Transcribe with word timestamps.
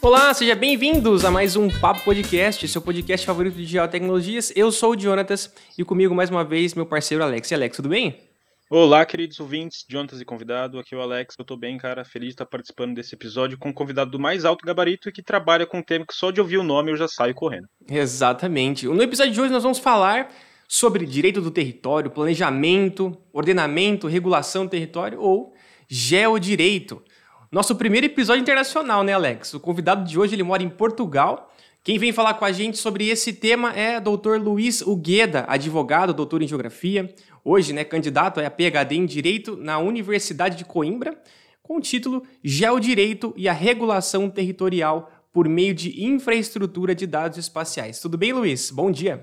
Olá, 0.00 0.32
sejam 0.32 0.56
bem-vindos 0.56 1.24
a 1.24 1.30
mais 1.30 1.54
um 1.54 1.68
Papo 1.68 2.02
Podcast, 2.02 2.66
seu 2.66 2.80
podcast 2.80 3.26
favorito 3.26 3.56
de 3.56 3.66
geotecnologias. 3.66 4.50
Eu 4.56 4.72
sou 4.72 4.96
o 4.96 4.98
Jonatas 4.98 5.52
e 5.76 5.84
comigo 5.84 6.14
mais 6.14 6.30
uma 6.30 6.42
vez 6.44 6.74
meu 6.74 6.86
parceiro 6.86 7.22
Alex. 7.22 7.50
E 7.50 7.54
Alex, 7.54 7.76
tudo 7.76 7.90
bem? 7.90 8.27
Olá, 8.70 9.06
queridos 9.06 9.40
ouvintes, 9.40 9.82
Jonatas 9.88 10.20
e 10.20 10.26
convidado. 10.26 10.78
Aqui 10.78 10.94
é 10.94 10.98
o 10.98 11.00
Alex, 11.00 11.34
eu 11.38 11.44
tô 11.44 11.56
bem, 11.56 11.78
cara. 11.78 12.04
Feliz 12.04 12.28
de 12.28 12.34
estar 12.34 12.44
participando 12.44 12.94
desse 12.94 13.14
episódio 13.14 13.56
com 13.56 13.70
um 13.70 13.72
convidado 13.72 14.10
do 14.10 14.18
mais 14.18 14.44
alto 14.44 14.62
gabarito 14.62 15.08
e 15.08 15.12
que 15.12 15.22
trabalha 15.22 15.64
com 15.64 15.78
um 15.78 15.82
tema 15.82 16.04
que 16.04 16.14
só 16.14 16.30
de 16.30 16.38
ouvir 16.38 16.58
o 16.58 16.62
nome 16.62 16.90
eu 16.92 16.96
já 16.98 17.08
saio 17.08 17.34
correndo. 17.34 17.66
Exatamente. 17.90 18.86
No 18.86 19.02
episódio 19.02 19.32
de 19.32 19.40
hoje 19.40 19.50
nós 19.50 19.62
vamos 19.62 19.78
falar 19.78 20.30
sobre 20.68 21.06
direito 21.06 21.40
do 21.40 21.50
território, 21.50 22.10
planejamento, 22.10 23.16
ordenamento, 23.32 24.06
regulação 24.06 24.66
do 24.66 24.70
território 24.70 25.18
ou 25.18 25.54
geodireito. 25.88 27.02
Nosso 27.50 27.74
primeiro 27.74 28.04
episódio 28.04 28.42
internacional, 28.42 29.02
né, 29.02 29.14
Alex? 29.14 29.54
O 29.54 29.60
convidado 29.60 30.06
de 30.06 30.18
hoje 30.18 30.34
ele 30.34 30.42
mora 30.42 30.62
em 30.62 30.68
Portugal. 30.68 31.50
Quem 31.82 31.98
vem 31.98 32.12
falar 32.12 32.34
com 32.34 32.44
a 32.44 32.52
gente 32.52 32.76
sobre 32.76 33.08
esse 33.08 33.32
tema 33.32 33.72
é 33.72 33.98
Dr. 33.98 34.36
Luiz 34.38 34.82
Ugueda, 34.82 35.46
advogado, 35.48 36.12
doutor 36.12 36.42
em 36.42 36.46
geografia, 36.46 37.10
hoje, 37.48 37.72
né, 37.72 37.82
candidato 37.82 38.40
a 38.40 38.50
PhD 38.50 38.96
em 38.96 39.06
Direito 39.06 39.56
na 39.56 39.78
Universidade 39.78 40.56
de 40.56 40.66
Coimbra, 40.66 41.18
com 41.62 41.78
o 41.78 41.80
título 41.80 42.22
Geodireito 42.44 43.32
e 43.36 43.48
a 43.48 43.52
Regulação 43.54 44.28
Territorial 44.28 45.10
por 45.32 45.48
meio 45.48 45.74
de 45.74 46.04
infraestrutura 46.04 46.94
de 46.94 47.06
dados 47.06 47.38
espaciais. 47.38 48.00
Tudo 48.00 48.18
bem, 48.18 48.34
Luiz? 48.34 48.70
Bom 48.70 48.90
dia. 48.90 49.22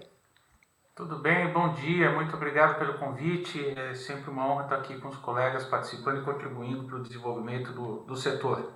Tudo 0.95 1.19
bem, 1.19 1.51
bom 1.51 1.73
dia, 1.73 2.11
muito 2.13 2.35
obrigado 2.35 2.79
pelo 2.79 2.93
convite. 2.97 3.59
É 3.77 3.93
sempre 3.93 4.31
uma 4.31 4.47
honra 4.47 4.63
estar 4.63 4.75
aqui 4.77 4.97
com 4.97 5.09
os 5.09 5.17
colegas 5.17 5.65
participando 5.65 6.21
e 6.21 6.25
contribuindo 6.25 6.83
para 6.85 6.95
o 6.95 7.03
desenvolvimento 7.03 7.73
do, 7.73 7.97
do 8.05 8.15
setor. 8.15 8.71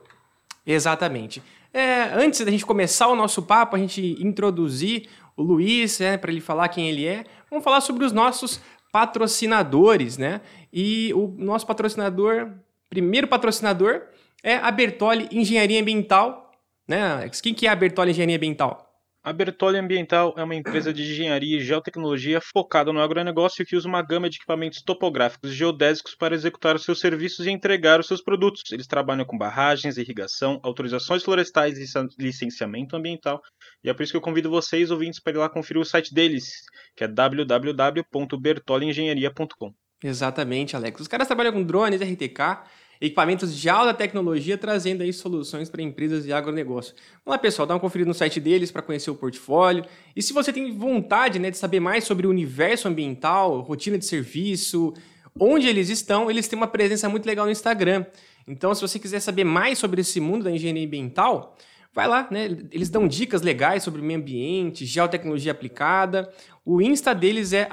Exatamente. 0.66 1.42
É, 1.74 2.04
antes 2.14 2.44
da 2.44 2.52
gente 2.52 2.66
começar 2.66 3.08
o 3.08 3.16
nosso 3.16 3.42
papo, 3.42 3.76
a 3.76 3.80
gente 3.80 4.22
introduzir 4.22 5.08
o 5.38 5.42
Luiz, 5.42 6.00
né, 6.00 6.18
para 6.18 6.32
ele 6.32 6.42
falar 6.42 6.68
quem 6.68 6.90
ele 6.90 7.06
é, 7.08 7.24
vamos 7.50 7.64
falar 7.64 7.80
sobre 7.80 8.04
os 8.04 8.12
nossos 8.12 8.62
patrocinadores, 8.92 10.18
né? 10.18 10.42
E 10.72 11.14
o 11.14 11.28
nosso 11.38 11.66
patrocinador, 11.66 12.52
primeiro 12.90 13.28
patrocinador, 13.28 14.04
é 14.44 14.56
a 14.56 14.72
Bertoli 14.72 15.28
Engenharia 15.32 15.82
Ambiental, 15.82 16.52
né? 16.88 17.30
Quem 17.42 17.54
que 17.54 17.68
é 17.68 17.70
a 17.70 17.76
Bertoli 17.76 18.12
Engenharia 18.12 18.38
Ambiental? 18.38 18.89
A 19.22 19.34
Bertolli 19.34 19.78
Ambiental 19.78 20.34
é 20.38 20.44
uma 20.44 20.56
empresa 20.56 20.94
de 20.94 21.04
engenharia 21.04 21.58
e 21.58 21.62
geotecnologia 21.62 22.40
focada 22.40 22.94
no 22.94 23.02
agronegócio 23.02 23.66
que 23.66 23.76
usa 23.76 23.86
uma 23.86 24.02
gama 24.02 24.30
de 24.30 24.38
equipamentos 24.38 24.82
topográficos 24.82 25.52
e 25.52 25.56
geodésicos 25.56 26.16
para 26.16 26.34
executar 26.34 26.78
os 26.78 26.84
seus 26.84 27.02
serviços 27.02 27.46
e 27.46 27.52
entregar 27.52 28.00
os 28.00 28.08
seus 28.08 28.24
produtos. 28.24 28.64
Eles 28.72 28.88
trabalham 28.88 29.26
com 29.26 29.38
barragens, 29.38 29.98
irrigação, 29.98 30.58
autorizações 30.64 31.22
florestais 31.22 31.78
e 31.78 31.84
licenciamento 32.18 32.96
ambiental. 32.96 33.42
E 33.84 33.90
é 33.90 33.94
por 33.94 34.04
isso 34.04 34.14
que 34.14 34.18
eu 34.18 34.22
convido 34.22 34.50
vocês, 34.50 34.90
ouvintes, 34.90 35.20
para 35.20 35.34
ir 35.34 35.38
lá 35.38 35.50
conferir 35.50 35.82
o 35.82 35.86
site 35.86 36.14
deles, 36.14 36.54
que 36.96 37.04
é 37.04 37.08
www.bertoliengenharia.com. 37.08 39.74
Exatamente, 40.02 40.78
Alex. 40.78 41.02
Os 41.02 41.10
caras 41.10 41.28
trabalham 41.28 41.52
com 41.52 41.62
drones, 41.62 42.00
RTK, 42.00 42.64
equipamentos 43.02 43.56
de 43.56 43.70
alta 43.70 43.94
tecnologia, 43.94 44.58
trazendo 44.58 45.04
aí 45.04 45.14
soluções 45.14 45.70
para 45.70 45.82
empresas 45.82 46.26
de 46.26 46.34
agronegócio. 46.34 46.94
Vamos 47.26 47.36
lá, 47.36 47.38
pessoal, 47.38 47.66
dá 47.66 47.74
uma 47.74 47.80
conferida 47.80 48.08
no 48.08 48.14
site 48.14 48.40
deles 48.40 48.72
para 48.72 48.82
conhecer 48.82 49.10
o 49.10 49.16
portfólio. 49.16 49.86
E 50.16 50.22
se 50.22 50.34
você 50.34 50.52
tem 50.52 50.78
vontade 50.78 51.40
né, 51.40 51.50
de 51.50 51.58
saber 51.58 51.80
mais 51.80 52.04
sobre 52.04 52.28
o 52.28 52.30
universo 52.30 52.88
ambiental, 52.88 53.62
rotina 53.62 53.98
de 53.98 54.06
serviço, 54.06 54.94
onde 55.40 55.68
eles 55.68 55.90
estão, 55.90 56.30
eles 56.30 56.48
têm 56.48 56.58
uma 56.58 56.68
presença 56.68 57.08
muito 57.08 57.26
legal 57.26 57.46
no 57.46 57.52
Instagram. 57.52 58.06
Então, 58.46 58.74
se 58.76 58.82
você 58.82 59.00
quiser 59.00 59.20
saber 59.22 59.44
mais 59.44 59.78
sobre 59.78 60.02
esse 60.02 60.20
mundo 60.20 60.44
da 60.44 60.52
engenharia 60.52 60.86
ambiental, 60.86 61.56
vai 61.94 62.08
lá, 62.08 62.28
né? 62.30 62.46
Eles 62.72 62.90
dão 62.90 63.08
dicas 63.08 63.42
legais 63.42 63.84
sobre 63.84 64.02
meio 64.02 64.20
ambiente, 64.20 64.86
geotecnologia 64.86 65.52
aplicada. 65.52 66.30
O 66.66 66.82
Insta 66.82 67.14
deles 67.14 67.54
é 67.54 67.70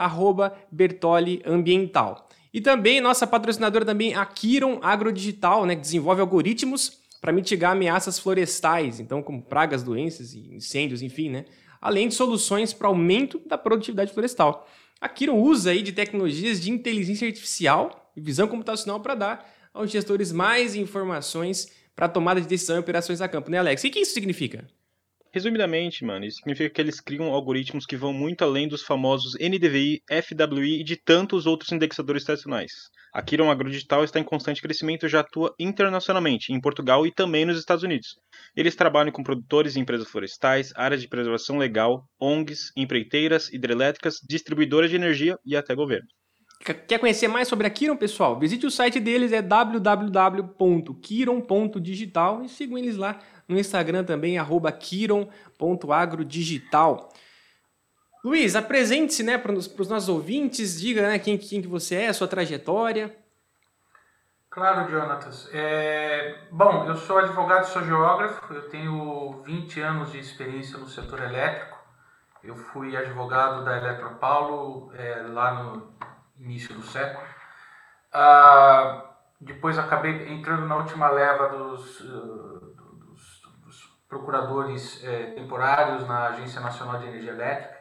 @bertoliambiental. 0.71 2.26
E 2.57 2.61
também 2.63 3.03
nossa 3.03 3.27
patrocinadora 3.27 3.85
também, 3.85 4.15
a 4.15 4.25
Kiron 4.25 4.81
Agrodigital, 4.83 5.67
né, 5.67 5.75
que 5.75 5.83
desenvolve 5.83 6.23
algoritmos 6.23 7.03
para 7.21 7.31
mitigar 7.31 7.73
ameaças 7.73 8.19
florestais, 8.19 8.99
então 8.99 9.23
como 9.23 9.43
pragas, 9.43 9.83
doenças 9.83 10.33
e 10.33 10.55
incêndios, 10.55 11.03
enfim, 11.03 11.29
né? 11.29 11.45
Além 11.83 12.09
de 12.09 12.15
soluções 12.15 12.73
para 12.73 12.89
aumento 12.89 13.39
da 13.47 13.59
produtividade 13.59 14.11
florestal. 14.11 14.67
A 14.99 15.07
Kiron 15.07 15.39
usa 15.39 15.71
aí 15.71 15.83
de 15.83 15.93
tecnologias 15.93 16.59
de 16.59 16.71
inteligência 16.71 17.29
artificial 17.29 18.11
e 18.17 18.23
visão 18.23 18.49
computacional 18.49 19.01
para 19.01 19.15
dar 19.15 19.55
aos 19.75 19.91
gestores 19.91 20.33
mais 20.33 20.75
informações 20.75 21.71
para 21.95 22.09
tomada 22.09 22.41
de 22.41 22.47
decisão 22.47 22.77
e 22.77 22.79
operações 22.79 23.21
a 23.21 23.29
campo, 23.29 23.51
né, 23.51 23.59
Alex? 23.59 23.85
E 23.85 23.89
o 23.89 23.91
que 23.91 24.01
isso 24.01 24.15
significa? 24.15 24.67
Resumidamente, 25.37 26.03
mano, 26.03 26.25
isso 26.25 26.39
significa 26.39 26.71
que 26.71 26.81
eles 26.81 26.99
criam 26.99 27.31
algoritmos 27.31 27.85
que 27.85 27.95
vão 27.95 28.11
muito 28.11 28.43
além 28.43 28.67
dos 28.67 28.83
famosos 28.83 29.35
NDVI, 29.39 30.01
FWI 30.11 30.81
e 30.81 30.83
de 30.83 30.97
tantos 30.97 31.45
outros 31.45 31.71
indexadores 31.73 32.25
tradicionais. 32.25 32.73
A 33.13 33.21
Kiron 33.21 33.51
Agrodigital 33.51 34.03
está 34.03 34.19
em 34.19 34.25
constante 34.25 34.63
crescimento 34.63 35.05
e 35.05 35.11
já 35.11 35.21
atua 35.21 35.55
internacionalmente, 35.61 36.55
em 36.55 36.59
Portugal 36.59 37.07
e 37.07 37.13
também 37.13 37.45
nos 37.45 37.59
Estados 37.59 37.85
Unidos. 37.85 38.17
Eles 38.57 38.75
trabalham 38.75 39.13
com 39.13 39.23
produtores 39.23 39.77
e 39.77 39.79
empresas 39.79 40.09
florestais, 40.09 40.73
áreas 40.75 41.03
de 41.03 41.09
preservação 41.09 41.59
legal, 41.59 42.09
ONGs, 42.19 42.73
empreiteiras, 42.75 43.53
hidrelétricas, 43.53 44.15
distribuidoras 44.27 44.89
de 44.89 44.97
energia 44.97 45.37
e 45.45 45.55
até 45.55 45.75
governo. 45.75 46.09
Quer 46.89 46.99
conhecer 46.99 47.29
mais 47.29 47.47
sobre 47.47 47.67
a 47.67 47.71
Kiron, 47.71 47.97
pessoal? 47.97 48.39
Visite 48.39 48.65
o 48.65 48.71
site 48.71 48.99
deles, 48.99 49.31
é 49.33 49.43
www.kiron.digital 49.43 52.43
e 52.43 52.49
sigam 52.49 52.79
eles 52.79 52.97
lá 52.97 53.21
no 53.49 53.59
Instagram 53.59 54.05
também, 54.05 54.39
arroba 54.39 54.71
kiron.agrodigital. 54.73 57.09
Luiz, 58.25 58.57
apresente-se 58.57 59.23
né, 59.23 59.37
para 59.39 59.53
os 59.53 59.89
nossos 59.89 60.09
ouvintes, 60.09 60.81
diga 60.81 61.03
né, 61.03 61.17
quem, 61.19 61.37
quem 61.39 61.63
que 61.63 61.69
você 61.69 61.95
é, 61.95 62.13
sua 62.13 62.27
trajetória. 62.27 63.17
Claro, 64.51 64.91
Jonatas. 64.91 65.49
É, 65.53 66.49
bom, 66.51 66.87
eu 66.87 66.97
sou 66.97 67.19
advogado 67.19 67.63
e 67.65 67.69
sou 67.69 67.85
geógrafo, 67.85 68.53
eu 68.55 68.69
tenho 68.69 69.43
20 69.45 69.81
anos 69.81 70.11
de 70.13 70.19
experiência 70.19 70.79
no 70.79 70.89
setor 70.89 71.23
elétrico. 71.23 71.77
Eu 72.43 72.57
fui 72.57 72.97
advogado 72.97 73.65
da 73.65 73.77
Eletropaulo 73.77 74.91
é, 74.95 75.23
lá 75.29 75.63
no 75.63 75.95
início 76.39 76.75
do 76.75 76.83
século. 76.83 77.25
Ah, 78.13 79.05
depois 79.41 79.79
acabei 79.79 80.33
entrando 80.33 80.67
na 80.67 80.77
última 80.77 81.09
leva 81.11 81.49
dos, 81.51 82.01
procuradores 84.09 85.03
é, 85.05 85.33
temporários 85.33 86.07
na 86.07 86.29
Agência 86.29 86.61
Nacional 86.61 86.99
de 86.99 87.07
Energia 87.07 87.33
Elétrica. 87.33 87.77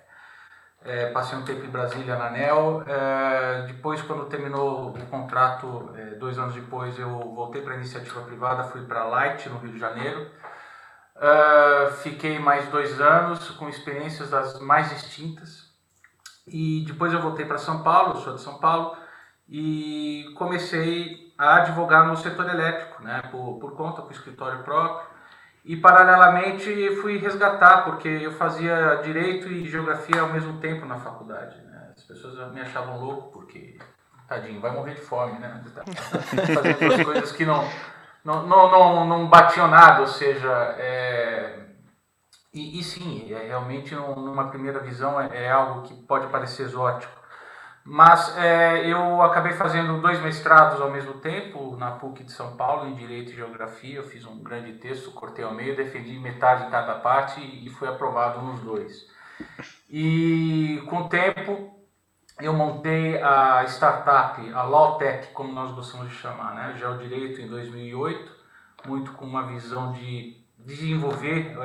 É, 0.84 1.10
passei 1.12 1.38
um 1.38 1.44
tempo 1.44 1.66
em 1.66 1.70
Brasília, 1.70 2.16
na 2.16 2.28
ANEL. 2.28 2.84
É, 2.86 3.64
depois, 3.68 4.02
quando 4.04 4.26
terminou 4.26 4.90
o 4.90 5.06
contrato, 5.08 5.92
é, 5.96 6.16
dois 6.16 6.38
anos 6.38 6.54
depois, 6.54 6.98
eu 7.00 7.10
voltei 7.34 7.62
para 7.62 7.74
a 7.74 7.78
iniciativa 7.78 8.22
privada, 8.22 8.66
fui 8.66 8.86
para 8.86 9.02
a 9.02 9.06
Light, 9.06 9.50
no 9.50 9.58
Rio 9.58 9.72
de 9.72 9.80
Janeiro. 9.80 10.30
É, 11.18 11.92
fiquei 12.04 12.38
mais 12.38 12.68
dois 12.70 13.02
anos 13.02 13.50
com 13.52 13.68
experiências 13.68 14.30
das 14.30 14.60
mais 14.60 14.90
distintas. 14.90 15.74
E 16.48 16.84
depois 16.86 17.12
eu 17.12 17.22
voltei 17.22 17.46
para 17.46 17.58
São 17.58 17.82
Paulo, 17.82 18.18
sou 18.18 18.36
de 18.36 18.42
São 18.42 18.60
Paulo, 18.60 18.96
e 19.50 20.26
comecei 20.38 21.34
a 21.38 21.58
advogar 21.58 22.08
no 22.08 22.16
setor 22.16 22.48
elétrico, 22.48 23.02
né, 23.04 23.24
por, 23.32 23.58
por 23.60 23.76
conta, 23.76 24.02
com 24.04 24.12
escritório 24.12 24.64
próprio. 24.64 25.15
E 25.66 25.76
paralelamente 25.76 26.96
fui 27.02 27.18
resgatar, 27.18 27.86
porque 27.86 28.08
eu 28.08 28.32
fazia 28.34 29.02
direito 29.04 29.48
e 29.48 29.68
geografia 29.68 30.22
ao 30.22 30.32
mesmo 30.32 30.60
tempo 30.60 30.86
na 30.86 31.00
faculdade. 31.00 31.60
Né? 31.64 31.92
As 31.98 32.04
pessoas 32.04 32.54
me 32.54 32.62
achavam 32.62 33.00
louco, 33.00 33.32
porque, 33.32 33.76
tadinho, 34.28 34.62
vai 34.62 34.72
morrer 34.72 34.94
de 34.94 35.02
fome, 35.02 35.40
né? 35.40 35.64
Tá 35.74 35.84
fazendo 36.54 36.78
duas 36.88 37.04
coisas 37.04 37.32
que 37.32 37.44
não, 37.44 37.68
não, 38.24 38.46
não, 38.46 38.70
não, 38.70 39.08
não 39.08 39.28
batiam 39.28 39.68
nada, 39.68 40.02
ou 40.02 40.08
seja, 40.08 40.52
é... 40.78 41.66
e, 42.54 42.80
e 42.80 42.84
sim, 42.84 43.34
é, 43.34 43.48
realmente 43.48 43.96
numa 43.96 44.50
primeira 44.50 44.80
visão 44.82 45.20
é, 45.20 45.46
é 45.46 45.52
algo 45.52 45.82
que 45.82 45.96
pode 45.96 46.28
parecer 46.28 46.64
exótico. 46.64 47.25
Mas 47.88 48.36
é, 48.36 48.92
eu 48.92 49.22
acabei 49.22 49.54
fazendo 49.54 50.02
dois 50.02 50.20
mestrados 50.20 50.82
ao 50.82 50.90
mesmo 50.90 51.14
tempo, 51.16 51.78
na 51.78 51.92
PUC 51.92 52.24
de 52.24 52.32
São 52.32 52.58
Paulo, 52.58 52.90
em 52.90 52.96
Direito 52.96 53.32
e 53.32 53.36
Geografia. 53.36 53.98
Eu 53.98 54.04
fiz 54.04 54.26
um 54.26 54.42
grande 54.42 54.74
texto, 54.74 55.12
cortei 55.12 55.46
ao 55.46 55.54
meio, 55.54 55.76
defendi 55.76 56.18
metade 56.18 56.66
em 56.66 56.72
cada 56.72 56.96
parte 56.96 57.40
e 57.40 57.70
fui 57.70 57.88
aprovado 57.88 58.42
nos 58.42 58.60
dois. 58.62 59.08
E 59.88 60.84
com 60.90 61.02
o 61.02 61.10
tempo 61.10 61.80
eu 62.42 62.54
montei 62.54 63.22
a 63.22 63.64
startup, 63.66 64.42
a 64.52 64.64
Lawtech, 64.64 65.28
como 65.32 65.54
nós 65.54 65.72
gostamos 65.72 66.10
de 66.10 66.16
chamar, 66.16 66.56
né? 66.56 66.76
Já 66.80 66.90
o 66.90 66.98
Direito 66.98 67.40
em 67.40 67.48
2008, 67.48 68.32
muito 68.88 69.12
com 69.12 69.26
uma 69.26 69.44
visão 69.44 69.94
de 69.94 70.44
desenvolver 70.58 71.56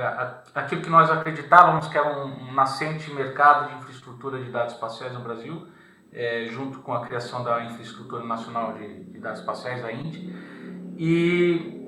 aquilo 0.54 0.82
que 0.82 0.90
nós 0.90 1.10
acreditávamos 1.10 1.88
que 1.88 1.96
era 1.96 2.24
um 2.24 2.52
nascente 2.52 3.10
mercado 3.10 3.70
de 3.70 3.76
infraestrutura 3.76 4.38
de 4.38 4.50
dados 4.50 4.74
espaciais 4.74 5.14
no 5.14 5.20
Brasil, 5.20 5.66
é, 6.12 6.46
junto 6.46 6.80
com 6.80 6.92
a 6.92 7.06
criação 7.06 7.44
da 7.44 7.64
Infraestrutura 7.64 8.24
Nacional 8.24 8.72
de, 8.74 9.04
de 9.04 9.18
Dados 9.18 9.40
Espaciais, 9.40 9.84
a 9.84 9.92
INDE. 9.92 10.34
E 10.96 11.80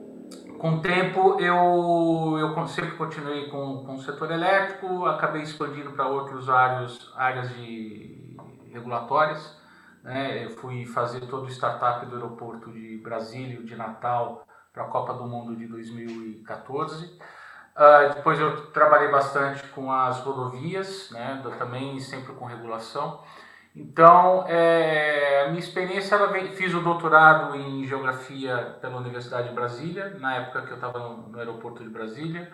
com 0.59 0.77
o 0.77 0.81
tempo 0.81 1.41
eu, 1.41 2.39
eu 2.39 2.67
sempre 2.69 2.93
continuei 2.93 3.49
com, 3.49 3.85
com 3.85 3.95
o 3.95 3.99
setor 3.99 4.31
elétrico, 4.31 5.05
acabei 5.07 5.43
expandindo 5.43 5.91
para 5.93 6.07
outros 6.07 6.49
áreas, 6.49 7.13
áreas 7.17 7.53
de 7.57 8.37
regulatórias. 8.73 9.61
Né? 10.03 10.45
Eu 10.45 10.51
fui 10.51 10.87
fazer 10.87 11.21
todo 11.23 11.47
o 11.47 11.51
startup 11.51 12.07
do 12.07 12.15
aeroporto 12.15 12.73
de 12.73 12.99
Brasília, 12.99 13.63
de 13.63 13.77
Natal, 13.77 14.47
para 14.73 14.85
a 14.85 14.89
Copa 14.89 15.15
do 15.15 15.25
Mundo 15.25 15.55
de 15.57 15.67
2014. 15.67 17.07
Uh, 17.07 17.21
ah, 17.75 18.13
depois 18.15 18.39
eu 18.39 18.67
trabalhei 18.67 19.11
bastante 19.11 19.67
com 19.69 19.91
as 19.91 20.21
rodovias, 20.21 21.11
né? 21.11 21.43
também 21.59 21.99
sempre 22.01 22.35
com 22.35 22.45
regulação. 22.45 23.21
Então, 23.75 24.45
é, 24.49 25.49
minha 25.49 25.59
experiência, 25.59 26.15
ela 26.15 26.27
vem, 26.27 26.53
fiz 26.53 26.75
o 26.75 26.81
doutorado 26.81 27.57
em 27.57 27.87
Geografia 27.87 28.77
pela 28.83 28.99
Universidade 28.99 29.49
de 29.49 29.55
Brasília, 29.55 30.11
na 30.21 30.37
época 30.37 30.63
que 30.63 30.73
eu 30.73 30.75
estava 30.75 30.99
no, 30.99 31.29
no, 31.29 31.39
aeroporto 31.39 31.83
de 31.83 31.89
Brasília. 31.89 32.53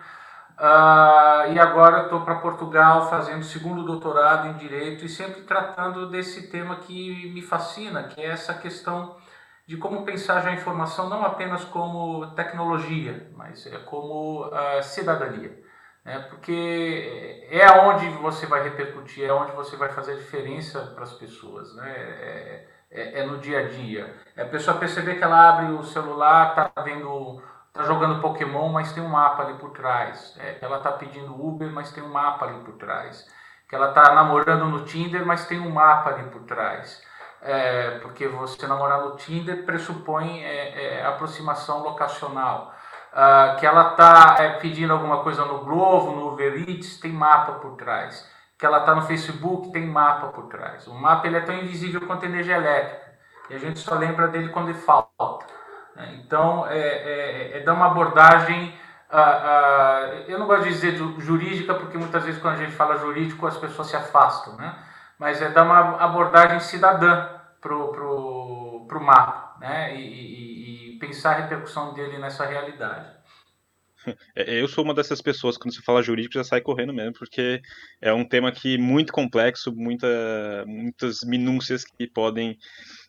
Uh, 0.57 1.53
e 1.53 1.59
agora 1.59 2.03
estou 2.03 2.21
para 2.21 2.35
Portugal 2.35 3.09
fazendo 3.09 3.43
segundo 3.43 3.83
doutorado 3.83 4.47
em 4.47 4.53
Direito 4.53 5.05
e 5.05 5.09
sempre 5.09 5.41
tratando 5.41 6.09
desse 6.09 6.49
tema 6.49 6.77
que 6.77 7.31
me 7.33 7.41
fascina, 7.41 8.03
que 8.03 8.21
é 8.21 8.27
essa 8.27 8.53
questão 8.53 9.17
de 9.65 9.77
como 9.77 10.03
pensar 10.03 10.45
a 10.45 10.53
informação 10.53 11.09
não 11.09 11.25
apenas 11.25 11.63
como 11.65 12.27
tecnologia, 12.31 13.29
mas 13.35 13.65
é 13.67 13.77
como 13.79 14.47
uh, 14.47 14.83
cidadania 14.83 15.68
né? 16.03 16.19
porque 16.29 17.47
é 17.51 17.69
onde 17.71 18.09
você 18.09 18.45
vai 18.45 18.63
repercutir, 18.63 19.25
é 19.25 19.33
onde 19.33 19.51
você 19.51 19.75
vai 19.75 19.89
fazer 19.89 20.15
diferença 20.15 20.91
para 20.95 21.03
as 21.03 21.13
pessoas, 21.13 21.75
né? 21.75 21.91
É, 21.91 22.67
é, 22.91 23.19
é, 23.19 23.25
no 23.25 23.37
dia 23.37 23.59
a 23.59 23.67
dia. 23.67 24.15
É 24.35 24.43
a 24.43 24.47
pessoa 24.47 24.77
perceber 24.77 25.15
que 25.15 25.23
ela 25.23 25.49
abre 25.49 25.73
o 25.73 25.83
celular, 25.83 26.49
está 26.49 26.81
vendo, 26.81 27.41
tá 27.71 27.83
jogando 27.83 28.21
Pokémon, 28.21 28.69
mas 28.69 28.93
tem 28.93 29.03
um 29.03 29.09
mapa 29.09 29.43
ali 29.43 29.57
por 29.59 29.71
trás. 29.71 30.35
É, 30.39 30.57
ela 30.61 30.77
está 30.77 30.91
pedindo 30.93 31.33
Uber, 31.33 31.71
mas 31.71 31.91
tem 31.91 32.03
um 32.03 32.09
mapa 32.09 32.45
ali 32.45 32.63
por 32.63 32.73
trás. 32.77 33.27
Que 33.67 33.75
ela 33.75 33.89
está 33.89 34.15
namorando 34.15 34.65
no 34.65 34.83
Tinder, 34.85 35.23
mas 35.23 35.45
tem 35.45 35.59
um 35.59 35.69
mapa 35.69 36.09
ali 36.09 36.23
por 36.29 36.41
trás. 36.43 37.01
É, 37.41 37.99
porque 37.99 38.27
você 38.27 38.67
namorar 38.67 39.01
no 39.01 39.15
Tinder 39.15 39.63
pressupõe 39.65 40.43
é, 40.43 40.97
é 40.97 41.05
aproximação 41.05 41.83
locacional 41.83 42.73
uh, 43.13 43.57
que 43.57 43.65
ela 43.65 43.91
está 43.91 44.35
é, 44.39 44.49
pedindo 44.59 44.93
alguma 44.93 45.23
coisa 45.23 45.45
no 45.45 45.59
Globo, 45.59 46.11
no 46.11 46.33
Uber 46.33 46.69
Eats, 46.69 46.99
tem 46.99 47.11
mapa 47.11 47.53
por 47.53 47.75
trás. 47.75 48.27
Que 48.57 48.65
ela 48.65 48.79
está 48.79 48.93
no 48.93 49.03
Facebook, 49.03 49.71
tem 49.71 49.85
mapa 49.85 50.27
por 50.27 50.47
trás. 50.47 50.87
O 50.87 50.93
mapa 50.93 51.27
ele 51.27 51.37
é 51.37 51.41
tão 51.41 51.55
invisível 51.55 52.01
quanto 52.01 52.25
a 52.25 52.29
energia 52.29 52.57
elétrica. 52.57 53.09
E 53.49 53.55
a 53.55 53.59
gente 53.59 53.79
só 53.79 53.95
lembra 53.95 54.27
dele 54.27 54.49
quando 54.49 54.69
ele 54.69 54.77
falta. 54.77 55.45
Né? 55.95 56.19
Então, 56.23 56.67
é, 56.67 56.77
é, 56.77 57.57
é 57.57 57.59
dar 57.61 57.73
uma 57.73 57.87
abordagem 57.87 58.77
Uh, 59.11 59.15
uh, 59.17 60.23
eu 60.27 60.37
não 60.37 60.45
gosto 60.45 60.65
de 60.65 60.69
dizer 60.69 60.95
jurídica, 61.17 61.73
porque 61.73 61.97
muitas 61.97 62.23
vezes 62.23 62.39
quando 62.39 62.53
a 62.53 62.57
gente 62.57 62.73
fala 62.73 62.95
jurídico 62.95 63.47
as 63.47 63.57
pessoas 63.57 63.87
se 63.87 63.95
afastam, 63.95 64.55
né? 64.55 64.75
mas 65.17 65.41
é 65.41 65.49
dar 65.49 65.63
uma 65.63 65.97
abordagem 65.97 66.59
cidadã 66.59 67.27
para 67.59 67.75
o 67.75 67.87
pro, 67.87 68.85
pro 68.87 69.03
mapa 69.03 69.49
né? 69.59 69.95
E, 69.95 70.58
pensar 70.99 71.35
a 71.37 71.41
repercussão 71.41 71.93
dele 71.93 72.17
nessa 72.17 72.45
realidade. 72.45 73.17
É, 74.35 74.61
eu 74.61 74.67
sou 74.67 74.83
uma 74.83 74.93
dessas 74.93 75.21
pessoas, 75.21 75.57
quando 75.57 75.73
você 75.73 75.81
fala 75.81 76.01
jurídico, 76.01 76.33
já 76.33 76.43
sai 76.43 76.61
correndo 76.61 76.93
mesmo, 76.93 77.13
porque 77.13 77.61
é 78.01 78.13
um 78.13 78.27
tema 78.27 78.51
que 78.51 78.77
muito 78.77 79.11
complexo, 79.11 79.73
muita, 79.75 80.07
muitas 80.65 81.19
minúcias 81.23 81.83
que 81.83 82.07
podem 82.07 82.57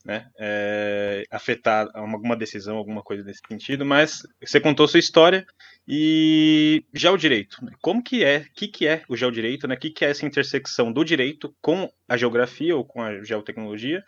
né, 0.05 0.29
é, 0.39 1.25
afetar 1.31 1.89
alguma 1.95 2.37
decisão, 2.37 2.77
alguma 2.77 3.03
coisa 3.03 3.23
nesse 3.23 3.41
sentido, 3.47 3.85
mas 3.85 4.23
você 4.41 4.61
contou 4.61 4.89
sua 4.89 5.01
história 5.01 5.47
e 5.87 6.85
geodireito, 6.93 7.65
né, 7.65 7.73
como 7.83 8.03
que 8.03 8.25
é, 8.25 8.39
o 8.39 8.55
que, 8.55 8.69
que 8.69 8.87
é 8.87 9.03
o 9.09 9.17
geodireito, 9.17 9.69
né, 9.69 9.75
o 9.75 9.79
que, 9.79 9.91
que 9.91 10.05
é 10.05 10.11
essa 10.11 10.27
intersecção 10.27 10.93
do 10.93 11.05
direito 11.05 11.55
com 11.61 11.91
a 12.09 12.17
geografia 12.17 12.77
ou 12.77 12.85
com 12.85 13.03
a 13.03 13.23
geotecnologia? 13.23 14.03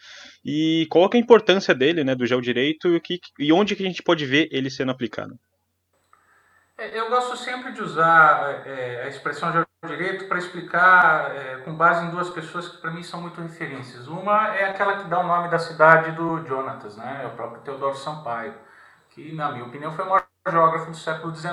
E 0.45 0.87
qual 0.91 1.09
é 1.13 1.17
a 1.17 1.21
importância 1.21 1.75
dele, 1.75 2.05
né, 2.05 2.15
do 2.15 2.27
geodireito 2.27 2.95
e, 2.95 3.01
que, 3.01 3.21
e 3.39 3.53
onde 3.53 3.77
que 3.77 3.83
a 3.83 3.87
gente 3.87 4.03
pode 4.03 4.25
ver 4.25 4.49
ele 4.51 4.71
sendo 4.71 4.93
aplicado? 4.93 5.39
É, 6.79 6.99
eu 6.99 7.09
gosto 7.11 7.37
sempre 7.37 7.73
de 7.73 7.83
usar 7.83 8.67
é, 8.67 9.05
a 9.05 9.09
expressão 9.09 9.67
direito 9.89 10.27
para 10.27 10.39
explicar 10.39 11.35
é, 11.35 11.57
com 11.65 11.75
base 11.75 12.07
em 12.07 12.11
duas 12.11 12.31
pessoas 12.31 12.69
que 12.69 12.77
para 12.77 12.93
mim 12.93 13.03
são 13.03 13.21
muito 13.21 13.41
referências. 13.41 14.07
Uma 14.07 14.55
é 14.55 14.71
aquela 14.71 14.99
que 14.99 15.09
dá 15.09 15.19
o 15.19 15.27
nome 15.27 15.49
da 15.49 15.59
cidade 15.59 16.13
do 16.13 16.47
Jonatas, 16.47 16.97
né? 16.97 17.23
é 17.25 17.27
o 17.27 17.31
próprio 17.31 17.63
Teodoro 17.63 17.97
Sampaio, 17.97 18.55
que 19.11 19.35
na 19.35 19.51
minha 19.51 19.65
opinião 19.65 19.91
foi 19.91 20.05
o 20.05 20.09
maior 20.09 20.25
geógrafo 20.49 20.93
do 20.93 20.97
século 20.97 21.35
XIX, 21.35 21.53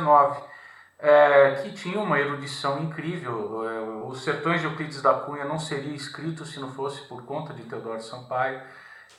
é, 0.99 1.55
que 1.63 1.73
tinha 1.73 1.99
uma 1.99 2.19
erudição 2.19 2.79
incrível. 2.79 3.67
É, 3.67 3.79
os 4.05 4.23
Sertões 4.23 4.61
de 4.61 4.67
Euclides 4.67 5.01
da 5.01 5.15
Cunha 5.15 5.45
não 5.45 5.57
seria 5.57 5.95
escrito 5.95 6.45
se 6.45 6.59
não 6.59 6.71
fosse 6.71 7.01
por 7.07 7.25
conta 7.25 7.51
de 7.51 7.63
Teodoro 7.63 7.99
Sampaio. 7.99 8.61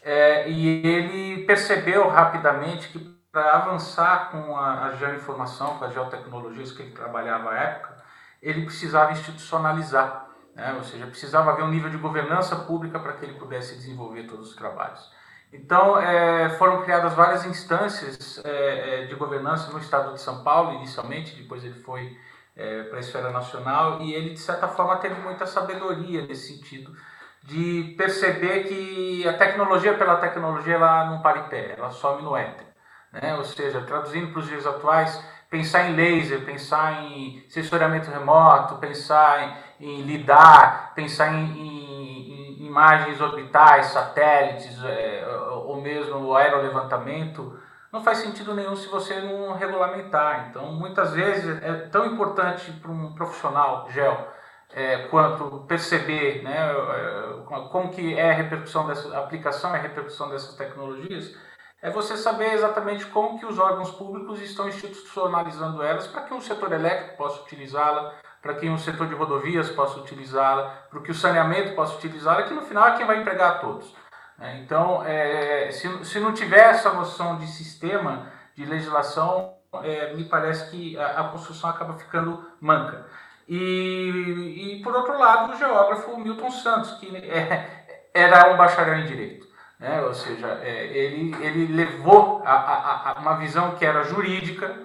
É, 0.05 0.49
e 0.49 0.87
ele 0.87 1.45
percebeu 1.47 2.09
rapidamente 2.09 2.89
que 2.89 3.21
para 3.33 3.57
avançar 3.57 4.31
com 4.31 4.57
a, 4.57 4.85
a 4.85 4.93
geoinformação, 4.93 5.79
com 5.79 5.85
as 5.85 5.93
geotecnologias 5.93 6.71
que 6.71 6.83
ele 6.83 6.93
trabalhava 6.93 7.51
à 7.51 7.57
época, 7.57 8.00
ele 8.43 8.65
precisava 8.65 9.13
institucionalizar, 9.13 10.29
né? 10.55 10.75
ou 10.75 10.85
seja, 10.85 11.07
precisava 11.07 11.51
haver 11.51 11.65
um 11.65 11.71
nível 11.71 11.91
de 11.91 11.99
governança 11.99 12.57
pública 12.57 12.99
para 12.99 13.15
que 13.15 13.25
ele 13.25 13.35
pudesse 13.35 13.75
desenvolver 13.75 14.25
todos 14.25 14.51
os 14.51 14.57
trabalhos. 14.57 15.11
Então, 15.53 15.99
é, 15.99 16.49
foram 16.51 16.83
criadas 16.83 17.13
várias 17.15 17.45
instâncias 17.45 18.41
é, 18.45 19.03
é 19.03 19.07
de 19.07 19.15
governança 19.17 19.73
no 19.73 19.79
estado 19.79 20.13
de 20.13 20.21
São 20.21 20.45
Paulo, 20.45 20.75
inicialmente, 20.75 21.35
depois 21.35 21.65
ele 21.65 21.81
foi 21.81 22.17
é, 22.57 22.85
para 22.85 22.99
a 22.99 23.01
esfera 23.01 23.31
nacional, 23.31 24.01
e 24.01 24.15
ele, 24.15 24.31
de 24.31 24.41
certa 24.41 24.69
forma, 24.69 24.97
teve 24.97 25.21
muita 25.21 25.47
sabedoria 25.47 26.27
nesse 26.27 26.57
sentido, 26.57 26.95
de 27.43 27.95
perceber 27.97 28.65
que 28.65 29.27
a 29.27 29.33
tecnologia 29.33 29.95
pela 29.95 30.17
tecnologia 30.17 30.75
ela 30.75 31.07
não 31.07 31.23
para 31.23 31.41
em 31.41 31.49
pé, 31.49 31.75
ela 31.77 31.91
some 31.91 32.23
no 32.23 32.37
éter. 32.37 32.67
Né? 33.13 33.35
Ou 33.37 33.45
seja, 33.45 33.81
traduzindo 33.81 34.31
para 34.31 34.41
os 34.41 34.47
dias 34.47 34.67
atuais, 34.67 35.21
pensar 35.51 35.91
em 35.91 35.97
laser, 35.97 36.45
pensar 36.45 37.03
em 37.03 37.45
sensoriamento 37.49 38.09
remoto, 38.09 38.77
pensar 38.77 39.65
em, 39.81 39.89
em 39.89 40.03
lidar, 40.03 40.93
pensar 40.95 41.35
em, 41.35 41.45
em, 41.45 42.63
em, 42.63 42.67
imagens 42.67 43.21
orbitais, 43.21 43.87
satélites, 43.87 44.83
é, 44.85 45.27
ou 45.67 45.83
mesmo 45.83 46.35
aerolevantamento, 46.37 47.59
não 47.93 48.05
faz 48.05 48.19
sentido 48.19 48.55
nenhum 48.55 48.77
se 48.77 48.89
você 48.89 49.21
não 49.21 49.53
regulamentar. 49.55 50.47
Então, 50.49 50.73
muitas 50.73 51.13
vezes 51.13 51.61
é 51.61 51.73
tão 51.89 52.07
importante 52.07 52.71
para 52.73 52.91
um 52.93 53.13
profissional 53.15 53.91
gel 53.91 54.29
é, 54.73 55.09
quanto 55.09 55.65
perceber 55.67 56.43
né, 56.43 56.57
é, 56.57 57.43
como 57.45 57.91
que 57.91 58.17
é 58.17 58.31
a 58.31 58.35
repercussão 58.35 58.87
dessa 58.87 59.19
aplicação, 59.19 59.73
a 59.73 59.77
repercussão 59.77 60.29
dessas 60.31 60.55
tecnologias, 60.55 61.35
é 61.83 61.91
você 61.91 62.17
saber 62.17 62.53
exatamente 62.53 63.07
como 63.07 63.39
que 63.39 63.47
os 63.47 63.59
órgãos 63.59 63.91
públicos 63.91 64.41
estão 64.43 64.69
institucionalizando 64.69 65.83
elas 65.83 66.07
para 66.07 66.23
que 66.23 66.35
o 66.35 66.41
setor 66.41 66.73
elétrico 66.73 67.17
possa 67.17 67.43
utilizá-la, 67.43 68.15
para 68.43 68.55
que 68.55 68.69
o 68.69 68.79
setor 68.79 69.07
de 69.07 69.15
rodovias 69.15 69.71
possa 69.71 69.99
utilizá-la, 69.99 70.69
para 70.91 71.01
que 71.01 71.11
o 71.11 71.15
saneamento 71.15 71.75
possa 71.75 71.97
utilizá-la, 71.97 72.43
que 72.43 72.55
no 72.55 72.63
final 72.63 72.89
é 72.89 72.97
quem 72.97 73.07
vai 73.07 73.21
empregar 73.21 73.53
a 73.53 73.59
todos. 73.59 73.95
Né? 74.39 74.61
Então, 74.63 75.03
é, 75.05 75.71
se, 75.71 76.05
se 76.05 76.21
não 76.21 76.35
tiver 76.35 76.71
essa 76.71 76.93
noção 76.93 77.39
de 77.39 77.47
sistema, 77.47 78.31
de 78.55 78.65
legislação, 78.67 79.55
é, 79.83 80.15
me 80.15 80.25
parece 80.25 80.71
que 80.71 80.99
a, 80.99 81.21
a, 81.21 81.29
construção 81.29 81.71
acaba 81.71 81.95
ficando 81.95 82.45
manca. 82.61 83.07
E, 83.49 84.77
e, 84.79 84.83
por 84.83 84.95
outro 84.95 85.19
lado, 85.19 85.53
o 85.53 85.57
geógrafo 85.57 86.17
Milton 86.19 86.51
Santos, 86.51 86.93
que 86.93 87.15
é, 87.17 87.87
era 88.13 88.53
um 88.53 88.57
bacharel 88.57 88.99
em 88.99 89.07
Direito. 89.07 89.50
Né? 89.81 90.03
Ou 90.03 90.13
seja, 90.13 90.61
é, 90.63 90.87
ele, 90.89 91.35
ele 91.43 91.73
levou 91.75 92.43
a, 92.45 92.53
a, 92.53 93.11
a, 93.11 93.21
uma 93.21 93.37
visão 93.37 93.73
que 93.77 93.85
era 93.85 94.05
jurídica 94.05 94.77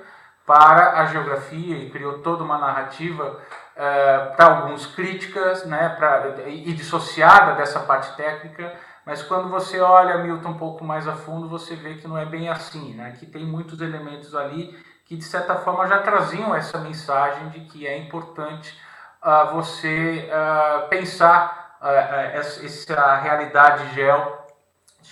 para 0.46 1.02
a 1.02 1.06
geografia 1.08 1.78
e 1.78 1.90
criou 1.90 2.20
toda 2.20 2.44
uma 2.44 2.58
narrativa 2.58 3.42
é, 3.76 4.18
para 4.38 4.46
alguns 4.46 4.86
críticas 4.88 5.66
né, 5.66 5.90
pra, 5.90 6.36
e 6.48 6.72
dissociada 6.72 7.56
dessa 7.56 7.82
parte 7.82 8.16
técnica, 8.16 8.74
mas 9.06 9.22
quando 9.22 9.50
você 9.50 9.80
olha 9.82 10.18
Milton 10.20 10.50
um 10.50 10.58
pouco 10.58 10.84
mais 10.84 11.08
a 11.08 11.14
fundo, 11.14 11.50
você 11.50 11.76
vê 11.76 11.96
que 11.96 12.08
não 12.08 12.18
é 12.18 12.26
bem 12.26 12.48
assim, 12.48 12.94
né? 12.96 13.16
que 13.20 13.26
tem 13.26 13.46
muitos 13.46 13.82
elementos 13.82 14.34
ali 14.34 14.76
que 15.06 15.16
de 15.16 15.24
certa 15.24 15.56
forma 15.56 15.86
já 15.88 16.00
traziam 16.00 16.56
essa 16.56 16.80
mensagem 16.80 17.50
de 17.50 17.60
que 17.66 17.86
é 17.86 17.98
importante 17.98 18.76
uh, 19.22 19.54
você 19.54 20.28
uh, 20.32 20.88
pensar 20.88 21.78
uh, 21.80 21.86
essa, 21.86 22.66
essa 22.66 23.16
realidade 23.18 23.94
gel 23.94 24.45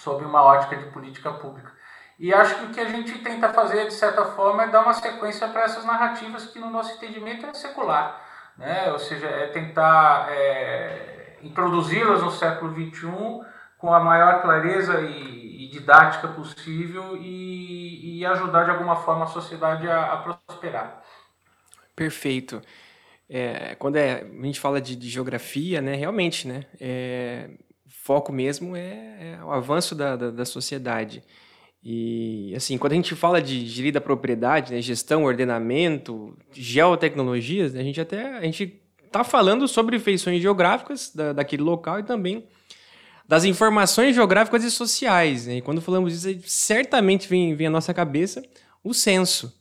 sob 0.03 0.25
uma 0.25 0.43
ótica 0.43 0.75
de 0.75 0.85
política 0.87 1.31
pública. 1.31 1.71
E 2.19 2.33
acho 2.33 2.55
que 2.55 2.65
o 2.65 2.69
que 2.69 2.79
a 2.79 2.89
gente 2.89 3.17
tenta 3.19 3.53
fazer, 3.53 3.87
de 3.87 3.93
certa 3.93 4.25
forma, 4.25 4.63
é 4.63 4.67
dar 4.67 4.83
uma 4.83 4.93
sequência 4.93 5.47
para 5.47 5.63
essas 5.63 5.85
narrativas 5.85 6.45
que, 6.45 6.59
no 6.59 6.69
nosso 6.69 6.93
entendimento, 6.95 7.45
é 7.45 7.53
secular. 7.53 8.21
Né? 8.57 8.91
Ou 8.91 8.99
seja, 8.99 9.27
é 9.27 9.47
tentar 9.47 10.27
é, 10.29 11.37
introduzi-las 11.41 12.21
no 12.21 12.31
século 12.31 12.73
XXI 12.73 13.41
com 13.77 13.93
a 13.93 13.99
maior 13.99 14.41
clareza 14.41 15.01
e, 15.01 15.65
e 15.65 15.69
didática 15.69 16.27
possível 16.27 17.17
e, 17.17 18.19
e, 18.19 18.25
ajudar, 18.25 18.65
de 18.65 18.71
alguma 18.71 18.97
forma, 18.97 19.23
a 19.23 19.27
sociedade 19.27 19.89
a, 19.89 20.13
a 20.13 20.17
prosperar. 20.17 21.01
Perfeito. 21.95 22.61
É, 23.29 23.75
quando 23.75 23.95
é, 23.95 24.21
a 24.21 24.45
gente 24.45 24.59
fala 24.59 24.79
de, 24.79 24.95
de 24.95 25.09
geografia, 25.09 25.81
né, 25.81 25.95
realmente, 25.95 26.47
né, 26.47 26.65
é, 26.79 27.49
foco 28.03 28.33
mesmo 28.33 28.75
é, 28.75 29.37
é 29.39 29.43
o 29.45 29.49
avanço 29.49 29.95
da, 29.95 30.17
da, 30.17 30.29
da, 30.29 30.45
sociedade. 30.45 31.23
E, 31.81 32.53
assim, 32.53 32.77
quando 32.77 32.91
a 32.91 32.95
gente 32.95 33.15
fala 33.15 33.41
de 33.41 33.63
direito 33.63 33.93
da 33.93 34.01
propriedade, 34.01 34.73
né, 34.73 34.81
gestão, 34.81 35.23
ordenamento, 35.23 36.37
geotecnologias, 36.51 37.73
né, 37.73 37.79
a 37.79 37.83
gente 37.83 38.01
até 38.01 38.37
a 38.37 38.41
gente 38.41 38.81
está 39.05 39.23
falando 39.23 39.69
sobre 39.69 39.97
feições 39.99 40.41
geográficas 40.41 41.13
da, 41.15 41.31
daquele 41.31 41.63
local 41.63 41.99
e 41.99 42.03
também 42.03 42.45
das 43.25 43.45
informações 43.45 44.13
geográficas 44.13 44.65
e 44.65 44.71
sociais. 44.71 45.47
Né? 45.47 45.57
E 45.57 45.61
quando 45.61 45.79
falamos 45.79 46.11
disso, 46.11 46.41
certamente 46.45 47.29
vem, 47.29 47.55
vem 47.55 47.67
à 47.67 47.69
nossa 47.69 47.93
cabeça 47.93 48.43
o 48.83 48.93
censo. 48.93 49.57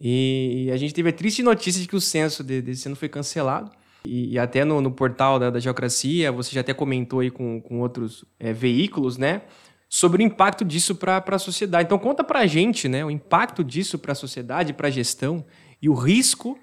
E 0.00 0.68
a 0.72 0.76
gente 0.76 0.92
teve 0.92 1.10
a 1.10 1.12
triste 1.12 1.44
notícia 1.44 1.80
de 1.80 1.86
que 1.86 1.94
o 1.94 2.00
censo 2.00 2.42
desse 2.42 2.88
ano 2.88 2.96
foi 2.96 3.08
cancelado. 3.08 3.70
E, 4.06 4.34
e 4.34 4.38
até 4.38 4.64
no, 4.64 4.80
no 4.80 4.90
portal 4.90 5.38
da, 5.38 5.50
da, 5.50 5.58
Geocracia, 5.58 6.30
você 6.30 6.52
já 6.52 6.60
até 6.60 6.74
comentou 6.74 7.20
aí 7.20 7.30
com, 7.30 7.60
com 7.60 7.80
outros 7.80 8.24
é, 8.38 8.52
veículos, 8.52 9.16
né? 9.16 9.42
Sobre 9.88 10.22
o 10.22 10.26
impacto 10.26 10.64
disso 10.64 10.94
para 10.94 11.22
a 11.26 11.38
sociedade. 11.38 11.86
Então, 11.86 11.98
conta 11.98 12.24
para 12.24 12.40
a 12.40 12.46
gente 12.46 12.88
né, 12.88 13.04
o 13.04 13.10
impacto 13.10 13.62
disso 13.62 13.98
para 13.98 14.12
a 14.12 14.14
sociedade, 14.14 14.72
para 14.72 14.88
a 14.88 14.90
gestão 14.90 15.44
e 15.80 15.88
o 15.88 15.94
risco 15.94 16.58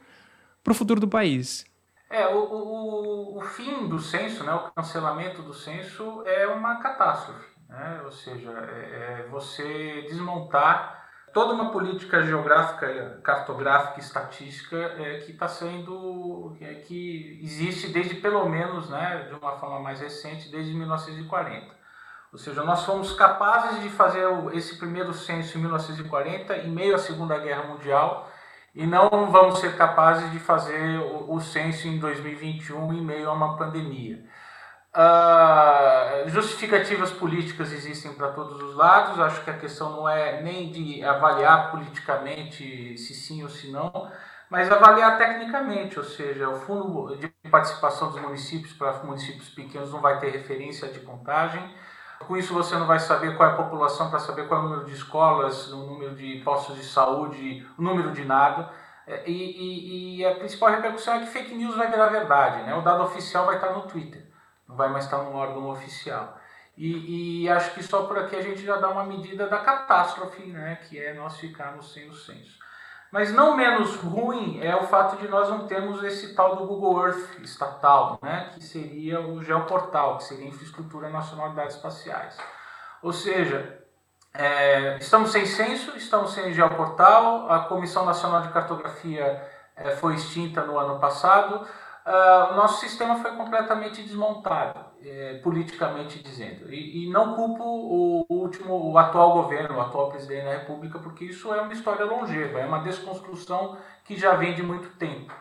para 0.64 0.72
o 0.72 0.76
futuro 0.76 1.00
do 1.00 1.08
país. 1.08 1.66
É, 2.10 2.28
o, 2.28 2.40
o, 2.40 3.38
o 3.38 3.42
fim 3.42 3.88
do 3.88 4.00
censo, 4.00 4.44
né, 4.44 4.54
o 4.54 4.70
cancelamento 4.72 5.42
do 5.42 5.54
censo 5.54 6.24
é 6.26 6.46
uma 6.48 6.76
catástrofe. 6.82 7.46
Né? 7.70 8.02
Ou 8.04 8.12
seja, 8.12 8.52
é, 8.52 9.24
é 9.24 9.28
você 9.32 10.02
desmontar 10.10 11.00
toda 11.34 11.54
uma 11.54 11.72
política 11.72 12.24
geográfica, 12.24 13.20
cartográfica, 13.24 14.00
estatística 14.00 14.78
é, 14.78 15.20
que 15.20 15.32
está 15.32 15.48
sendo 15.48 16.56
é, 16.62 16.76
que 16.76 17.40
existe 17.44 17.88
desde 17.90 18.16
pelo 18.16 18.48
menos, 18.48 18.90
né, 18.90 19.28
de 19.30 19.36
uma 19.36 19.58
forma 19.58 19.80
mais 19.80 20.00
recente, 20.00 20.50
desde 20.50 20.74
1940. 20.74 21.82
Ou 22.32 22.40
seja, 22.40 22.64
nós 22.64 22.86
fomos 22.86 23.14
capazes 23.14 23.82
de 23.82 23.90
fazer 23.90 24.26
esse 24.54 24.78
primeiro 24.78 25.14
censo 25.14 25.58
em 25.58 25.62
1940, 25.62 26.58
em 26.58 26.70
meio 26.70 26.96
à 26.96 26.98
Segunda 26.98 27.38
Guerra 27.38 27.64
Mundial, 27.64 28.32
e 28.74 28.88
não 28.88 29.10
vamos 29.30 29.60
ser 29.60 29.76
capazes 29.76 30.32
de 30.32 30.40
fazer 30.40 31.00
o, 31.00 31.34
o 31.34 31.42
censo 31.42 31.88
em 31.88 32.00
2021 32.00 32.94
em 32.94 33.02
meio 33.02 33.30
a 33.30 33.34
uma 33.34 33.58
pandemia. 33.58 34.24
Uh, 34.94 36.28
justificativas 36.28 37.14
políticas 37.14 37.72
existem 37.72 38.14
para 38.14 38.32
todos 38.34 38.62
os 38.62 38.76
lados. 38.76 39.20
Acho 39.20 39.44
que 39.44 39.50
a 39.50 39.58
questão 39.58 39.90
não 39.90 40.10
é 40.10 40.42
nem 40.42 40.70
de 40.70 41.04
avaliar 41.04 41.72
politicamente 41.72 42.98
se 42.98 43.14
sim 43.14 43.42
ou 43.42 43.50
se 43.50 43.72
não, 43.72 44.12
mas 44.50 44.70
avaliar 44.70 45.18
tecnicamente, 45.18 45.98
ou 45.98 46.04
seja, 46.04 46.50
o 46.50 46.60
fundo 46.60 47.16
de 47.16 47.30
participação 47.50 48.12
dos 48.12 48.22
municípios 48.22 48.74
para 48.74 48.92
municípios 49.04 49.50
pequenos 49.50 49.92
não 49.94 50.02
vai 50.02 50.20
ter 50.20 50.30
referência 50.30 50.90
de 50.90 51.00
contagem. 51.00 51.64
Com 52.28 52.36
isso 52.36 52.54
você 52.54 52.76
não 52.76 52.86
vai 52.86 53.00
saber 53.00 53.36
qual 53.38 53.50
é 53.50 53.54
a 53.54 53.56
população 53.56 54.10
para 54.10 54.20
saber 54.20 54.48
qual 54.48 54.62
é 54.62 54.64
o 54.64 54.68
número 54.68 54.86
de 54.86 54.94
escolas, 54.94 55.72
o 55.72 55.88
número 55.88 56.16
de 56.16 56.42
postos 56.44 56.76
de 56.76 56.84
saúde, 56.84 57.66
o 57.78 57.82
número 57.82 58.12
de 58.12 58.26
nada. 58.26 58.70
É, 59.08 59.24
e, 59.28 59.32
e, 59.32 60.18
e 60.18 60.26
a 60.26 60.36
principal 60.36 60.70
repercussão 60.70 61.16
é 61.16 61.20
que 61.22 61.28
fake 61.28 61.56
news 61.56 61.76
vai 61.76 61.90
virar 61.90 62.08
verdade, 62.08 62.64
né? 62.64 62.76
O 62.76 62.82
dado 62.82 63.04
oficial 63.04 63.46
vai 63.46 63.56
estar 63.56 63.72
no 63.72 63.84
Twitter 63.84 64.21
não 64.72 64.78
vai 64.78 64.90
mais 64.90 65.06
estar 65.06 65.18
num 65.18 65.36
órgão 65.36 65.70
oficial. 65.70 66.38
E, 66.78 67.44
e, 67.44 67.50
acho 67.50 67.74
que 67.74 67.84
só 67.84 68.06
por 68.06 68.18
aqui 68.18 68.36
a 68.36 68.42
gente 68.42 68.63
já 68.63 68.78
dá 68.78 68.90
uma 68.90 69.04
medida 69.04 69.48
da 69.48 69.60
catástrofe, 69.60 70.44
né, 70.48 70.80
que 70.88 70.98
é 70.98 71.13
nós 71.13 71.38
ficarmos 71.38 71.94
sem 71.94 72.10
o 72.10 72.13
censo. 72.13 72.58
Mas 73.12 73.34
não 73.34 73.58
menos 73.58 73.98
ruim 73.98 74.62
é 74.63 74.74
o 74.74 74.88
fato 74.88 75.18
de 75.18 75.28
nós 75.28 75.50
não 75.50 75.68
termos 75.68 76.01
esse 76.01 76.34
tal 76.34 76.56
do 76.56 76.66
Google 76.66 77.06
Earth 77.06 77.40
estatal, 77.42 78.18
né, 78.22 78.51
que 78.54 78.63
seria 78.63 79.20
o 79.20 79.44
Geoportal, 79.44 80.18
que 80.18 80.24
seria 80.24 80.46
a 80.46 80.48
Infraestrutura 80.48 81.10
Nacional 81.10 81.50
de 81.50 81.58
Dados 81.58 81.75
Espaciais. 81.75 82.38
Ou 83.04 83.12
seja, 83.12 83.84
é, 84.34 84.98
estamos 84.98 85.32
sem 85.32 85.46
censo, 85.46 85.96
estamos 85.98 86.34
sem 86.34 86.54
Geoportal, 86.54 87.51
a 87.51 87.66
Comissão 87.66 88.06
Nacional 88.06 88.44
de 88.44 88.50
Cartografia 88.50 89.46
é, 89.75 89.92
foi 89.98 90.16
extinta 90.16 90.63
no 90.63 90.80
ano 90.80 91.00
passado, 91.00 91.68
uh, 92.05 92.53
o 92.53 92.55
nosso 92.55 92.79
sistema 92.79 93.15
foi 93.17 93.31
completamente 93.36 94.01
desmontado, 94.01 94.86
eh, 95.03 95.39
politicamente 95.43 96.22
dizendo. 96.22 96.72
E, 96.72 97.05
e, 97.05 97.10
não 97.10 97.36
culpo 97.36 97.63
o, 97.63 98.25
último, 98.29 98.91
o 98.91 98.98
atual 98.98 99.34
governo, 99.34 99.77
o 99.77 99.81
atual 99.81 100.10
presidente 100.10 100.46
da 100.46 100.51
República, 100.51 101.00
porque 101.00 101.25
isso 101.25 101.53
é 101.53 101.62
uma 101.62 101.74
história 101.74 102.05
longeva, 102.05 102.60
é 102.60 102.65
uma 102.65 102.79
desconstrução 102.79 103.77
que 104.03 104.15
já 104.15 104.36
vem 104.36 104.53
de 104.53 104.63
muito 104.63 104.89
tempo. 104.98 105.34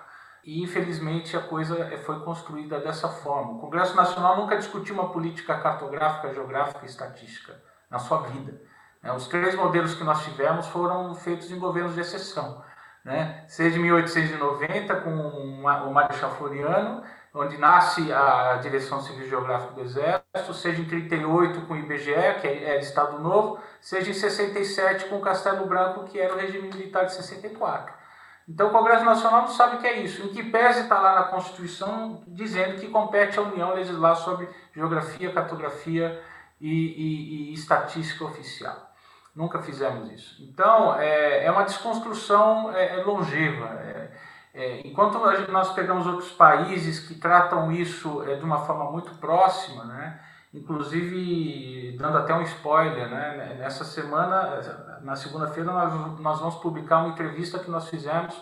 E 0.44 0.62
infelizmente 0.62 1.36
a 1.36 1.40
coisa 1.40 1.78
eh, 1.92 1.98
foi 1.98 2.20
construída 2.20 2.80
dessa 2.80 3.08
forma. 3.08 3.52
O 3.52 3.58
Congresso 3.58 3.94
Nacional 3.94 4.36
nunca 4.36 4.56
discutiu 4.56 4.94
uma 4.94 5.10
política 5.10 5.58
cartográfica, 5.58 6.32
geográfica 6.32 6.84
e 6.84 6.88
estatística 6.88 7.60
na 7.90 7.98
sua 7.98 8.22
vida. 8.22 8.60
Né? 9.02 9.12
Os 9.12 9.28
três 9.28 9.54
modelos 9.54 9.94
que 9.94 10.04
nós 10.04 10.24
tivemos 10.24 10.66
foram 10.68 11.14
feitos 11.14 11.50
em 11.50 11.58
governos 11.58 11.94
de 11.94 12.00
exceção 12.00 12.62
né? 13.04 13.44
seja 13.48 13.78
em 13.78 13.82
1890 13.82 14.94
com 14.96 15.10
o 15.10 15.92
Marechal 15.92 16.30
Floriano, 16.36 17.02
onde 17.34 17.56
nasce 17.58 18.12
a 18.12 18.58
Direção 18.60 19.00
Civil 19.00 19.28
Geográfica 19.28 19.74
do 19.74 19.82
Exército, 19.82 20.52
seja 20.52 20.80
em 20.82 20.84
38 20.84 21.62
com 21.62 21.74
o 21.74 21.76
IBGE, 21.76 22.40
que 22.40 22.46
é, 22.46 22.76
é 22.76 22.80
Estado 22.80 23.20
Novo, 23.20 23.60
seja 23.80 24.10
em 24.10 24.14
67 24.14 25.06
com 25.06 25.16
o 25.16 25.20
Castelo 25.20 25.66
Branco, 25.66 26.04
que 26.04 26.18
era 26.18 26.34
o 26.34 26.36
regime 26.36 26.68
militar 26.68 27.06
de 27.06 27.14
64. 27.14 28.00
Então 28.48 28.66
o 28.68 28.72
Congresso 28.72 29.04
Nacional 29.04 29.42
não 29.42 29.48
sabe 29.48 29.76
o 29.76 29.78
que 29.78 29.86
é 29.86 30.00
isso. 30.00 30.22
Em 30.24 30.28
que 30.28 30.42
pese 30.42 30.80
está 30.80 30.98
lá 30.98 31.14
na 31.14 31.22
Constituição 31.24 32.24
dizendo 32.26 32.80
que 32.80 32.88
compete 32.88 33.38
à 33.38 33.42
União 33.42 33.72
legislar 33.74 34.16
sobre 34.16 34.48
geografia, 34.74 35.32
cartografia 35.32 36.20
e, 36.60 36.68
e, 36.68 37.50
e 37.50 37.54
estatística 37.54 38.24
oficial. 38.24 38.89
Nunca 39.34 39.62
fizemos 39.62 40.10
isso. 40.10 40.42
Então, 40.42 40.98
é, 40.98 41.44
é 41.44 41.50
uma 41.50 41.64
desconstrução 41.64 42.74
é, 42.74 42.98
é 42.98 43.04
longeva. 43.04 43.66
É, 43.66 44.10
é, 44.52 44.86
enquanto 44.86 45.18
nós 45.50 45.72
pegamos 45.72 46.06
outros 46.06 46.32
países 46.32 47.00
que 47.00 47.14
tratam 47.14 47.70
isso 47.70 48.22
é, 48.24 48.34
de 48.34 48.44
uma 48.44 48.58
forma 48.66 48.90
muito 48.90 49.14
próxima, 49.16 49.84
né? 49.84 50.20
inclusive 50.52 51.96
dando 51.96 52.18
até 52.18 52.34
um 52.34 52.42
spoiler, 52.42 53.08
né? 53.08 53.56
nessa 53.58 53.84
semana, 53.84 54.60
na 55.02 55.14
segunda-feira, 55.14 55.70
nós, 55.70 56.20
nós 56.20 56.40
vamos 56.40 56.56
publicar 56.56 56.98
uma 56.98 57.10
entrevista 57.10 57.60
que 57.60 57.70
nós 57.70 57.88
fizemos 57.88 58.34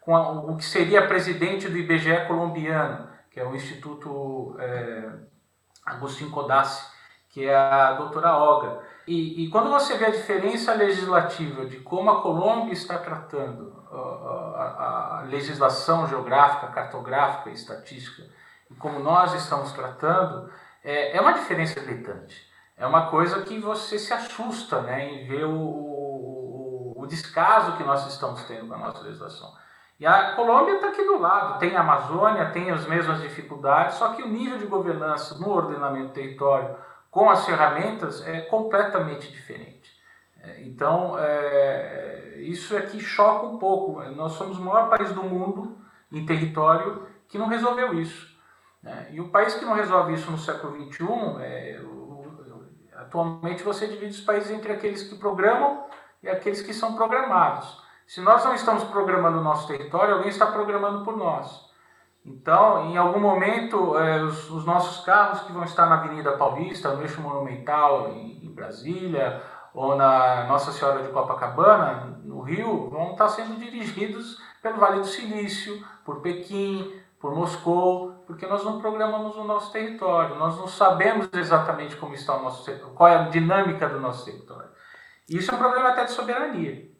com 0.00 0.16
a, 0.16 0.30
o 0.30 0.56
que 0.56 0.64
seria 0.64 1.06
presidente 1.06 1.68
do 1.68 1.78
IBGE 1.78 2.26
colombiano, 2.26 3.08
que 3.30 3.38
é 3.38 3.46
o 3.46 3.54
Instituto 3.54 4.56
é, 4.58 5.10
Agostinho 5.86 6.30
Codassi, 6.30 6.90
que 7.30 7.46
é 7.46 7.56
a 7.56 7.94
doutora 7.94 8.36
Olga. 8.36 8.80
E, 9.06 9.44
e, 9.44 9.50
quando 9.50 9.68
você 9.68 9.96
vê 9.96 10.06
a 10.06 10.10
diferença 10.10 10.72
legislativa 10.74 11.66
de 11.66 11.78
como 11.78 12.10
a 12.10 12.22
Colômbia 12.22 12.72
está 12.72 12.98
tratando 12.98 13.82
a, 13.90 13.96
a, 13.96 15.18
a 15.18 15.22
legislação 15.22 16.06
geográfica, 16.06 16.68
cartográfica 16.68 17.50
e 17.50 17.54
estatística, 17.54 18.22
e 18.70 18.74
como 18.74 19.00
nós 19.00 19.34
estamos 19.34 19.72
tratando, 19.72 20.50
é, 20.84 21.16
é 21.16 21.20
uma 21.20 21.32
diferença 21.32 21.80
gritante. 21.80 22.50
É 22.76 22.86
uma 22.86 23.10
coisa 23.10 23.42
que 23.42 23.58
você 23.58 23.98
se 23.98 24.12
assusta 24.12 24.80
né, 24.82 25.08
em 25.08 25.26
ver 25.26 25.44
o, 25.44 25.58
o, 25.58 26.94
o 26.96 27.06
descaso 27.06 27.76
que 27.76 27.84
nós 27.84 28.06
estamos 28.06 28.42
tendo 28.44 28.68
com 28.68 28.74
a 28.74 28.78
nossa 28.78 29.02
legislação. 29.02 29.52
E 30.00 30.06
a 30.06 30.34
Colômbia 30.34 30.74
está 30.74 30.88
aqui 30.88 31.04
do 31.04 31.18
lado, 31.18 31.60
tem 31.60 31.76
a 31.76 31.80
Amazônia, 31.80 32.50
tem 32.50 32.70
as 32.70 32.86
mesmas 32.86 33.20
dificuldades, 33.20 33.96
só 33.96 34.08
que 34.14 34.22
o 34.22 34.28
nível 34.28 34.58
de 34.58 34.66
governança 34.66 35.38
no 35.38 35.48
ordenamento 35.48 36.08
do 36.08 36.12
território, 36.12 36.74
com 37.12 37.28
as 37.28 37.44
ferramentas 37.44 38.26
é 38.26 38.40
completamente 38.40 39.30
diferente. 39.30 39.92
É, 40.42 40.62
então, 40.62 41.14
é, 41.18 42.36
isso 42.38 42.74
aqui 42.74 42.98
choca 42.98 43.46
um 43.46 43.58
pouco. 43.58 44.02
Nós 44.12 44.32
somos 44.32 44.58
o 44.58 44.62
maior 44.62 44.88
país 44.88 45.12
do 45.12 45.22
mundo 45.22 45.76
em 46.10 46.24
território 46.24 47.06
que 47.28 47.36
não 47.36 47.48
resolveu 47.48 48.00
isso. 48.00 48.34
Né? 48.82 49.08
E 49.12 49.20
o 49.20 49.28
país 49.28 49.54
que 49.54 49.64
não 49.64 49.74
resolve 49.74 50.14
isso 50.14 50.30
no 50.30 50.38
século 50.38 50.74
XXI, 50.90 51.04
é, 51.42 51.80
atualmente 52.96 53.62
você 53.62 53.86
divide 53.86 54.14
os 54.14 54.20
países 54.22 54.50
entre 54.50 54.72
aqueles 54.72 55.02
que 55.02 55.16
programam 55.16 55.84
e 56.22 56.30
aqueles 56.30 56.62
que 56.62 56.72
são 56.72 56.94
programados. 56.94 57.78
Se 58.06 58.22
nós 58.22 58.42
não 58.42 58.54
estamos 58.54 58.84
programando 58.84 59.38
o 59.38 59.44
nosso 59.44 59.68
território, 59.68 60.14
alguém 60.14 60.30
está 60.30 60.46
programando 60.46 61.04
por 61.04 61.14
nós. 61.14 61.70
Então, 62.24 62.90
em 62.90 62.96
algum 62.96 63.18
momento, 63.18 63.98
é, 63.98 64.22
os, 64.22 64.48
os, 64.50 64.64
nossos 64.64 65.04
carros 65.04 65.40
que 65.40 65.52
vão 65.52 65.64
estar 65.64 65.86
na 65.86 65.96
Avenida 65.96 66.32
Paulista, 66.36 66.94
no 66.94 67.02
eixo 67.02 67.20
monumental 67.20 68.10
em, 68.10 68.44
em 68.44 68.54
Brasília, 68.54 69.42
ou 69.74 69.96
na 69.96 70.44
Nossa 70.44 70.70
Senhora 70.70 71.02
de 71.02 71.08
Copacabana, 71.08 72.20
no 72.24 72.40
Rio, 72.42 72.88
vão 72.90 73.12
estar 73.12 73.28
sendo 73.28 73.58
dirigidos 73.58 74.38
pelo 74.62 74.78
Vale 74.78 75.00
do 75.00 75.06
Silício, 75.06 75.84
por 76.04 76.20
Pequim, 76.20 76.92
por 77.18 77.34
Moscou, 77.34 78.24
porque 78.26 78.46
nós 78.46 78.64
não 78.64 78.80
programamos 78.80 79.36
o 79.36 79.44
nosso 79.44 79.72
território, 79.72 80.36
nós 80.36 80.56
não 80.56 80.68
sabemos 80.68 81.28
exatamente 81.32 81.96
como 81.96 82.14
está 82.14 82.36
o 82.36 82.42
nosso 82.42 82.70
qual 82.94 83.08
é 83.08 83.16
a 83.16 83.28
dinâmica 83.28 83.88
do 83.88 84.00
nosso 84.00 84.24
território. 84.24 84.70
Isso 85.28 85.50
é 85.50 85.54
um 85.54 85.58
problema 85.58 85.90
até 85.90 86.04
de 86.04 86.12
soberania. 86.12 86.90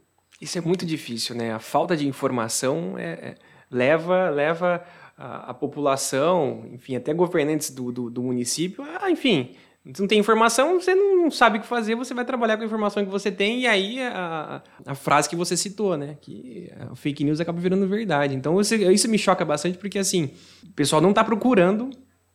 Isso 0.40 0.58
é 0.58 0.60
muito 0.60 0.86
difícil, 0.86 1.36
né? 1.36 1.52
A 1.52 1.58
falta 1.58 1.96
de 1.96 2.06
informação 2.06 2.96
é, 2.96 3.12
é, 3.12 3.34
leva, 3.70 4.30
leva 4.30 4.82
a, 5.22 5.50
a, 5.50 5.54
população, 5.54 6.64
enfim, 6.72 6.96
até 6.96 7.14
governantes 7.14 7.70
do, 7.70 7.92
do, 7.92 8.10
do 8.10 8.22
município, 8.22 8.84
a, 9.00 9.08
enfim, 9.08 9.50
você 9.84 10.02
não 10.02 10.08
tem 10.08 10.18
informação, 10.18 10.80
você 10.80 10.96
não 10.96 11.30
sabe 11.30 11.58
o 11.58 11.60
que 11.60 11.66
fazer, 11.66 11.94
você 11.94 12.12
vai 12.12 12.24
trabalhar 12.24 12.56
com 12.56 12.64
a 12.64 12.66
informação 12.66 13.04
que 13.04 13.10
você 13.10 13.30
tem, 13.30 13.60
e 13.60 13.66
aí 13.68 14.00
a, 14.00 14.62
a 14.84 14.94
frase 14.96 15.28
que 15.28 15.36
você 15.36 15.56
citou, 15.56 15.96
né? 15.96 16.16
Que 16.20 16.72
a 16.90 16.96
fake 16.96 17.22
news 17.22 17.40
acaba 17.40 17.60
virando 17.60 17.86
verdade. 17.86 18.34
Então 18.34 18.60
isso, 18.60 18.74
isso 18.74 19.08
me 19.08 19.16
choca 19.16 19.44
bastante, 19.44 19.78
porque 19.78 19.98
assim, 19.98 20.30
o 20.64 20.72
pessoal 20.72 21.00
não 21.00 21.10
está 21.10 21.22
procurando 21.22 21.90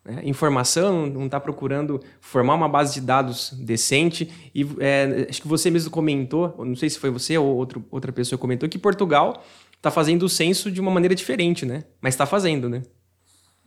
né, 0.06 0.22
informação, 0.24 1.08
não 1.08 1.26
está 1.26 1.42
procurando 1.42 2.02
formar 2.22 2.56
uma 2.56 2.70
base 2.70 2.94
de 2.94 3.02
dados 3.06 3.52
decente. 3.52 4.30
E 4.56 4.66
é, 4.80 5.28
acho 5.30 5.42
que 5.42 5.48
você 5.48 5.70
mesmo 5.70 5.92
comentou, 5.92 6.56
não 6.60 6.76
sei 6.76 6.90
se 6.90 6.98
foi 6.98 7.10
você 7.10 7.38
ou 7.38 7.54
outro, 7.56 7.86
outra 7.92 8.14
pessoa 8.14 8.40
comentou, 8.40 8.70
que 8.70 8.78
Portugal 8.78 9.44
está 9.78 9.90
fazendo 9.90 10.24
o 10.24 10.30
censo 10.30 10.72
de 10.72 10.82
uma 10.82 10.92
maneira 10.92 11.16
diferente, 11.16 11.66
né? 11.66 11.86
Mas 12.02 12.14
está 12.14 12.26
fazendo, 12.26 12.70
né? 12.70 12.84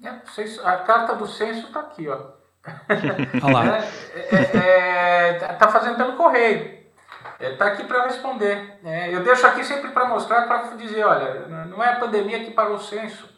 É, 0.03 0.09
a 0.65 0.77
carta 0.79 1.15
do 1.15 1.27
censo 1.27 1.69
está 1.69 1.81
aqui, 1.81 2.09
ó. 2.09 2.19
Olha 3.43 3.55
lá. 3.55 3.79
É, 4.15 4.35
é, 4.35 5.29
é, 5.29 5.39
tá 5.55 5.69
fazendo 5.69 5.97
pelo 5.97 6.17
correio. 6.17 6.81
Está 7.39 7.67
aqui 7.67 7.85
para 7.85 8.05
responder. 8.05 8.79
É, 8.85 9.15
eu 9.15 9.23
deixo 9.23 9.47
aqui 9.47 9.65
sempre 9.65 9.91
para 9.91 10.09
mostrar, 10.09 10.47
para 10.47 10.77
dizer, 10.77 11.05
olha, 11.05 11.47
não 11.67 11.83
é 11.83 11.89
a 11.89 11.97
pandemia 11.97 12.45
que 12.45 12.51
parou 12.51 12.77
o 12.77 12.81
censo. 12.81 13.29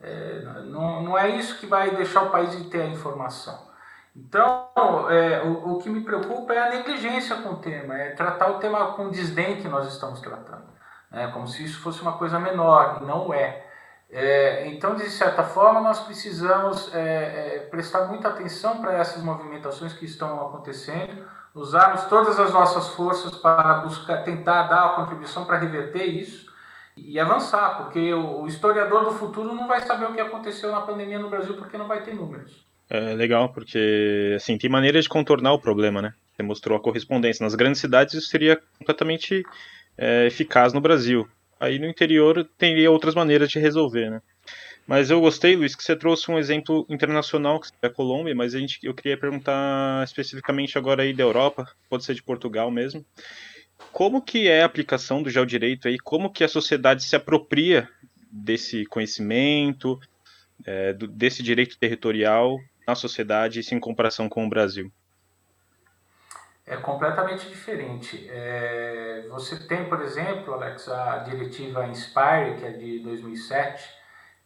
É, 0.00 0.40
não, 0.64 1.02
não 1.02 1.18
é 1.18 1.30
isso 1.30 1.58
que 1.58 1.66
vai 1.66 1.90
deixar 1.94 2.22
o 2.22 2.30
país 2.30 2.54
ter 2.66 2.82
a 2.82 2.86
informação. 2.86 3.66
Então, 4.14 4.68
é, 5.10 5.42
o, 5.42 5.74
o 5.74 5.78
que 5.78 5.88
me 5.88 6.00
preocupa 6.00 6.54
é 6.54 6.58
a 6.58 6.70
negligência 6.70 7.36
com 7.36 7.50
o 7.50 7.56
tema, 7.56 7.96
é 7.96 8.10
tratar 8.10 8.48
o 8.50 8.58
tema 8.58 8.94
com 8.94 9.10
desdém 9.10 9.60
que 9.60 9.68
nós 9.68 9.86
estamos 9.92 10.20
tratando. 10.20 10.75
Né, 11.16 11.28
como 11.28 11.48
se 11.48 11.64
isso 11.64 11.80
fosse 11.80 12.02
uma 12.02 12.12
coisa 12.12 12.38
menor, 12.38 12.98
e 13.00 13.06
não 13.06 13.32
é. 13.32 13.64
É, 14.10 14.66
então, 14.66 14.94
de 14.94 15.08
certa 15.08 15.42
forma, 15.42 15.80
nós 15.80 16.00
precisamos 16.00 16.94
é, 16.94 16.98
é, 16.98 17.58
prestar 17.70 18.04
muita 18.04 18.28
atenção 18.28 18.82
para 18.82 18.92
essas 18.92 19.22
movimentações 19.22 19.94
que 19.94 20.04
estão 20.04 20.46
acontecendo, 20.46 21.24
usarmos 21.54 22.04
todas 22.04 22.38
as 22.38 22.52
nossas 22.52 22.88
forças 22.88 23.34
para 23.34 23.76
buscar, 23.76 24.24
tentar 24.24 24.64
dar 24.64 24.84
a 24.84 24.88
contribuição 24.90 25.46
para 25.46 25.56
reverter 25.56 26.04
isso 26.04 26.52
e 26.94 27.18
avançar, 27.18 27.78
porque 27.78 28.12
o, 28.12 28.46
historiador 28.46 29.06
do 29.06 29.12
futuro 29.12 29.54
não 29.54 29.66
vai 29.66 29.80
saber 29.80 30.04
o 30.04 30.12
que 30.12 30.20
aconteceu 30.20 30.70
na 30.70 30.82
pandemia 30.82 31.18
no 31.18 31.30
Brasil 31.30 31.54
porque 31.54 31.78
não 31.78 31.88
vai 31.88 32.02
ter 32.02 32.14
números. 32.14 32.66
É 32.90 33.14
legal, 33.14 33.48
porque 33.48 34.34
assim, 34.36 34.58
tem 34.58 34.68
maneira 34.68 35.00
de 35.00 35.08
contornar 35.08 35.54
o 35.54 35.58
problema, 35.58 36.02
né? 36.02 36.12
Você 36.36 36.42
mostrou 36.42 36.76
a 36.76 36.80
correspondência. 36.80 37.42
Nas 37.42 37.54
grandes 37.54 37.80
cidades 37.80 38.12
isso 38.12 38.28
seria 38.28 38.60
completamente 38.78 39.42
é, 39.96 40.26
eficaz 40.26 40.72
no 40.72 40.80
Brasil. 40.80 41.28
Aí 41.58 41.78
no 41.78 41.86
interior 41.86 42.48
teria 42.58 42.90
outras 42.90 43.14
maneiras 43.14 43.48
de 43.48 43.58
resolver, 43.58 44.10
né? 44.10 44.22
Mas 44.86 45.10
eu 45.10 45.20
gostei, 45.20 45.56
Luiz, 45.56 45.74
que 45.74 45.82
você 45.82 45.96
trouxe 45.96 46.30
um 46.30 46.38
exemplo 46.38 46.86
internacional, 46.88 47.58
que 47.58 47.68
é 47.82 47.88
a 47.88 47.90
Colômbia, 47.90 48.34
mas 48.36 48.54
a 48.54 48.58
gente, 48.58 48.78
eu 48.84 48.94
queria 48.94 49.18
perguntar 49.18 50.04
especificamente 50.04 50.78
agora 50.78 51.02
aí 51.02 51.12
da 51.12 51.24
Europa, 51.24 51.68
pode 51.90 52.04
ser 52.04 52.14
de 52.14 52.22
Portugal 52.22 52.70
mesmo. 52.70 53.04
Como 53.90 54.22
que 54.22 54.48
é 54.48 54.62
a 54.62 54.66
aplicação 54.66 55.22
do 55.22 55.30
geodireito 55.30 55.88
aí? 55.88 55.98
Como 55.98 56.30
que 56.30 56.44
a 56.44 56.48
sociedade 56.48 57.02
se 57.02 57.16
apropria 57.16 57.88
desse 58.30 58.84
conhecimento, 58.86 59.98
é, 60.64 60.92
do, 60.92 61.08
desse 61.08 61.42
direito 61.42 61.76
territorial 61.76 62.56
na 62.86 62.94
sociedade, 62.94 63.60
isso 63.60 63.74
em 63.74 63.80
comparação 63.80 64.28
com 64.28 64.46
o 64.46 64.48
Brasil? 64.48 64.92
É 66.66 66.76
completamente 66.76 67.48
diferente. 67.48 68.28
É, 68.28 69.24
você 69.30 69.56
tem, 69.56 69.84
por 69.84 70.02
exemplo, 70.02 70.52
Alex, 70.52 70.88
a 70.88 71.18
diretiva 71.18 71.86
Inspire, 71.86 72.56
que 72.58 72.64
é 72.66 72.70
de 72.70 72.98
2007, 72.98 73.88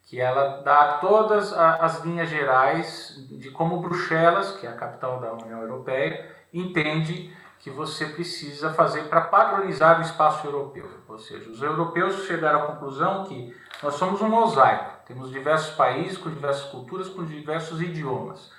que 0.03 0.19
ela 0.19 0.61
dá 0.61 0.99
todas 0.99 1.51
as 1.53 2.03
linhas 2.03 2.29
gerais 2.29 3.15
de 3.29 3.49
como 3.49 3.79
Bruxelas, 3.79 4.51
que 4.57 4.67
é 4.67 4.69
a 4.69 4.73
capital 4.73 5.19
da 5.19 5.33
União 5.33 5.61
Europeia, 5.61 6.29
entende 6.53 7.35
que 7.59 7.69
você 7.69 8.07
precisa 8.07 8.73
fazer 8.73 9.03
para 9.03 9.21
padronizar 9.21 9.99
o 9.99 10.01
espaço 10.01 10.45
europeu. 10.45 10.89
Ou 11.07 11.17
seja, 11.17 11.49
os 11.49 11.61
europeus 11.61 12.25
chegaram 12.25 12.63
à 12.63 12.67
conclusão 12.67 13.23
que 13.23 13.55
nós 13.81 13.95
somos 13.95 14.21
um 14.21 14.29
mosaico, 14.29 15.05
temos 15.05 15.31
diversos 15.31 15.75
países 15.75 16.17
com 16.17 16.29
diversas 16.29 16.65
culturas, 16.65 17.09
com 17.09 17.23
diversos 17.23 17.81
idiomas. 17.81 18.51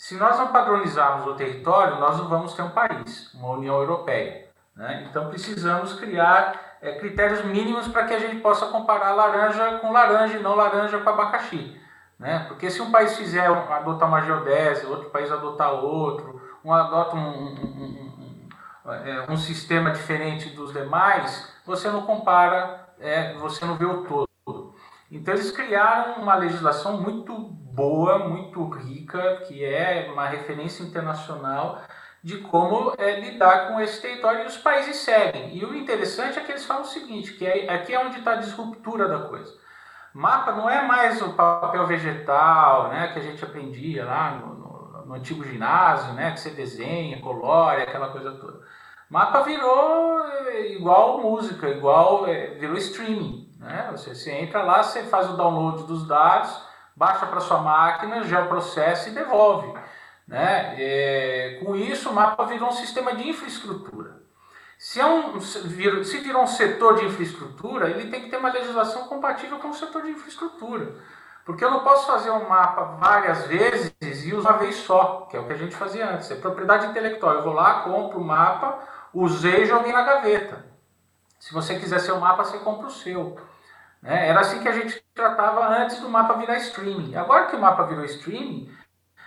Se 0.00 0.16
nós 0.16 0.38
não 0.38 0.46
padronizarmos 0.46 1.26
o 1.26 1.34
território, 1.34 2.00
nós 2.00 2.16
não 2.16 2.26
vamos 2.26 2.54
ter 2.54 2.62
um 2.62 2.70
país, 2.70 3.34
uma 3.34 3.50
União 3.50 3.78
Europeia. 3.78 4.48
Né? 4.74 5.06
Então 5.06 5.28
precisamos 5.28 5.92
criar 5.92 6.78
é, 6.80 6.92
critérios 6.92 7.44
mínimos 7.44 7.86
para 7.86 8.06
que 8.06 8.14
a 8.14 8.18
gente 8.18 8.36
possa 8.36 8.68
comparar 8.68 9.12
laranja 9.12 9.76
com 9.78 9.92
laranja 9.92 10.38
e 10.38 10.42
não 10.42 10.54
laranja 10.54 10.98
com 11.00 11.10
abacaxi. 11.10 11.78
Né? 12.18 12.46
Porque 12.48 12.70
se 12.70 12.80
um 12.80 12.90
país 12.90 13.14
fizer 13.14 13.46
adotar 13.46 14.08
uma 14.08 14.22
geodésia, 14.22 14.88
outro 14.88 15.10
país 15.10 15.30
adotar 15.30 15.70
outro, 15.70 16.40
um 16.64 16.72
adota 16.72 17.14
um, 17.14 17.20
um, 17.20 18.48
um, 18.86 18.92
é, 19.04 19.26
um, 19.30 19.36
sistema 19.36 19.90
diferente 19.90 20.48
dos 20.56 20.72
demais, 20.72 21.52
você 21.66 21.90
não 21.90 22.06
compara, 22.06 22.88
é, 22.98 23.34
você 23.34 23.66
não 23.66 23.76
vê 23.76 23.84
o 23.84 24.02
todo. 24.04 24.29
Então 25.10 25.34
eles 25.34 25.50
criaram 25.50 26.22
uma 26.22 26.36
legislação 26.36 27.00
muito 27.00 27.34
boa, 27.34 28.28
muito 28.28 28.68
rica, 28.68 29.42
que 29.46 29.64
é 29.64 30.08
uma 30.12 30.26
referência 30.26 30.82
internacional 30.82 31.82
de 32.22 32.38
como 32.38 32.92
é, 32.98 33.18
lidar 33.20 33.68
com 33.68 33.80
esse 33.80 34.00
território 34.00 34.42
e 34.42 34.46
os 34.46 34.58
países 34.58 34.96
seguem. 34.96 35.56
E 35.56 35.64
o 35.64 35.74
interessante 35.74 36.38
é 36.38 36.42
que 36.42 36.52
eles 36.52 36.66
falam 36.66 36.82
o 36.82 36.86
seguinte, 36.86 37.32
que 37.32 37.46
é, 37.46 37.72
aqui 37.72 37.94
é 37.94 37.98
onde 37.98 38.18
está 38.18 38.32
a 38.32 38.36
disruptura 38.36 39.08
da 39.08 39.20
coisa. 39.20 39.52
Mapa 40.12 40.52
não 40.52 40.68
é 40.68 40.86
mais 40.86 41.22
o 41.22 41.32
papel 41.32 41.86
vegetal 41.86 42.88
né, 42.88 43.08
que 43.12 43.18
a 43.20 43.22
gente 43.22 43.42
aprendia 43.44 44.04
lá 44.04 44.32
no, 44.32 44.54
no, 44.54 45.06
no 45.06 45.14
antigo 45.14 45.44
ginásio, 45.44 46.12
né, 46.14 46.32
que 46.32 46.40
você 46.40 46.50
desenha, 46.50 47.20
colore, 47.22 47.82
aquela 47.82 48.10
coisa 48.10 48.32
toda. 48.32 48.60
Mapa 49.08 49.42
virou 49.42 50.22
é, 50.46 50.72
igual 50.72 51.20
música, 51.22 51.68
igual 51.68 52.26
é, 52.26 52.48
virou 52.58 52.76
streaming. 52.76 53.49
Né? 53.60 53.88
Você, 53.92 54.14
você 54.14 54.32
entra 54.32 54.62
lá, 54.62 54.82
você 54.82 55.04
faz 55.04 55.28
o 55.28 55.36
download 55.36 55.84
dos 55.84 56.08
dados, 56.08 56.50
baixa 56.96 57.26
para 57.26 57.40
sua 57.40 57.58
máquina, 57.58 58.24
já 58.24 58.46
processa 58.46 59.10
e 59.10 59.12
devolve. 59.12 59.72
Né? 60.26 60.74
É, 60.78 61.60
com 61.62 61.76
isso, 61.76 62.08
o 62.08 62.14
mapa 62.14 62.46
virou 62.46 62.70
um 62.70 62.72
sistema 62.72 63.14
de 63.14 63.28
infraestrutura. 63.28 64.18
Se, 64.78 64.98
é 64.98 65.04
um, 65.04 65.38
se 65.40 65.68
virou 65.68 66.42
um 66.42 66.46
setor 66.46 66.96
de 66.96 67.04
infraestrutura, 67.04 67.90
ele 67.90 68.10
tem 68.10 68.22
que 68.22 68.30
ter 68.30 68.38
uma 68.38 68.50
legislação 68.50 69.06
compatível 69.08 69.58
com 69.58 69.68
o 69.68 69.74
setor 69.74 70.02
de 70.02 70.10
infraestrutura. 70.10 70.94
Porque 71.44 71.62
eu 71.62 71.70
não 71.70 71.80
posso 71.84 72.06
fazer 72.06 72.30
um 72.30 72.48
mapa 72.48 72.96
várias 72.98 73.46
vezes 73.46 73.92
e 74.00 74.32
usar 74.32 74.50
uma 74.50 74.58
vez 74.58 74.76
só, 74.76 75.26
que 75.28 75.36
é 75.36 75.40
o 75.40 75.46
que 75.46 75.52
a 75.52 75.56
gente 75.56 75.76
fazia 75.76 76.08
antes. 76.08 76.30
É 76.30 76.36
propriedade 76.36 76.86
intelectual. 76.86 77.34
Eu 77.34 77.42
vou 77.42 77.52
lá, 77.52 77.82
compro 77.82 78.20
o 78.20 78.24
mapa, 78.24 78.78
usei 79.12 79.64
e 79.64 79.66
joguei 79.66 79.92
na 79.92 80.02
gaveta. 80.02 80.64
Se 81.38 81.52
você 81.52 81.78
quiser 81.78 81.98
ser 82.00 82.12
um 82.12 82.20
mapa, 82.20 82.44
você 82.44 82.58
compra 82.58 82.86
o 82.86 82.90
seu. 82.90 83.36
Né? 84.02 84.28
Era 84.28 84.40
assim 84.40 84.60
que 84.60 84.68
a 84.68 84.72
gente 84.72 85.02
tratava 85.14 85.66
antes 85.68 86.00
do 86.00 86.08
mapa 86.08 86.34
virar 86.34 86.56
streaming. 86.58 87.14
Agora 87.14 87.46
que 87.46 87.56
o 87.56 87.60
mapa 87.60 87.84
virou 87.84 88.04
streaming, 88.04 88.70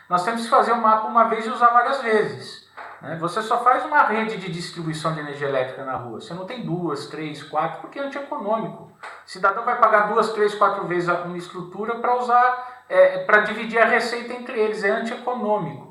nós 0.10 0.24
temos 0.24 0.44
que 0.44 0.50
fazer 0.50 0.72
o 0.72 0.82
mapa 0.82 1.08
uma 1.08 1.26
vez 1.26 1.46
e 1.46 1.50
usar 1.50 1.68
várias 1.68 2.02
vezes. 2.02 2.68
Né? 3.02 3.18
Você 3.18 3.42
só 3.42 3.64
faz 3.64 3.86
uma 3.86 4.04
rede 4.04 4.38
de 4.38 4.52
distribuição 4.52 5.14
de 5.14 5.20
energia 5.20 5.50
elétrica 5.50 5.84
na 5.84 5.98
rua. 5.98 6.22
Você 6.22 6.34
não 6.34 6.46
tem 6.46 6.66
duas, 6.66 7.08
três, 7.08 7.44
quatro, 7.44 7.82
porque 7.82 8.00
é 8.00 8.04
antieconômico. 8.04 8.92
O 9.26 9.30
cidadão 9.30 9.66
vai 9.66 9.78
pagar 9.78 10.08
duas, 10.08 10.32
três, 10.32 10.56
quatro 10.56 10.88
vezes 10.88 11.10
uma 11.10 11.38
estrutura 11.38 11.96
para 11.96 12.16
usar, 12.18 12.86
é, 12.88 13.26
para 13.26 13.42
dividir 13.42 13.80
a 13.80 13.86
receita 13.86 14.34
entre 14.34 14.58
eles. 14.58 14.84
É 14.84 14.90
antieconômico. 14.90 15.83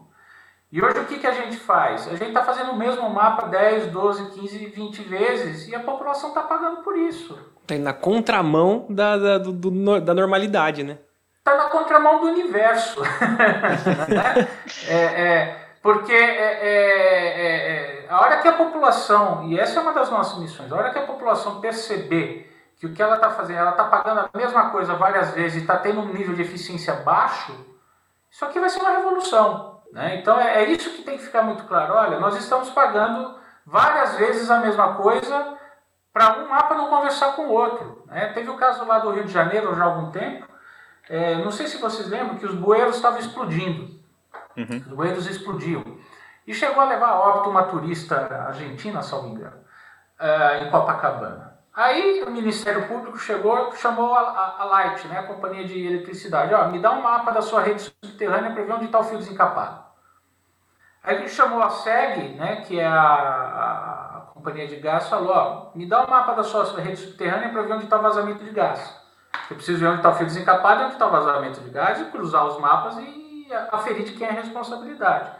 E 0.72 0.82
hoje 0.82 1.00
o 1.00 1.04
que, 1.04 1.18
que 1.18 1.26
a 1.26 1.34
gente 1.34 1.58
faz? 1.58 2.08
A 2.08 2.12
gente 2.12 2.28
está 2.28 2.42
fazendo 2.42 2.72
o 2.72 2.76
mesmo 2.76 3.10
mapa 3.10 3.46
10, 3.46 3.88
12, 3.88 4.30
15, 4.30 4.66
20 4.68 5.02
vezes 5.02 5.68
e 5.68 5.74
a 5.74 5.80
população 5.80 6.30
está 6.30 6.40
pagando 6.40 6.78
por 6.78 6.96
isso. 6.96 7.38
Está 7.60 7.74
na 7.74 7.92
contramão 7.92 8.86
da, 8.88 9.18
da, 9.18 9.36
do, 9.36 9.52
do, 9.52 10.00
da 10.00 10.14
normalidade, 10.14 10.82
né? 10.82 10.96
Está 11.40 11.58
na 11.58 11.68
contramão 11.68 12.20
do 12.20 12.28
universo. 12.28 13.02
é, 14.88 14.94
é, 14.94 15.56
porque 15.82 16.14
é, 16.14 16.16
é, 16.16 18.04
é, 18.04 18.06
a 18.08 18.18
hora 18.22 18.38
que 18.38 18.48
a 18.48 18.54
população, 18.54 19.44
e 19.44 19.60
essa 19.60 19.78
é 19.78 19.82
uma 19.82 19.92
das 19.92 20.10
nossas 20.10 20.38
missões, 20.38 20.72
a 20.72 20.76
hora 20.76 20.90
que 20.90 20.98
a 20.98 21.06
população 21.06 21.60
perceber 21.60 22.50
que 22.78 22.86
o 22.86 22.94
que 22.94 23.02
ela 23.02 23.16
está 23.16 23.28
fazendo, 23.28 23.58
ela 23.58 23.72
está 23.72 23.84
pagando 23.84 24.20
a 24.20 24.38
mesma 24.38 24.70
coisa 24.70 24.94
várias 24.94 25.32
vezes 25.32 25.58
e 25.58 25.60
está 25.60 25.76
tendo 25.76 26.00
um 26.00 26.14
nível 26.14 26.34
de 26.34 26.40
eficiência 26.40 26.94
baixo, 26.94 27.52
isso 28.30 28.42
aqui 28.42 28.58
vai 28.58 28.70
ser 28.70 28.80
uma 28.80 28.92
revolução. 28.92 29.71
Né? 29.92 30.16
Então 30.16 30.40
é, 30.40 30.64
é, 30.64 30.70
isso 30.70 30.90
que 30.90 31.02
tem 31.02 31.18
que 31.18 31.24
ficar 31.24 31.42
muito 31.42 31.64
claro. 31.64 31.94
Olha, 31.94 32.18
nós 32.18 32.36
estamos 32.36 32.70
pagando 32.70 33.38
várias 33.64 34.16
vezes 34.16 34.50
a 34.50 34.58
mesma 34.58 34.94
coisa 34.94 35.58
para 36.12 36.38
um 36.38 36.48
mapa 36.48 36.74
não 36.74 36.88
conversar 36.88 37.36
com 37.36 37.42
o 37.42 37.52
outro. 37.52 38.02
Né? 38.06 38.32
Teve 38.32 38.48
o 38.50 38.56
caso 38.56 38.84
lá 38.86 38.98
do 38.98 39.10
Rio 39.10 39.24
de 39.24 39.32
Janeiro 39.32 39.74
já 39.76 39.84
há 39.84 39.86
algum 39.86 40.10
tempo, 40.10 40.46
é, 41.08 41.36
não 41.36 41.50
sei 41.50 41.66
se 41.66 41.78
vocês 41.78 42.08
lembram 42.08 42.36
que 42.36 42.46
os 42.46 42.54
bueiros 42.54 42.96
estavam 42.96 43.18
explodindo. 43.18 44.00
Uhum. 44.56 44.76
Os 44.76 44.92
bueiros 44.94 45.26
explodiam. 45.26 45.84
E 46.46 46.54
chegou 46.54 46.82
a 46.82 46.86
levar 46.86 47.08
a 47.08 47.20
óbito 47.20 47.50
uma 47.50 47.64
turista 47.64 48.16
argentina, 48.48 49.02
salvo 49.02 49.28
engano, 49.28 49.56
uh, 50.20 50.64
em 50.64 50.70
Copacabana. 50.70 51.51
Aí 51.74 52.22
o 52.26 52.30
Ministério 52.30 52.86
Público 52.86 53.16
chegou, 53.18 53.72
chamou 53.72 54.14
a, 54.14 54.20
a, 54.20 54.62
a 54.62 54.64
Light, 54.64 55.08
né, 55.08 55.18
a 55.18 55.22
companhia 55.22 55.64
de 55.64 55.86
eletricidade, 55.86 56.52
ó, 56.52 56.68
me 56.68 56.78
dá 56.78 56.90
um 56.90 57.00
mapa 57.00 57.30
da 57.30 57.40
sua 57.40 57.62
rede 57.62 57.80
subterrânea 58.04 58.52
para 58.52 58.62
ver 58.62 58.72
onde 58.72 58.84
está 58.84 58.98
o 58.98 59.04
fio 59.04 59.16
desencapado. 59.16 59.82
Aí 61.02 61.16
ele 61.16 61.28
chamou 61.28 61.62
a 61.62 61.70
SEG, 61.70 62.34
né, 62.34 62.56
que 62.56 62.78
é 62.78 62.86
a, 62.86 63.02
a, 63.02 64.20
companhia 64.34 64.68
de 64.68 64.76
gás, 64.76 65.08
falou, 65.08 65.32
ó, 65.32 65.70
me 65.74 65.86
dá 65.86 66.04
um 66.04 66.10
mapa 66.10 66.34
da 66.34 66.42
sua 66.42 66.78
rede 66.78 66.98
subterrânea 66.98 67.48
para 67.48 67.62
ver 67.62 67.72
onde 67.72 67.84
está 67.84 67.98
o 67.98 68.02
vazamento 68.02 68.44
de 68.44 68.50
gás. 68.50 69.00
Eu 69.48 69.56
preciso 69.56 69.80
ver 69.80 69.86
onde 69.86 69.96
está 69.96 70.10
o 70.10 70.14
fio 70.14 70.26
desencapado 70.26 70.82
e 70.82 70.84
onde 70.84 70.92
está 70.92 71.06
o 71.06 71.10
vazamento 71.10 71.60
de 71.60 71.70
gás 71.70 72.00
e 72.00 72.04
cruzar 72.06 72.46
os 72.46 72.58
mapas 72.58 72.98
e 72.98 73.48
aferir 73.70 74.04
de 74.04 74.12
quem 74.12 74.26
é 74.26 74.30
a 74.30 74.34
responsabilidade. 74.34 75.30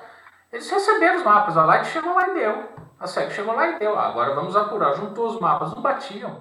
Eles 0.51 0.71
receberam 0.71 1.17
os 1.17 1.25
mapas, 1.25 1.57
a 1.59 1.65
Light 1.65 1.87
chegou 1.89 2.15
lá 2.15 2.29
e 2.29 2.35
deu. 2.35 2.82
A 3.03 3.07
SEC 3.09 3.33
chegou 3.33 3.53
lá 3.53 3.67
e 3.67 3.79
deu. 3.81 3.99
Ah, 3.99 4.07
agora 4.07 4.33
vamos 4.33 4.55
apurar. 4.55 4.95
Juntou 4.95 5.27
os 5.27 5.41
mapas, 5.41 5.75
não 5.75 5.83
batiam. 5.83 6.41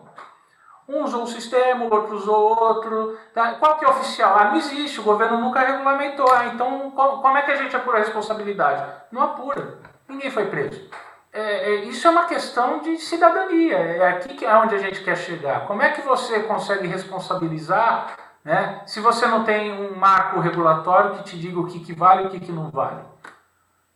Um 0.87 1.03
usou 1.03 1.23
um 1.23 1.27
sistema, 1.27 1.85
o 1.85 1.91
outro 1.91 2.15
usou 2.15 2.49
outro. 2.49 3.17
Tá? 3.33 3.53
Qual 3.55 3.79
que 3.79 3.85
é 3.85 3.89
oficial? 3.89 4.37
Ah, 4.37 4.45
não 4.45 4.57
existe, 4.57 4.99
o 4.99 5.03
governo 5.03 5.39
nunca 5.39 5.61
regulamentou. 5.61 6.31
Ah, 6.31 6.45
então 6.45 6.91
como 6.91 7.35
é 7.35 7.41
que 7.41 7.49
a 7.49 7.55
gente 7.55 7.75
apura 7.75 7.97
a 7.97 8.01
responsabilidade? 8.01 8.93
Não 9.11 9.23
apura. 9.23 9.79
Ninguém 10.07 10.29
foi 10.29 10.45
preso. 10.45 10.87
É, 11.33 11.41
é, 11.41 11.75
isso 11.85 12.07
é 12.07 12.11
uma 12.11 12.25
questão 12.25 12.79
de 12.79 12.95
cidadania. 12.99 13.77
É 13.77 14.09
aqui 14.09 14.35
que 14.35 14.45
é 14.45 14.55
onde 14.55 14.75
a 14.75 14.77
gente 14.77 15.03
quer 15.03 15.17
chegar. 15.17 15.65
Como 15.65 15.81
é 15.81 15.89
que 15.89 16.01
você 16.01 16.41
consegue 16.41 16.85
responsabilizar 16.85 18.17
né, 18.45 18.81
se 18.85 18.99
você 18.99 19.25
não 19.25 19.43
tem 19.43 19.71
um 19.71 19.95
marco 19.95 20.39
regulatório 20.39 21.15
que 21.15 21.23
te 21.23 21.39
diga 21.39 21.59
o 21.59 21.65
que, 21.65 21.79
que 21.79 21.93
vale 21.93 22.23
e 22.23 22.27
o 22.27 22.29
que, 22.29 22.39
que 22.39 22.51
não 22.51 22.69
vale? 22.69 23.01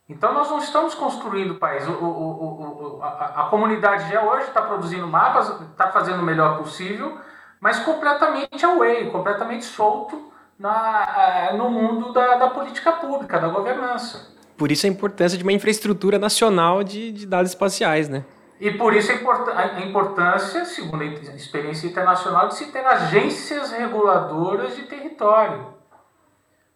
Então 0.08 0.32
nós 0.32 0.48
não 0.48 0.58
estamos 0.58 0.94
construindo 0.94 1.52
o 1.52 1.54
país. 1.56 1.86
O, 1.86 1.92
o, 1.92 2.98
o, 2.98 3.02
a, 3.02 3.42
a, 3.42 3.44
comunidade 3.48 4.08
já 4.10 4.22
hoje 4.22 4.44
está 4.44 4.62
produzindo 4.62 5.06
mapas, 5.06 5.48
está 5.70 5.90
fazendo 5.90 6.20
o 6.20 6.24
melhor 6.24 6.58
possível, 6.58 7.18
mas 7.60 7.80
completamente 7.80 8.64
away, 8.64 9.10
completamente 9.10 9.64
solto 9.64 10.32
na, 10.58 11.52
no 11.54 11.68
mundo 11.70 12.12
da, 12.12 12.36
da 12.36 12.50
política 12.50 12.92
pública, 12.92 13.38
da 13.40 13.48
governança. 13.48 14.34
Por 14.56 14.70
isso 14.70 14.86
a 14.86 14.88
importância 14.88 15.36
de 15.36 15.42
uma 15.42 15.52
infraestrutura 15.52 16.18
nacional 16.18 16.84
de, 16.84 17.10
de 17.10 17.26
dados 17.26 17.50
espaciais, 17.50 18.08
né? 18.08 18.24
E 18.58 18.70
por 18.70 18.94
isso 18.94 19.12
a 19.12 19.80
importância, 19.82 20.64
segundo 20.64 21.02
a 21.02 21.04
experiência 21.04 21.86
internacional, 21.88 22.48
de 22.48 22.54
se 22.54 22.72
ter 22.72 22.86
agências 22.86 23.70
reguladoras 23.72 24.74
de 24.74 24.82
território. 24.84 25.75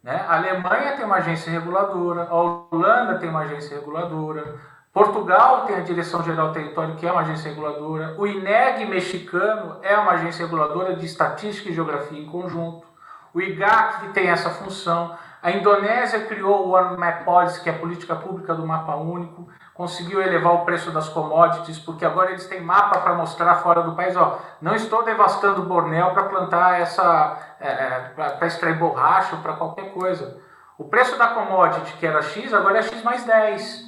Né? 0.03 0.25
A 0.27 0.37
Alemanha 0.37 0.97
tem 0.97 1.05
uma 1.05 1.17
agência 1.17 1.51
reguladora, 1.51 2.27
a 2.29 2.35
Holanda 2.35 3.19
tem 3.19 3.29
uma 3.29 3.41
agência 3.41 3.77
reguladora, 3.77 4.59
Portugal 4.93 5.67
tem 5.67 5.77
a 5.77 5.81
Direção 5.81 6.23
Geral 6.23 6.49
do 6.49 6.55
Território, 6.55 6.97
que 6.97 7.07
é 7.07 7.13
uma 7.13 7.21
agência 7.21 7.51
reguladora, 7.51 8.15
o 8.19 8.27
INEG 8.27 8.87
mexicano 8.87 9.77
é 9.83 9.97
uma 9.97 10.13
agência 10.13 10.45
reguladora 10.45 10.97
de 10.97 11.07
estatística 11.07 11.69
e 11.69 11.75
geografia 11.75 12.19
em 12.19 12.27
conjunto, 12.27 12.87
o 13.33 13.41
IGAC 13.41 14.01
que 14.01 14.13
tem 14.13 14.29
essa 14.29 14.51
função, 14.51 15.17
a 15.43 15.51
Indonésia 15.53 16.27
criou 16.27 16.67
o 16.67 16.71
One 16.73 16.97
Map 16.99 17.25
Policy, 17.25 17.63
que 17.63 17.71
é 17.71 17.73
a 17.73 17.79
política 17.79 18.17
pública 18.17 18.55
do 18.55 18.67
mapa 18.67 18.97
único, 18.97 19.49
conseguiu 19.81 20.21
elevar 20.21 20.57
o 20.57 20.65
preço 20.67 20.91
das 20.91 21.09
commodities, 21.09 21.79
porque 21.79 22.05
agora 22.05 22.33
eles 22.33 22.47
têm 22.47 22.61
mapa 22.61 23.01
para 23.01 23.15
mostrar 23.15 23.55
fora 23.63 23.83
do 23.83 23.95
país, 23.95 24.15
ó, 24.15 24.39
não 24.61 24.75
estou 24.75 25.03
devastando 25.03 25.63
Bornéu 25.63 26.11
para 26.11 26.25
plantar 26.25 26.79
essa, 26.79 27.39
é, 27.59 27.69
é 27.69 28.01
para 28.15 28.47
extrair 28.47 28.77
borracha 28.77 29.39
para 29.39 29.55
qualquer 29.55 29.91
coisa. 29.95 30.39
O 30.77 30.85
preço 30.85 31.17
da 31.17 31.29
commodity, 31.29 31.95
que 31.95 32.07
era 32.07 32.21
X, 32.21 32.53
agora 32.53 32.81
é 32.81 32.83
X 32.83 33.03
mais 33.03 33.25
10. 33.25 33.85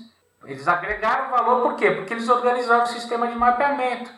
Eles 0.47 0.67
agregaram 0.67 1.29
valor, 1.31 1.61
por 1.61 1.77
quê? 1.77 1.91
Porque 1.91 2.15
eles 2.15 2.27
organizaram 2.27 2.85
o 2.85 2.87
sistema 2.87 3.27
de 3.27 3.35
mapeamento. 3.35 4.11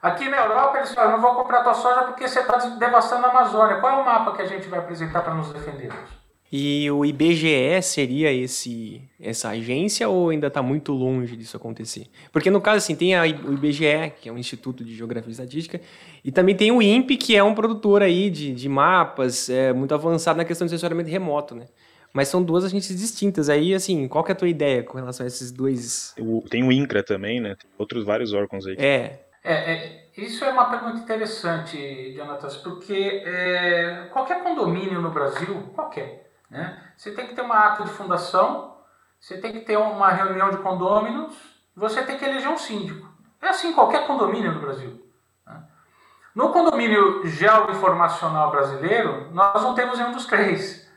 Aqui 0.00 0.26
na 0.26 0.38
Europa, 0.38 0.78
eles 0.78 0.94
falam, 0.94 1.12
não 1.12 1.20
vou 1.20 1.34
comprar 1.34 1.62
tua 1.62 1.74
soja 1.74 2.04
porque 2.04 2.26
você 2.26 2.40
está 2.40 2.56
devastando 2.56 3.26
a 3.26 3.28
Amazônia. 3.28 3.78
Qual 3.78 3.92
é 3.92 3.96
o 4.00 4.06
mapa 4.06 4.32
que 4.32 4.40
a 4.40 4.46
gente 4.46 4.66
vai 4.68 4.78
apresentar 4.78 5.20
para 5.20 5.34
nos 5.34 5.52
defendermos? 5.52 6.19
E 6.52 6.90
o 6.90 7.04
IBGE 7.04 7.80
seria 7.80 8.32
esse 8.32 9.00
essa 9.20 9.50
agência 9.50 10.08
ou 10.08 10.30
ainda 10.30 10.48
está 10.48 10.60
muito 10.60 10.92
longe 10.92 11.36
disso 11.36 11.56
acontecer? 11.56 12.06
Porque 12.32 12.50
no 12.50 12.60
caso 12.60 12.78
assim 12.78 12.96
tem 12.96 13.14
a, 13.14 13.22
o 13.22 13.52
IBGE 13.52 14.12
que 14.20 14.28
é 14.28 14.32
um 14.32 14.38
Instituto 14.38 14.84
de 14.84 14.94
Geografia 14.96 15.28
e 15.28 15.32
Estatística 15.32 15.80
e 16.24 16.32
também 16.32 16.56
tem 16.56 16.72
o 16.72 16.82
INPE 16.82 17.16
que 17.16 17.36
é 17.36 17.44
um 17.44 17.54
produtor 17.54 18.02
aí 18.02 18.28
de, 18.30 18.52
de 18.52 18.68
mapas 18.68 19.48
é, 19.48 19.72
muito 19.72 19.94
avançado 19.94 20.38
na 20.38 20.44
questão 20.44 20.66
de 20.66 20.72
sensoramento 20.72 21.08
remoto, 21.08 21.54
né? 21.54 21.66
Mas 22.12 22.26
são 22.26 22.42
duas 22.42 22.64
agências 22.64 22.98
distintas. 22.98 23.48
Aí, 23.48 23.72
assim, 23.72 24.08
qual 24.08 24.24
que 24.24 24.32
é 24.32 24.34
a 24.34 24.36
tua 24.36 24.48
ideia 24.48 24.82
com 24.82 24.98
relação 24.98 25.22
a 25.22 25.28
esses 25.28 25.52
dois? 25.52 26.12
Tem 26.50 26.64
o 26.64 26.72
INCRA 26.72 27.04
também, 27.04 27.38
né? 27.38 27.54
Tem 27.54 27.70
outros 27.78 28.04
vários 28.04 28.32
órgãos 28.32 28.66
aí. 28.66 28.74
É. 28.76 29.20
É, 29.42 29.72
é, 29.72 30.04
isso 30.18 30.44
é 30.44 30.50
uma 30.50 30.68
pergunta 30.68 30.98
interessante, 30.98 32.12
Jonatas, 32.14 32.56
porque 32.58 33.22
é, 33.24 34.08
qualquer 34.12 34.42
condomínio 34.42 35.00
no 35.00 35.10
Brasil, 35.10 35.62
qualquer, 35.74 36.29
né? 36.50 36.82
Você 36.96 37.12
tem 37.12 37.26
que 37.26 37.34
ter 37.34 37.42
uma 37.42 37.58
ata 37.58 37.84
de 37.84 37.90
fundação, 37.90 38.76
você 39.20 39.38
tem 39.38 39.52
que 39.52 39.60
ter 39.60 39.76
uma 39.76 40.10
reunião 40.10 40.50
de 40.50 40.56
condôminos, 40.58 41.34
você 41.76 42.02
tem 42.02 42.18
que 42.18 42.24
eleger 42.24 42.50
um 42.50 42.58
síndico. 42.58 43.08
É 43.40 43.48
assim 43.48 43.72
qualquer 43.72 44.06
condomínio 44.06 44.52
no 44.52 44.60
Brasil. 44.60 45.00
Né? 45.46 45.62
No 46.34 46.50
condomínio 46.52 47.26
geoinformacional 47.26 48.50
brasileiro, 48.50 49.30
nós 49.32 49.62
não 49.62 49.74
temos 49.74 49.98
nenhum 49.98 50.12
dos 50.12 50.26
três. 50.26 50.90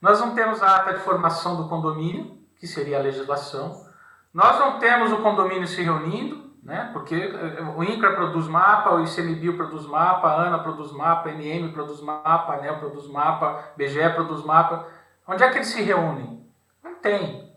Nós 0.00 0.20
não 0.20 0.34
temos 0.34 0.62
a 0.62 0.76
ata 0.76 0.94
de 0.94 1.00
formação 1.00 1.56
do 1.56 1.68
condomínio, 1.68 2.38
que 2.58 2.66
seria 2.66 2.98
a 2.98 3.02
legislação. 3.02 3.86
Nós 4.32 4.58
não 4.58 4.78
temos 4.78 5.12
o 5.12 5.22
condomínio 5.22 5.66
se 5.66 5.80
reunindo, 5.80 6.53
né? 6.64 6.90
Porque 6.92 7.14
eh, 7.14 7.62
o 7.76 7.84
INCRA 7.84 8.14
produz 8.14 8.48
mapa, 8.48 8.94
o 8.94 9.04
ICMBio 9.04 9.56
produz 9.56 9.86
mapa, 9.86 10.28
a 10.28 10.46
ANA 10.46 10.58
produz 10.60 10.90
mapa, 10.92 11.28
a 11.28 11.32
NM 11.32 11.72
produz 11.72 12.00
mapa, 12.00 12.52
a 12.52 12.56
ANEL 12.56 12.78
produz 12.78 13.06
mapa, 13.06 13.72
BGE 13.76 14.08
produz 14.14 14.42
mapa. 14.44 14.86
Onde 15.28 15.44
é 15.44 15.50
que 15.50 15.58
eles 15.58 15.68
se 15.68 15.82
reúnem? 15.82 16.42
Não 16.82 16.94
tem. 16.96 17.52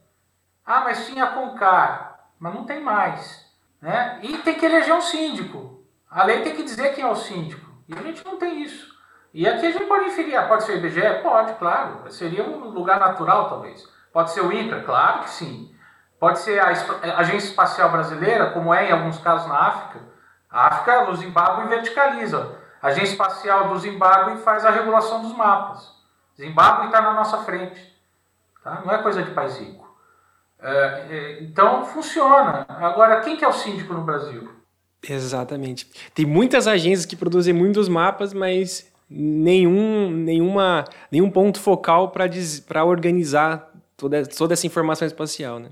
Ah, 0.66 0.82
mas 0.82 1.08
tinha 1.08 1.24
a 1.24 1.32
CONCAR, 1.32 2.20
mas 2.38 2.54
não 2.54 2.66
tem 2.66 2.84
mais. 2.84 3.48
Né? 3.82 4.20
E 4.22 4.38
tem 4.40 4.56
que 4.56 4.66
eleger 4.66 4.94
um 4.94 5.02
síndico. 5.02 5.82
A 6.10 6.26
lei 6.26 6.42
tem 6.42 6.56
que 6.56 6.64
dizer 6.64 6.94
quem 6.94 7.04
é 7.04 7.08
o 7.08 7.16
síndico. 7.16 7.66
E 7.88 7.94
a 7.94 8.02
gente 8.02 8.26
não 8.26 8.38
tem 8.38 8.62
isso. 8.62 8.98
E 9.34 9.48
aqui 9.48 9.68
a 9.68 9.72
gente 9.72 9.86
pode 9.86 10.06
inferir, 10.06 10.36
ah, 10.36 10.48
pode 10.48 10.64
ser 10.64 10.74
o 10.74 10.78
IBGE? 10.78 11.22
Pode, 11.22 11.54
claro. 11.54 12.12
Seria 12.12 12.44
um 12.44 12.70
lugar 12.70 13.00
natural, 13.00 13.48
talvez. 13.48 13.88
Pode 14.12 14.32
ser 14.32 14.42
o 14.42 14.52
INCRA? 14.52 14.84
Claro 14.84 15.22
que 15.22 15.30
sim. 15.30 15.74
Pode 16.20 16.40
ser 16.40 16.60
a 16.60 16.68
Agência 17.18 17.50
Espacial 17.50 17.92
Brasileira, 17.92 18.52
como 18.52 18.74
é 18.74 18.90
em 18.90 18.92
alguns 18.92 19.20
casos 19.20 19.48
na 19.48 19.60
África. 19.60 20.00
A 20.50 20.68
África, 20.68 21.10
o 21.10 21.16
Zimbábue 21.16 21.68
verticaliza. 21.68 22.56
A 22.82 22.88
Agência 22.88 23.12
Espacial 23.12 23.70
do 23.70 23.78
Zimbábue 23.78 24.38
faz 24.38 24.66
a 24.66 24.72
regulação 24.72 25.22
dos 25.22 25.36
mapas. 25.36 25.92
Zimbábue 26.36 26.88
está 26.88 27.02
na 27.02 27.14
nossa 27.14 27.40
frente. 27.40 27.96
Tá? 28.64 28.82
Não 28.86 28.94
é 28.94 29.02
coisa 29.02 29.22
de 29.22 29.32
país 29.32 29.58
rico. 29.58 29.88
É, 30.60 31.06
é, 31.10 31.44
então 31.44 31.86
funciona. 31.86 32.66
Agora, 32.68 33.22
quem 33.22 33.38
que 33.38 33.46
é 33.46 33.48
o 33.48 33.54
síndico 33.54 33.94
no 33.94 34.02
Brasil? 34.02 34.50
Exatamente. 35.08 35.90
Tem 36.14 36.26
muitas 36.26 36.68
agências 36.68 37.06
que 37.06 37.16
produzem 37.16 37.54
muitos 37.54 37.88
mapas, 37.88 38.34
mas 38.34 38.92
nenhum, 39.10 40.10
nenhuma, 40.10 40.86
nenhum 41.12 41.30
ponto 41.30 41.60
focal 41.60 42.10
para 42.10 42.84
organizar 42.84 43.72
toda, 43.96 44.26
toda 44.26 44.54
essa 44.54 44.66
informação 44.66 45.06
espacial. 45.06 45.60
Né? 45.60 45.70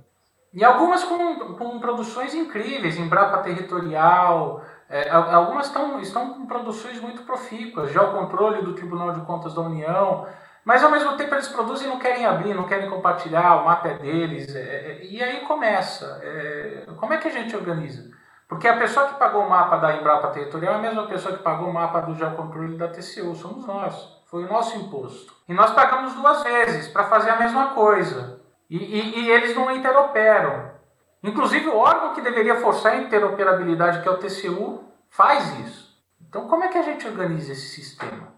E 0.55 0.63
algumas 0.63 1.03
com, 1.03 1.53
com 1.55 1.79
produções 1.79 2.33
incríveis, 2.33 2.97
Embrapa 2.97 3.39
Territorial, 3.39 4.63
é, 4.89 5.09
algumas 5.09 5.65
estão, 5.65 5.99
estão 5.99 6.33
com 6.33 6.45
produções 6.45 7.01
muito 7.01 7.23
profícuas, 7.23 7.91
já 7.91 8.01
o 8.01 8.13
controle 8.13 8.61
do 8.61 8.73
Tribunal 8.73 9.11
de 9.11 9.19
Contas 9.25 9.53
da 9.53 9.59
União, 9.59 10.25
mas 10.63 10.81
ao 10.81 10.89
mesmo 10.89 11.17
tempo 11.17 11.35
eles 11.35 11.49
produzem 11.49 11.87
e 11.87 11.89
não 11.89 11.99
querem 11.99 12.25
abrir, 12.25 12.53
não 12.53 12.63
querem 12.63 12.89
compartilhar, 12.89 13.57
o 13.57 13.65
mapa 13.65 13.89
é 13.89 13.93
deles, 13.95 14.55
é, 14.55 14.59
é, 14.59 15.05
e 15.05 15.21
aí 15.21 15.41
começa. 15.41 16.21
É, 16.23 16.85
como 16.95 17.13
é 17.13 17.17
que 17.17 17.27
a 17.27 17.31
gente 17.31 17.53
organiza? 17.53 18.09
Porque 18.47 18.67
a 18.67 18.77
pessoa 18.77 19.07
que 19.07 19.15
pagou 19.15 19.43
o 19.43 19.49
mapa 19.49 19.75
da 19.75 19.97
Embrapa 19.97 20.29
Territorial 20.29 20.75
é 20.75 20.77
a 20.77 20.81
mesma 20.81 21.05
pessoa 21.05 21.35
que 21.35 21.43
pagou 21.43 21.67
o 21.67 21.73
mapa 21.73 21.99
do 21.99 22.15
Geocontrole 22.15 22.77
da 22.77 22.87
TCU, 22.87 23.35
somos 23.35 23.67
nós, 23.67 24.21
foi 24.25 24.45
o 24.45 24.49
nosso 24.49 24.77
imposto. 24.77 25.33
E 25.49 25.53
nós 25.53 25.71
pagamos 25.71 26.13
duas 26.13 26.43
vezes 26.43 26.87
para 26.87 27.03
fazer 27.03 27.31
a 27.31 27.39
mesma 27.39 27.71
coisa. 27.71 28.34
E, 28.69 28.77
e, 28.77 29.19
e, 29.19 29.31
eles 29.31 29.55
não 29.55 29.71
interoperam. 29.71 30.71
Inclusive, 31.23 31.67
o 31.67 31.77
órgão 31.77 32.13
que 32.13 32.21
deveria 32.21 32.59
forçar 32.61 32.93
a 32.93 32.97
interoperabilidade, 32.97 34.01
que 34.01 34.07
é 34.07 34.11
o 34.11 34.17
TCU, 34.17 34.83
faz 35.09 35.59
isso. 35.59 35.95
Então, 36.27 36.47
como 36.47 36.63
é 36.63 36.67
que 36.67 36.77
a 36.77 36.81
gente 36.81 37.07
organiza 37.07 37.51
esse 37.51 37.67
sistema? 37.69 38.33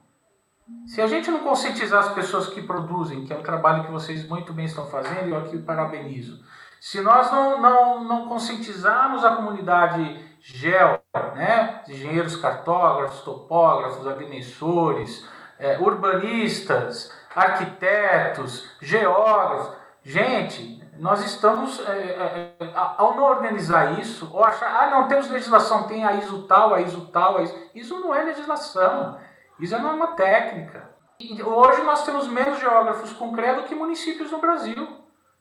Se 0.85 1.01
a 1.01 1.07
gente 1.07 1.31
não 1.31 1.39
conscientizar 1.39 1.99
as 1.99 2.13
pessoas 2.13 2.47
que 2.47 2.61
produzem, 2.61 3.25
que 3.25 3.33
é 3.33 3.37
o 3.37 3.43
trabalho 3.43 3.85
que 3.85 3.91
vocês 3.91 4.27
muito 4.27 4.51
bem 4.53 4.65
estão 4.65 4.85
fazendo, 4.87 5.29
eu 5.29 5.37
aqui 5.37 5.57
parabenizo. 5.57 6.43
Se 6.79 7.01
nós 7.01 7.31
não, 7.31 7.61
não, 7.61 8.03
não 8.03 8.27
conscientizarmos 8.27 9.23
a 9.23 9.35
comunidade 9.35 10.25
gel, 10.39 11.01
né, 11.35 11.81
engenheiros 11.87 12.35
cartógrafos, 12.35 13.21
topógrafos, 13.21 14.07
agrimensores, 14.07 15.27
é, 15.57 15.77
urbanistas, 15.79 17.11
arquitetos, 17.35 18.69
geógrafos, 18.81 19.75
gente, 20.07 20.81
nós 20.99 21.23
estamos, 21.25 21.79
é, 21.87 21.91
é, 21.91 22.55
é, 22.59 22.71
ao 22.75 23.15
não 23.15 23.23
organizar 23.23 23.99
isso, 23.99 24.29
ou 24.33 24.43
achar, 24.43 24.83
ah, 24.83 24.89
não, 24.89 25.07
temos 25.07 25.29
legislação, 25.29 25.83
tem 25.83 26.05
a 26.05 26.13
ISO 26.13 26.43
tal, 26.43 26.73
a 26.73 26.81
ISO 26.81 27.07
tal, 27.11 27.37
a 27.37 27.43
ISO... 27.43 27.55
isso 27.75 27.99
não 27.99 28.15
é 28.15 28.23
legislação, 28.23 29.19
isso 29.59 29.75
é 29.75 29.79
norma 29.79 30.07
técnica. 30.15 30.89
E 31.19 31.43
hoje 31.43 31.81
nós 31.83 32.05
temos 32.05 32.27
menos 32.27 32.59
geógrafos 32.59 33.11
com 33.11 33.33
CREA 33.33 33.55
do 33.55 33.63
que 33.63 33.75
municípios 33.75 34.31
no 34.31 34.39
Brasil. 34.39 34.87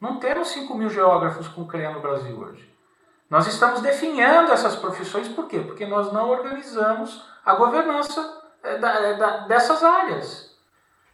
Não 0.00 0.18
temos 0.18 0.48
5 0.48 0.74
mil 0.74 0.88
geógrafos 0.90 1.48
com 1.48 1.66
CREA 1.66 1.90
no 1.90 2.00
Brasil 2.00 2.38
hoje. 2.38 2.76
Nós 3.28 3.46
estamos 3.46 3.80
definhando 3.80 4.52
essas 4.52 4.76
profissões, 4.76 5.28
por 5.28 5.46
quê? 5.46 5.60
Porque 5.60 5.86
nós 5.86 6.12
não 6.12 6.28
organizamos 6.30 7.24
a 7.44 7.54
governança 7.54 8.42
é, 8.62 8.74
é, 8.74 9.48
dessas 9.48 9.82
áreas. 9.82 10.45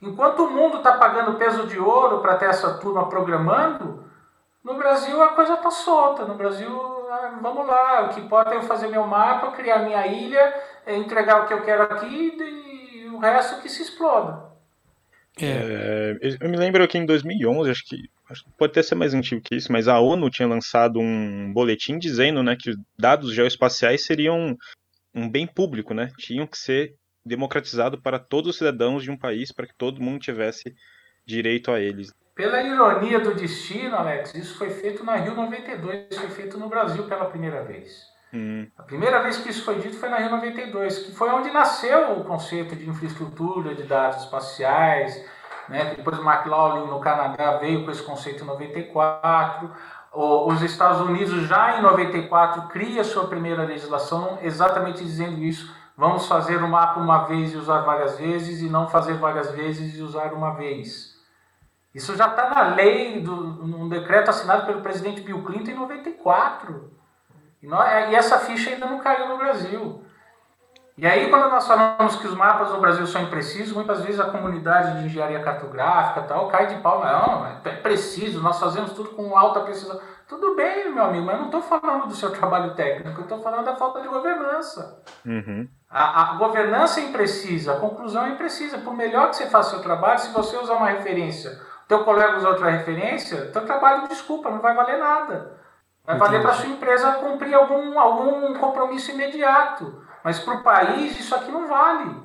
Enquanto 0.03 0.45
o 0.45 0.51
mundo 0.51 0.79
está 0.79 0.95
pagando 0.95 1.39
peso 1.39 1.69
de 1.69 1.79
ouro 1.79 2.21
para 2.21 2.35
ter 2.35 2.47
essa 2.47 2.75
turma 2.79 3.09
programando, 3.09 4.05
no 4.65 4.75
Brasil 4.75 5.23
a 5.23 5.29
coisa 5.29 5.55
está 5.55 5.71
solta. 5.71 6.25
No 6.25 6.35
Brasil, 6.35 6.69
ah, 7.09 7.39
vamos 7.41 7.65
lá, 7.65 8.03
o 8.03 8.09
que 8.09 8.21
importa 8.21 8.53
é 8.53 8.57
eu 8.57 8.63
fazer 8.63 8.89
meu 8.89 9.07
mapa, 9.07 9.53
criar 9.53 9.79
minha 9.79 10.05
ilha, 10.09 10.55
é 10.85 10.97
entregar 10.97 11.43
o 11.43 11.47
que 11.47 11.55
eu 11.55 11.63
quero 11.63 11.85
aqui 11.85 12.37
e 12.37 13.09
o 13.11 13.19
resto 13.19 13.63
que 13.63 13.69
se 13.69 13.83
exploda. 13.83 14.51
É. 15.41 15.47
É, 15.47 16.37
eu 16.41 16.49
me 16.49 16.57
lembro 16.57 16.87
que 16.89 16.99
em 16.99 17.07
2011, 17.07 17.71
acho 17.71 17.85
que, 17.87 18.11
acho 18.29 18.45
que 18.45 18.51
pode 18.59 18.73
até 18.73 18.83
ser 18.83 18.97
mais 18.97 19.15
antigo 19.15 19.41
que 19.41 19.55
isso, 19.55 19.71
mas 19.71 19.87
a 19.87 20.01
ONU 20.01 20.29
tinha 20.31 20.49
lançado 20.49 20.99
um 20.99 21.53
boletim 21.53 21.97
dizendo 21.97 22.43
né, 22.43 22.57
que 22.59 22.71
os 22.71 22.77
dados 22.99 23.33
geoespaciais 23.33 24.05
seriam 24.05 24.57
um 25.15 25.31
bem 25.31 25.47
público, 25.47 25.95
né? 25.95 26.11
Tinham 26.19 26.47
que 26.47 26.59
ser 26.59 26.95
democratizados 27.25 28.01
para 28.01 28.19
todos 28.19 28.51
os 28.51 28.59
cidadãos 28.59 29.03
de 29.03 29.11
um 29.11 29.17
país, 29.17 29.53
para 29.53 29.67
que 29.67 29.75
todo 29.75 30.03
mundo 30.03 30.21
tivesse 30.21 30.75
direito 31.25 31.71
a 31.71 31.81
eles. 31.81 32.13
Pela 32.35 32.63
ironia 32.63 33.21
do 33.21 33.35
destino, 33.35 33.95
Alex, 33.95 34.35
isso 34.35 34.57
foi 34.57 34.71
feito 34.71 35.05
na 35.05 35.17
Rio 35.17 35.35
92, 35.35 36.17
foi 36.17 36.29
feito 36.31 36.59
no 36.59 36.69
Brasil 36.69 37.05
pela 37.05 37.27
primeira 37.27 37.63
vez. 37.63 38.11
Hum. 38.33 38.67
A 38.79 38.83
primeira 38.83 39.23
vez 39.23 39.37
que 39.37 39.51
isso 39.51 39.65
foi 39.65 39.79
dito 39.79 39.99
foi 39.99 40.09
na 40.09 40.17
Rio 40.17 40.31
92, 40.31 40.99
que 41.01 41.13
foi 41.13 41.29
onde 41.29 41.51
nasceu 41.51 42.19
o 42.19 42.25
conceito 42.25 42.75
de 42.75 42.89
infraestrutura 42.89 43.75
de 43.75 43.83
dados 43.83 44.23
espaciais. 44.25 45.23
Né? 45.69 45.95
Depois 45.97 46.19
o 46.19 46.23
McLaughlin 46.23 46.89
no 46.89 46.99
Canadá 47.01 47.59
veio 47.59 47.85
com 47.85 47.91
esse 47.91 48.03
conceito 48.03 48.43
em 48.43 48.47
94. 48.47 49.71
Os 50.15 50.63
Estados 50.63 51.01
Unidos 51.01 51.47
já 51.47 51.79
em 51.79 51.83
94 51.83 52.69
cria 52.69 53.05
sua 53.05 53.29
primeira 53.29 53.65
legislação 53.65 54.39
exatamente 54.43 55.05
dizendo 55.05 55.39
isso. 55.43 55.75
Vamos 56.03 56.27
fazer 56.27 56.57
o 56.57 56.69
mapa 56.69 56.99
uma 56.99 57.27
vez 57.27 57.55
e 57.55 57.57
usar 57.57 57.83
várias 57.83 58.19
vezes 58.19 58.61
e 58.61 58.69
não 58.69 58.89
fazer 58.89 59.15
várias 59.19 59.53
vezes 59.53 59.97
e 59.97 60.03
usar 60.03 60.33
uma 60.33 60.51
vez. 60.51 61.15
Isso 61.95 62.17
já 62.17 62.27
está 62.27 62.51
na 62.51 62.75
lei, 62.75 63.21
do, 63.21 63.37
num 63.37 63.89
decreto 63.89 64.29
assinado 64.29 64.67
pelo 64.67 64.81
presidente 64.81 65.21
Bill 65.21 65.45
Clinton 65.45 65.71
em 65.71 65.75
94. 65.77 66.91
E, 67.63 67.69
nós, 67.69 68.11
e 68.11 68.17
essa 68.17 68.41
ficha 68.41 68.71
ainda 68.71 68.87
não 68.87 68.99
caiu 68.99 69.29
no 69.29 69.39
Brasil. 69.39 70.05
E 70.99 71.07
aí, 71.07 71.31
quando 71.31 71.49
nós 71.49 71.69
falamos 71.69 72.17
que 72.17 72.27
os 72.27 72.35
mapas 72.35 72.73
no 72.73 72.81
Brasil 72.81 73.07
são 73.07 73.23
imprecisos, 73.23 73.73
muitas 73.73 74.03
vezes 74.03 74.19
a 74.19 74.29
comunidade 74.29 74.99
de 74.99 75.07
engenharia 75.07 75.41
cartográfica 75.41 76.23
tal 76.23 76.49
cai 76.49 76.67
de 76.67 76.81
pau. 76.81 77.05
Não, 77.05 77.47
é 77.47 77.77
preciso, 77.77 78.43
nós 78.43 78.59
fazemos 78.59 78.93
tudo 78.93 79.11
com 79.11 79.39
alta 79.39 79.61
precisão. 79.61 80.01
Tudo 80.33 80.57
bem, 80.57 80.93
meu 80.93 81.05
amigo, 81.05 81.27
mas 81.27 81.35
eu 81.35 81.41
não 81.41 81.47
estou 81.47 81.63
falando 81.63 82.07
do 82.07 82.15
seu 82.15 82.31
trabalho 82.31 82.75
técnico, 82.75 83.21
eu 83.21 83.25
estou 83.25 83.43
falando 83.43 83.65
da 83.65 83.77
falta 83.77 84.01
de 84.01 84.09
governança. 84.09 85.03
Uhum. 85.27 85.69
A, 85.91 86.33
a, 86.33 86.35
governança 86.37 87.01
é 87.01 87.05
imprecisa, 87.05 87.75
a 87.75 87.81
conclusão 87.81 88.27
é 88.27 88.31
imprecisa. 88.31 88.79
Por 88.79 88.95
melhor 88.95 89.31
que 89.31 89.37
você 89.37 89.51
faça 89.51 89.69
o 89.69 89.73
seu 89.73 89.83
trabalho, 89.83 90.19
se 90.19 90.33
você 90.33 90.57
usar 90.57 90.75
uma 90.75 90.89
referência 90.89 91.61
teu 91.93 92.05
colega 92.05 92.39
usa 92.39 92.49
outra 92.49 92.71
referência, 92.71 93.51
teu 93.53 93.67
trabalho, 93.67 94.09
desculpa, 94.09 94.49
não 94.49 94.61
vai 94.61 94.75
valer 94.75 94.99
nada. 94.99 95.61
Vai 96.05 96.17
Entendi. 96.17 96.19
valer 96.19 96.43
para 96.43 96.55
sua 96.55 96.71
empresa 96.71 97.13
cumprir 97.13 97.55
algum, 97.55 97.99
algum 97.99 98.55
compromisso 98.55 99.11
imediato. 99.11 100.03
Mas 100.25 100.39
para 100.39 100.55
o 100.55 100.63
país, 100.63 101.21
isso 101.21 101.35
aqui 101.35 101.53
não 101.53 101.69
vale. 101.69 102.17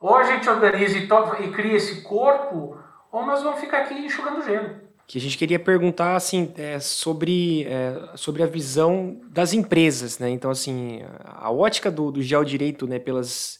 Ou 0.00 0.16
a 0.16 0.24
gente 0.24 0.50
organiza 0.50 0.98
e, 0.98 1.08
e 1.44 1.52
cria 1.52 1.76
esse 1.76 2.02
corpo, 2.02 2.82
ou 3.12 3.24
nós 3.24 3.44
vamos 3.44 3.60
ficar 3.60 3.82
aqui 3.82 3.94
enxugando 3.94 4.42
gelo. 4.42 4.89
Que 5.10 5.18
a 5.18 5.20
gente 5.20 5.36
queria 5.36 5.58
perguntar 5.58 6.14
assim 6.14 6.52
é, 6.56 6.78
sobre, 6.78 7.64
é, 7.64 8.12
sobre 8.14 8.44
a 8.44 8.46
visão 8.46 9.20
das 9.28 9.52
empresas, 9.52 10.20
né? 10.20 10.30
Então 10.30 10.52
assim 10.52 11.00
a 11.24 11.50
ótica 11.50 11.90
do, 11.90 12.12
do 12.12 12.22
geodireito, 12.22 12.86
né? 12.86 13.00
Pelas 13.00 13.58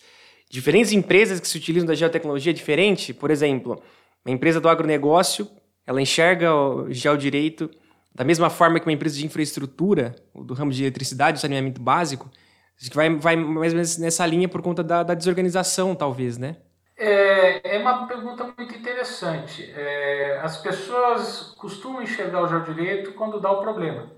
diferentes 0.49 0.93
empresas 0.93 1.41
que 1.41 1.49
se 1.49 1.59
utilizam 1.59 1.89
da 1.89 1.95
geotecnologia 1.97 2.53
é 2.53 2.55
diferente. 2.55 3.13
Por 3.13 3.33
exemplo, 3.33 3.83
uma 4.25 4.33
empresa 4.33 4.61
do 4.61 4.69
agronegócio, 4.69 5.51
ela 5.85 6.01
enxerga 6.01 6.55
o 6.55 6.93
geodireito 6.93 7.69
da 8.15 8.23
mesma 8.23 8.49
forma 8.49 8.79
que 8.79 8.87
uma 8.87 8.93
empresa 8.93 9.17
de 9.17 9.27
infraestrutura, 9.27 10.15
do 10.33 10.55
ramo 10.55 10.71
de 10.71 10.85
eletricidade, 10.85 11.39
o 11.39 11.41
saneamento 11.41 11.83
básico, 11.83 12.31
que 12.79 12.95
vai, 12.95 13.13
vai 13.17 13.35
mais 13.35 13.73
ou 13.73 13.77
menos 13.77 13.99
nessa 13.99 14.25
linha 14.25 14.49
por 14.49 14.63
conta 14.63 14.85
da, 14.85 15.03
da 15.03 15.15
desorganização, 15.15 15.97
talvez, 15.97 16.39
né? 16.39 16.59
É, 17.03 17.77
é 17.77 17.79
uma 17.79 18.07
pergunta 18.07 18.45
muito 18.45 18.77
interessante. 18.77 19.73
É, 19.75 20.39
as 20.43 20.59
pessoas 20.59 21.55
costumam 21.57 22.03
enxergar 22.03 22.43
o 22.43 22.47
geodireito 22.47 23.15
quando 23.15 23.41
dá 23.41 23.51
o 23.51 23.63
problema. 23.63 24.11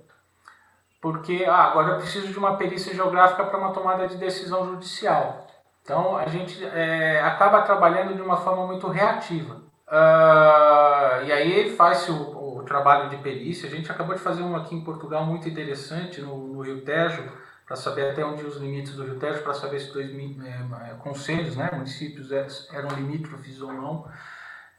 Porque, 1.00 1.44
ah, 1.48 1.62
agora 1.62 1.92
eu 1.92 1.98
preciso 1.98 2.26
de 2.26 2.38
uma 2.38 2.56
perícia 2.56 2.92
geográfica 2.92 3.44
para 3.44 3.58
uma 3.58 3.72
tomada 3.72 4.08
de 4.08 4.16
decisão 4.16 4.66
judicial. 4.66 5.46
Então, 5.84 6.16
a 6.16 6.26
gente 6.26 6.64
é, 6.64 7.20
acaba 7.20 7.62
trabalhando 7.62 8.14
de 8.16 8.22
uma 8.22 8.36
forma 8.38 8.66
muito 8.66 8.88
reativa. 8.88 9.62
Uh, 9.86 11.24
e 11.24 11.32
aí 11.32 11.76
faz-se 11.76 12.10
o, 12.10 12.58
o, 12.58 12.62
trabalho 12.64 13.10
de 13.10 13.16
perícia. 13.18 13.68
A 13.68 13.70
gente 13.70 13.92
acabou 13.92 14.14
de 14.14 14.20
fazer 14.20 14.42
um 14.42 14.56
aqui 14.56 14.74
em 14.74 14.82
Portugal 14.82 15.24
muito 15.24 15.48
interessante 15.48 16.20
no, 16.20 16.36
no 16.48 16.62
Rio 16.62 16.80
Tejo, 16.82 17.30
para 17.66 17.76
saber 17.76 18.10
até 18.10 18.24
onde 18.24 18.44
os 18.44 18.56
limites 18.56 18.94
do 18.94 19.04
Rio 19.04 19.18
Tejo, 19.18 19.42
para 19.42 19.54
saber 19.54 19.80
se 19.80 19.92
dois 19.92 20.10
é, 20.10 20.94
conselhos, 20.98 21.56
né, 21.56 21.70
municípios 21.72 22.30
eram 22.32 22.90
limítrofes 22.96 23.60
ou 23.60 23.72
não. 23.72 24.08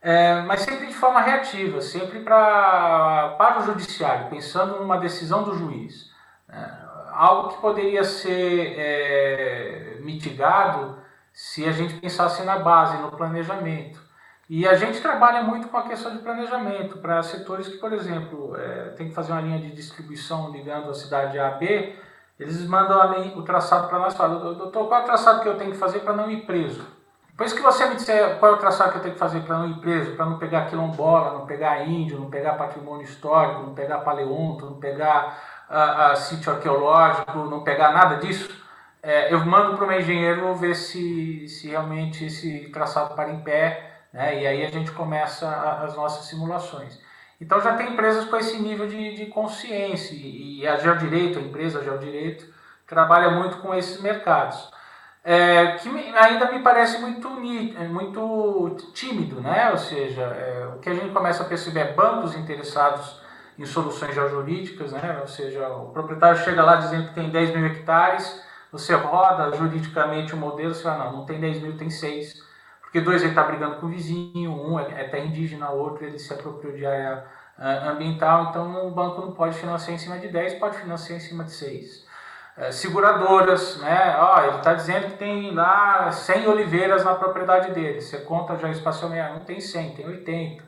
É, 0.01 0.41
mas 0.41 0.61
sempre 0.61 0.87
de 0.87 0.93
forma 0.93 1.21
reativa, 1.21 1.79
sempre 1.79 2.19
pra, 2.19 3.35
para 3.37 3.61
o 3.61 3.65
judiciário, 3.65 4.29
pensando 4.29 4.79
numa 4.79 4.97
decisão 4.97 5.43
do 5.43 5.57
juiz. 5.57 6.11
É, 6.49 6.83
algo 7.13 7.49
que 7.49 7.61
poderia 7.61 8.03
ser 8.03 8.75
é, 8.77 9.97
mitigado 10.01 11.01
se 11.31 11.65
a 11.65 11.71
gente 11.71 11.95
pensasse 11.95 12.43
na 12.43 12.59
base, 12.59 12.97
no 12.97 13.11
planejamento. 13.11 14.01
E 14.49 14.67
a 14.67 14.75
gente 14.75 14.99
trabalha 15.01 15.41
muito 15.41 15.69
com 15.69 15.77
a 15.77 15.87
questão 15.87 16.11
de 16.11 16.21
planejamento 16.21 16.97
para 16.97 17.23
setores 17.23 17.67
que, 17.67 17.77
por 17.77 17.93
exemplo, 17.93 18.55
é, 18.57 18.89
tem 18.89 19.07
que 19.07 19.15
fazer 19.15 19.31
uma 19.31 19.41
linha 19.41 19.59
de 19.59 19.71
distribuição 19.71 20.51
ligando 20.51 20.89
a 20.89 20.93
cidade 20.93 21.39
A 21.39 21.47
a 21.47 21.51
B, 21.51 21.95
eles 22.43 22.67
mandam 22.67 23.37
o 23.37 23.41
traçado 23.41 23.87
para 23.87 23.99
nós 23.99 24.13
e 24.13 24.17
falam, 24.17 24.39
doutor, 24.39 24.87
qual 24.87 25.01
é 25.01 25.03
o 25.03 25.05
traçado 25.05 25.41
que 25.41 25.47
eu 25.47 25.57
tenho 25.57 25.71
que 25.71 25.77
fazer 25.77 25.99
para 25.99 26.13
não 26.13 26.29
ir 26.29 26.45
preso? 26.45 26.85
Depois 27.29 27.51
que 27.51 27.61
você 27.61 27.87
me 27.87 27.95
disser 27.95 28.37
qual 28.37 28.53
é 28.53 28.55
o 28.55 28.59
traçado 28.59 28.91
que 28.91 28.97
eu 28.97 29.01
tenho 29.01 29.13
que 29.15 29.19
fazer 29.19 29.41
para 29.41 29.57
não 29.57 29.67
ir 29.67 29.79
preso, 29.79 30.15
para 30.15 30.25
não 30.25 30.37
pegar 30.37 30.67
quilombola, 30.67 31.33
não 31.33 31.45
pegar 31.45 31.87
índio, 31.87 32.19
não 32.19 32.29
pegar 32.29 32.53
patrimônio 32.53 33.03
histórico, 33.03 33.63
não 33.63 33.73
pegar 33.73 33.99
paleonto, 33.99 34.65
não 34.65 34.79
pegar 34.79 35.39
uh, 35.69 36.13
uh, 36.13 36.15
sítio 36.15 36.53
arqueológico, 36.53 37.39
não 37.39 37.63
pegar 37.63 37.91
nada 37.91 38.17
disso, 38.17 38.49
é, 39.01 39.33
eu 39.33 39.43
mando 39.45 39.75
para 39.75 39.83
o 39.83 39.87
meu 39.87 39.99
engenheiro 39.99 40.53
ver 40.55 40.75
se, 40.75 41.47
se 41.47 41.69
realmente 41.69 42.25
esse 42.25 42.69
traçado 42.69 43.15
para 43.15 43.31
em 43.31 43.41
pé 43.41 43.93
né? 44.13 44.41
E 44.41 44.47
aí 44.47 44.63
a 44.63 44.69
gente 44.69 44.91
começa 44.91 45.47
a, 45.47 45.83
as 45.83 45.95
nossas 45.95 46.25
simulações. 46.27 47.01
Então 47.39 47.59
já 47.61 47.75
tem 47.75 47.91
empresas 47.91 48.25
com 48.25 48.37
esse 48.37 48.57
nível 48.57 48.87
de, 48.87 49.15
de 49.15 49.25
consciência 49.27 50.15
e 50.15 50.65
a 50.67 50.77
Geodireito, 50.77 51.39
a 51.39 51.41
empresa 51.41 51.83
Geodireito, 51.83 52.45
trabalha 52.87 53.31
muito 53.31 53.57
com 53.57 53.73
esses 53.73 54.01
mercados. 54.01 54.71
É, 55.25 55.77
que 55.77 55.87
ainda 55.89 56.51
me 56.51 56.59
parece 56.59 56.99
muito, 56.99 57.29
muito 57.29 58.91
tímido, 58.93 59.39
né? 59.39 59.71
ou 59.71 59.77
seja, 59.77 60.21
é, 60.21 60.67
o 60.75 60.79
que 60.79 60.89
a 60.89 60.93
gente 60.93 61.13
começa 61.13 61.43
a 61.43 61.45
perceber 61.45 61.79
é 61.79 61.93
bancos 61.93 62.35
interessados 62.35 63.21
em 63.57 63.65
soluções 63.65 64.13
geojurídicas, 64.13 64.91
né? 64.91 65.19
ou 65.21 65.27
seja, 65.27 65.65
o 65.69 65.91
proprietário 65.91 66.43
chega 66.43 66.61
lá 66.61 66.75
dizendo 66.75 67.07
que 67.07 67.13
tem 67.13 67.29
10 67.29 67.55
mil 67.55 67.65
hectares, 67.67 68.43
você 68.69 68.95
roda 68.95 69.55
juridicamente 69.55 70.33
o 70.33 70.37
modelo, 70.37 70.73
você 70.73 70.83
fala, 70.83 71.05
não, 71.05 71.19
não 71.19 71.25
tem 71.25 71.39
10 71.39 71.61
mil, 71.61 71.77
tem 71.77 71.89
6 71.89 72.43
porque 72.93 73.01
dois 73.01 73.23
ele 73.23 73.31
está 73.31 73.41
brigando 73.41 73.77
com 73.77 73.87
o 73.87 73.89
vizinho, 73.89 74.51
um 74.51 74.79
é, 74.79 75.01
é 75.01 75.03
terra 75.05 75.25
indígena, 75.25 75.71
outro 75.71 76.05
ele 76.05 76.19
se 76.19 76.31
apropriou 76.31 76.75
de 76.75 76.85
área 76.85 77.25
uh, 77.57 77.89
ambiental, 77.89 78.49
então 78.51 78.87
o 78.87 78.91
banco 78.91 79.19
não 79.19 79.31
pode 79.31 79.57
financiar 79.57 79.95
em 79.95 79.97
cima 79.97 80.19
de 80.19 80.27
10, 80.27 80.59
pode 80.59 80.77
financiar 80.77 81.17
em 81.17 81.19
cima 81.19 81.43
de 81.43 81.53
6. 81.53 82.05
Uh, 82.55 82.71
seguradoras, 82.71 83.79
né? 83.81 84.15
Ó, 84.19 84.43
ele 84.43 84.57
está 84.57 84.75
dizendo 84.75 85.07
que 85.07 85.17
tem 85.17 85.55
lá 85.55 86.11
100 86.11 86.47
oliveiras 86.47 87.03
na 87.03 87.15
propriedade 87.15 87.71
dele. 87.71 87.99
Você 87.99 88.19
conta 88.19 88.55
já 88.57 88.69
espacialmente, 88.69 89.33
não 89.33 89.39
tem 89.39 89.59
100, 89.59 89.95
tem 89.95 90.05
80. 90.05 90.63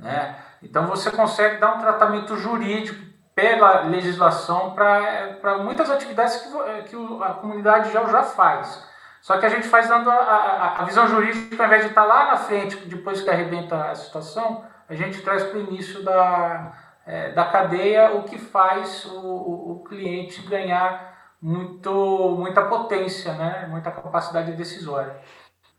Né? 0.00 0.36
Então 0.62 0.86
você 0.86 1.10
consegue 1.10 1.56
dar 1.56 1.76
um 1.76 1.78
tratamento 1.78 2.36
jurídico 2.36 3.02
pela 3.34 3.84
legislação 3.84 4.74
para 4.74 5.62
muitas 5.62 5.90
atividades 5.90 6.36
que, 6.36 6.90
que 6.90 7.22
a 7.22 7.30
comunidade 7.30 7.90
já, 7.90 8.04
já 8.04 8.22
faz. 8.22 8.92
Só 9.24 9.38
que 9.38 9.46
a 9.46 9.48
gente 9.48 9.66
faz 9.66 9.88
dando 9.88 10.10
a, 10.10 10.16
a, 10.16 10.82
a 10.82 10.84
visão 10.84 11.08
jurídica, 11.08 11.62
ao 11.62 11.66
invés 11.66 11.84
de 11.84 11.88
estar 11.88 12.04
lá 12.04 12.26
na 12.26 12.36
frente, 12.36 12.76
depois 12.84 13.22
que 13.22 13.30
arrebenta 13.30 13.86
a 13.86 13.94
situação, 13.94 14.62
a 14.86 14.94
gente 14.94 15.22
traz 15.22 15.44
para 15.44 15.60
o 15.60 15.62
início 15.62 16.04
da, 16.04 16.76
é, 17.06 17.32
da 17.32 17.46
cadeia, 17.46 18.16
o 18.16 18.24
que 18.24 18.36
faz 18.36 19.06
o, 19.06 19.18
o, 19.18 19.72
o 19.72 19.84
cliente 19.84 20.42
ganhar 20.42 21.34
muito, 21.40 22.36
muita 22.38 22.66
potência, 22.66 23.32
né? 23.32 23.66
muita 23.70 23.90
capacidade 23.90 24.52
decisória. 24.52 25.16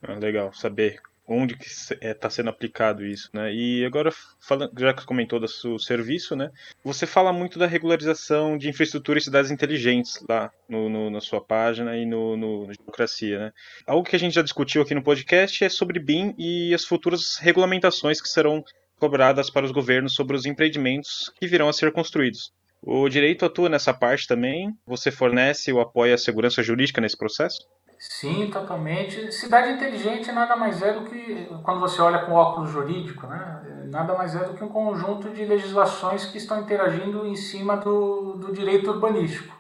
Ah, 0.02 0.14
legal 0.14 0.52
saber 0.52 1.00
onde 1.28 1.58
que 1.58 1.66
está 1.66 2.28
é, 2.28 2.30
sendo 2.30 2.50
aplicado 2.50 3.06
isso, 3.06 3.30
né? 3.34 3.54
E 3.54 3.84
agora, 3.86 4.12
falando, 4.40 4.72
já 4.78 4.94
que 4.94 5.06
comentou 5.06 5.40
do 5.40 5.48
seu 5.48 5.80
serviço, 5.80 6.36
né? 6.36 6.52
Você 6.84 7.06
fala 7.06 7.34
muito 7.34 7.58
da 7.58 7.66
regularização 7.66 8.58
de 8.58 8.70
infraestrutura 8.70 9.18
e 9.18 9.22
cidades 9.22 9.52
inteligentes 9.52 10.24
lá 10.30 10.52
no, 10.70 10.88
no, 10.88 11.10
na 11.10 11.22
sua 11.22 11.42
página 11.42 11.98
e 11.98 12.06
no, 12.06 12.38
no, 12.38 12.68
Democracia, 12.68 13.40
né? 13.40 13.52
Algo 13.88 14.08
que 14.08 14.16
a 14.16 14.20
gente 14.20 14.36
já 14.36 14.42
discutiu 14.42 14.82
aqui 14.82 14.94
no 14.94 15.04
podcast 15.04 15.64
é 15.64 15.70
sobre 15.70 16.00
BIM 16.00 16.36
e 16.38 16.74
as 16.74 16.86
futuras 16.86 17.38
regulamentações 17.38 18.22
que 18.22 18.30
serão 18.30 18.64
cobradas 19.00 19.50
para 19.50 19.66
os 19.66 19.72
governos 19.72 20.14
sobre 20.14 20.36
os 20.36 20.46
empreendimentos 20.46 21.32
que 21.40 21.48
virão 21.48 21.68
a 21.68 21.74
ser 21.74 21.92
construídos. 21.92 22.54
O 22.82 23.10
direito 23.10 23.46
atua 23.46 23.68
nessa 23.68 23.94
parte 23.94 24.28
também? 24.28 24.72
Você 24.86 25.10
fornece 25.10 25.74
ou 25.74 25.82
apoia 25.82 26.14
a 26.14 26.20
segurança 26.20 26.62
jurídica 26.62 27.02
nesse 27.02 27.18
processo? 27.18 27.68
Sim, 28.10 28.50
totalmente. 28.52 29.32
Cidade 29.32 29.72
inteligente 29.72 30.32
nada 30.32 30.56
mais 30.56 30.82
é 30.82 30.94
do 30.94 31.02
que, 31.02 31.50
quando 31.63 31.80
você 31.80 32.02
olha 32.02 32.20
com 32.20 32.34
óculos 32.34 32.70
jurídico, 32.70 33.26
né? 33.28 33.62
nada 33.88 34.13
mais 34.13 34.36
é 34.36 34.44
do 34.44 34.54
que 34.54 34.63
um 34.63 34.70
conjunto 34.70 35.30
de 35.30 35.44
legislações 35.46 36.26
que 36.26 36.38
estão 36.38 36.62
interagindo 36.62 37.26
em 37.26 37.36
cima 37.36 37.78
do, 37.78 38.34
do 38.34 38.54
direito 38.54 38.91
urbanístico. 38.91 39.56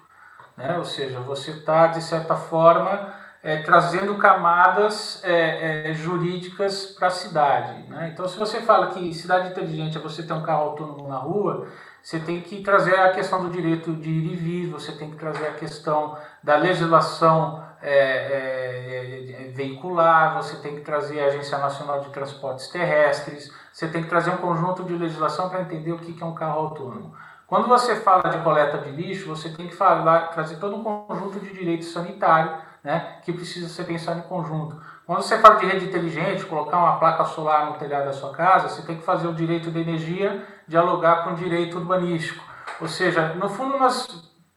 Né? 0.55 0.77
Ou 0.77 0.85
seja, 0.85 1.19
você 1.19 1.51
está, 1.51 1.87
de 1.87 2.01
certa 2.01 2.35
forma, 2.35 3.13
é, 3.43 3.61
trazendo 3.61 4.15
camadas 4.17 5.21
é, 5.23 5.89
é, 5.89 5.93
jurídicas 5.93 6.87
para 6.87 7.07
a 7.07 7.11
cidade. 7.11 7.89
Né? 7.89 8.11
Então, 8.13 8.27
se 8.27 8.37
você 8.37 8.61
fala 8.61 8.87
que 8.87 9.13
cidade 9.13 9.49
inteligente 9.49 9.97
é 9.97 10.01
você 10.01 10.23
ter 10.23 10.33
um 10.33 10.43
carro 10.43 10.69
autônomo 10.69 11.07
na 11.07 11.17
rua, 11.17 11.67
você 12.01 12.19
tem 12.19 12.41
que 12.41 12.61
trazer 12.61 12.95
a 12.99 13.11
questão 13.11 13.41
do 13.41 13.49
direito 13.49 13.91
de 13.93 14.09
ir 14.09 14.33
e 14.33 14.35
vir, 14.35 14.67
você 14.67 14.91
tem 14.91 15.09
que 15.09 15.17
trazer 15.17 15.47
a 15.47 15.53
questão 15.53 16.17
da 16.43 16.55
legislação 16.55 17.63
é, 17.81 17.91
é, 17.91 19.47
é, 19.47 19.51
veicular, 19.51 20.35
você 20.35 20.57
tem 20.57 20.75
que 20.75 20.81
trazer 20.81 21.19
a 21.21 21.27
Agência 21.27 21.57
Nacional 21.57 22.01
de 22.01 22.09
Transportes 22.09 22.67
Terrestres, 22.67 23.51
você 23.71 23.87
tem 23.87 24.03
que 24.03 24.09
trazer 24.09 24.31
um 24.31 24.37
conjunto 24.37 24.83
de 24.83 24.93
legislação 24.95 25.49
para 25.49 25.61
entender 25.61 25.91
o 25.91 25.99
que 25.99 26.21
é 26.21 26.25
um 26.25 26.33
carro 26.33 26.59
autônomo. 26.59 27.15
Quando 27.47 27.67
você 27.67 27.95
fala 27.97 28.23
de 28.29 28.39
coleta 28.39 28.79
de 28.79 28.89
lixo, 28.89 29.27
você 29.27 29.49
tem 29.49 29.67
que 29.67 29.75
falar, 29.75 30.29
trazer 30.29 30.57
todo 30.57 30.75
um 30.75 30.83
conjunto 30.83 31.39
de 31.39 31.53
direito 31.53 31.85
sanitário 31.85 32.57
né, 32.83 33.19
que 33.23 33.31
precisa 33.31 33.69
ser 33.69 33.85
pensado 33.85 34.19
em 34.19 34.23
conjunto. 34.23 34.81
Quando 35.05 35.21
você 35.21 35.37
fala 35.37 35.55
de 35.55 35.67
rede 35.67 35.85
inteligente, 35.85 36.45
colocar 36.45 36.77
uma 36.77 36.97
placa 36.97 37.23
solar 37.25 37.67
no 37.67 37.77
telhado 37.77 38.05
da 38.05 38.13
sua 38.13 38.33
casa, 38.33 38.69
você 38.69 38.81
tem 38.81 38.97
que 38.97 39.03
fazer 39.03 39.27
o 39.27 39.33
direito 39.33 39.69
de 39.69 39.79
energia 39.79 40.43
dialogar 40.67 41.23
com 41.23 41.33
o 41.33 41.35
direito 41.35 41.77
urbanístico. 41.77 42.43
Ou 42.81 42.87
seja, 42.87 43.35
no 43.35 43.47
fundo 43.47 43.77
nós 43.77 44.07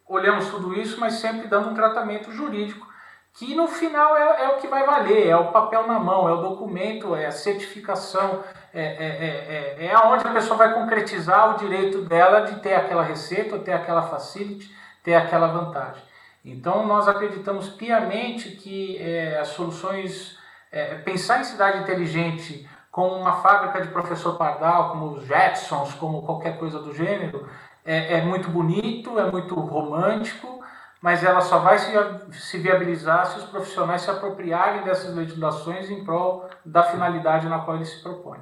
olhamos 0.07 0.49
tudo 0.49 0.73
isso, 0.75 0.99
mas 0.99 1.15
sempre 1.15 1.47
dando 1.47 1.69
um 1.69 1.75
tratamento 1.75 2.33
jurídico 2.33 2.88
que 3.39 3.55
no 3.55 3.69
final 3.69 4.17
é, 4.17 4.43
é, 4.43 4.49
o 4.49 4.57
que 4.57 4.67
vai 4.67 4.85
valer, 4.85 5.29
é 5.29 5.37
o 5.37 5.53
papel 5.53 5.87
na 5.87 5.99
mão, 6.01 6.29
é 6.29 6.33
o 6.33 6.43
documento, 6.43 7.15
é 7.15 7.27
a 7.27 7.31
certificação, 7.31 8.43
é, 8.75 8.83
é, 8.83 9.77
é, 9.79 9.87
é 9.87 9.95
aonde 9.95 10.27
a 10.27 10.33
pessoa 10.33 10.59
vai 10.59 10.75
concretizar 10.75 11.55
o 11.55 11.57
direito 11.57 12.03
dela 12.03 12.41
de 12.41 12.59
ter 12.59 12.75
aquela 12.75 13.05
receita, 13.05 13.57
ter 13.61 13.73
aquela 13.73 14.03
facility, 14.03 14.69
ter 15.05 15.15
aquela 15.15 15.47
vantagem. 15.47 16.03
Então 16.45 16.85
nós 16.85 17.07
acreditamos 17.07 17.69
piamente 17.69 18.51
que 18.51 18.99
é, 18.99 19.39
as 19.39 19.49
soluções, 19.49 20.37
é, 20.73 20.97
pensar 20.97 21.41
em 21.41 21.45
cidade 21.45 21.79
inteligente 21.79 22.69
como 22.91 23.15
uma 23.15 23.41
fábrica 23.41 23.81
de 23.81 23.89
professor 23.89 24.37
Pardal, 24.37 24.91
como 24.91 25.13
os 25.13 25.25
Jetsons, 25.25 25.95
como 25.95 26.23
qualquer 26.23 26.59
coisa 26.59 26.81
do 26.81 26.93
gênero, 26.93 27.49
é, 27.85 28.15
é 28.19 28.21
muito 28.21 28.51
bonito, 28.51 29.17
é 29.17 29.31
muito 29.31 29.55
romântico, 29.55 30.59
mas 31.01 31.23
ela 31.23 31.41
só 31.41 31.59
vai 31.59 31.79
se, 31.79 32.59
viabilizar 32.59 33.27
se 33.27 33.39
os 33.39 33.45
profissionais 33.45 34.03
se 34.03 34.11
apropriarem 34.11 34.83
dessas 34.83 35.15
legislações 35.15 35.91
em 35.91 36.05
prol 36.05 36.49
da 36.65 36.83
finalidade 36.83 37.49
na 37.49 37.61
qual 37.61 37.77
eles 37.77 37.89
se 37.89 38.03
propõem. 38.03 38.41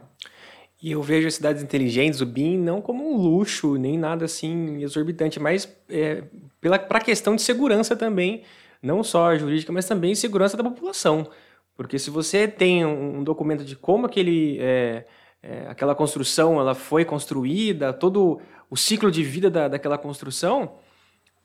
E 0.83 0.93
eu 0.93 1.03
vejo 1.03 1.27
as 1.27 1.35
cidades 1.35 1.63
inteligentes, 1.63 2.21
o 2.21 2.27
BIM, 2.27 2.59
não 2.59 2.81
como 2.81 3.11
um 3.11 3.17
luxo, 3.17 3.77
nem 3.77 3.99
nada 3.99 4.25
assim 4.25 4.83
exorbitante, 4.83 5.41
mas 5.41 5.69
é, 5.89 6.23
para 6.61 6.99
a 6.99 7.01
questão 7.01 7.35
de 7.35 7.43
segurança 7.43 7.97
também, 7.97 8.43
não 8.83 9.03
só 9.03 9.37
jurídica, 9.37 9.73
mas 9.73 9.87
também 9.87 10.15
segurança 10.15 10.57
da 10.57 10.65
população. 10.65 11.29
Porque 11.77 11.99
se 11.99 12.11
você 12.11 12.49
tem 12.49 12.85
um, 12.85 13.19
um 13.19 13.25
documento 13.25 13.65
de 13.65 13.77
como 13.77 14.07
aquele, 14.07 14.59
é, 14.61 15.05
é, 15.43 15.67
aquela 15.69 15.95
construção 15.95 16.59
ela 16.59 16.75
foi 16.75 17.05
construída, 17.05 17.93
todo 17.93 18.41
o 18.71 18.77
ciclo 18.77 19.11
de 19.11 19.23
vida 19.23 19.51
da, 19.51 19.69
daquela 19.69 19.99
construção, 19.99 20.75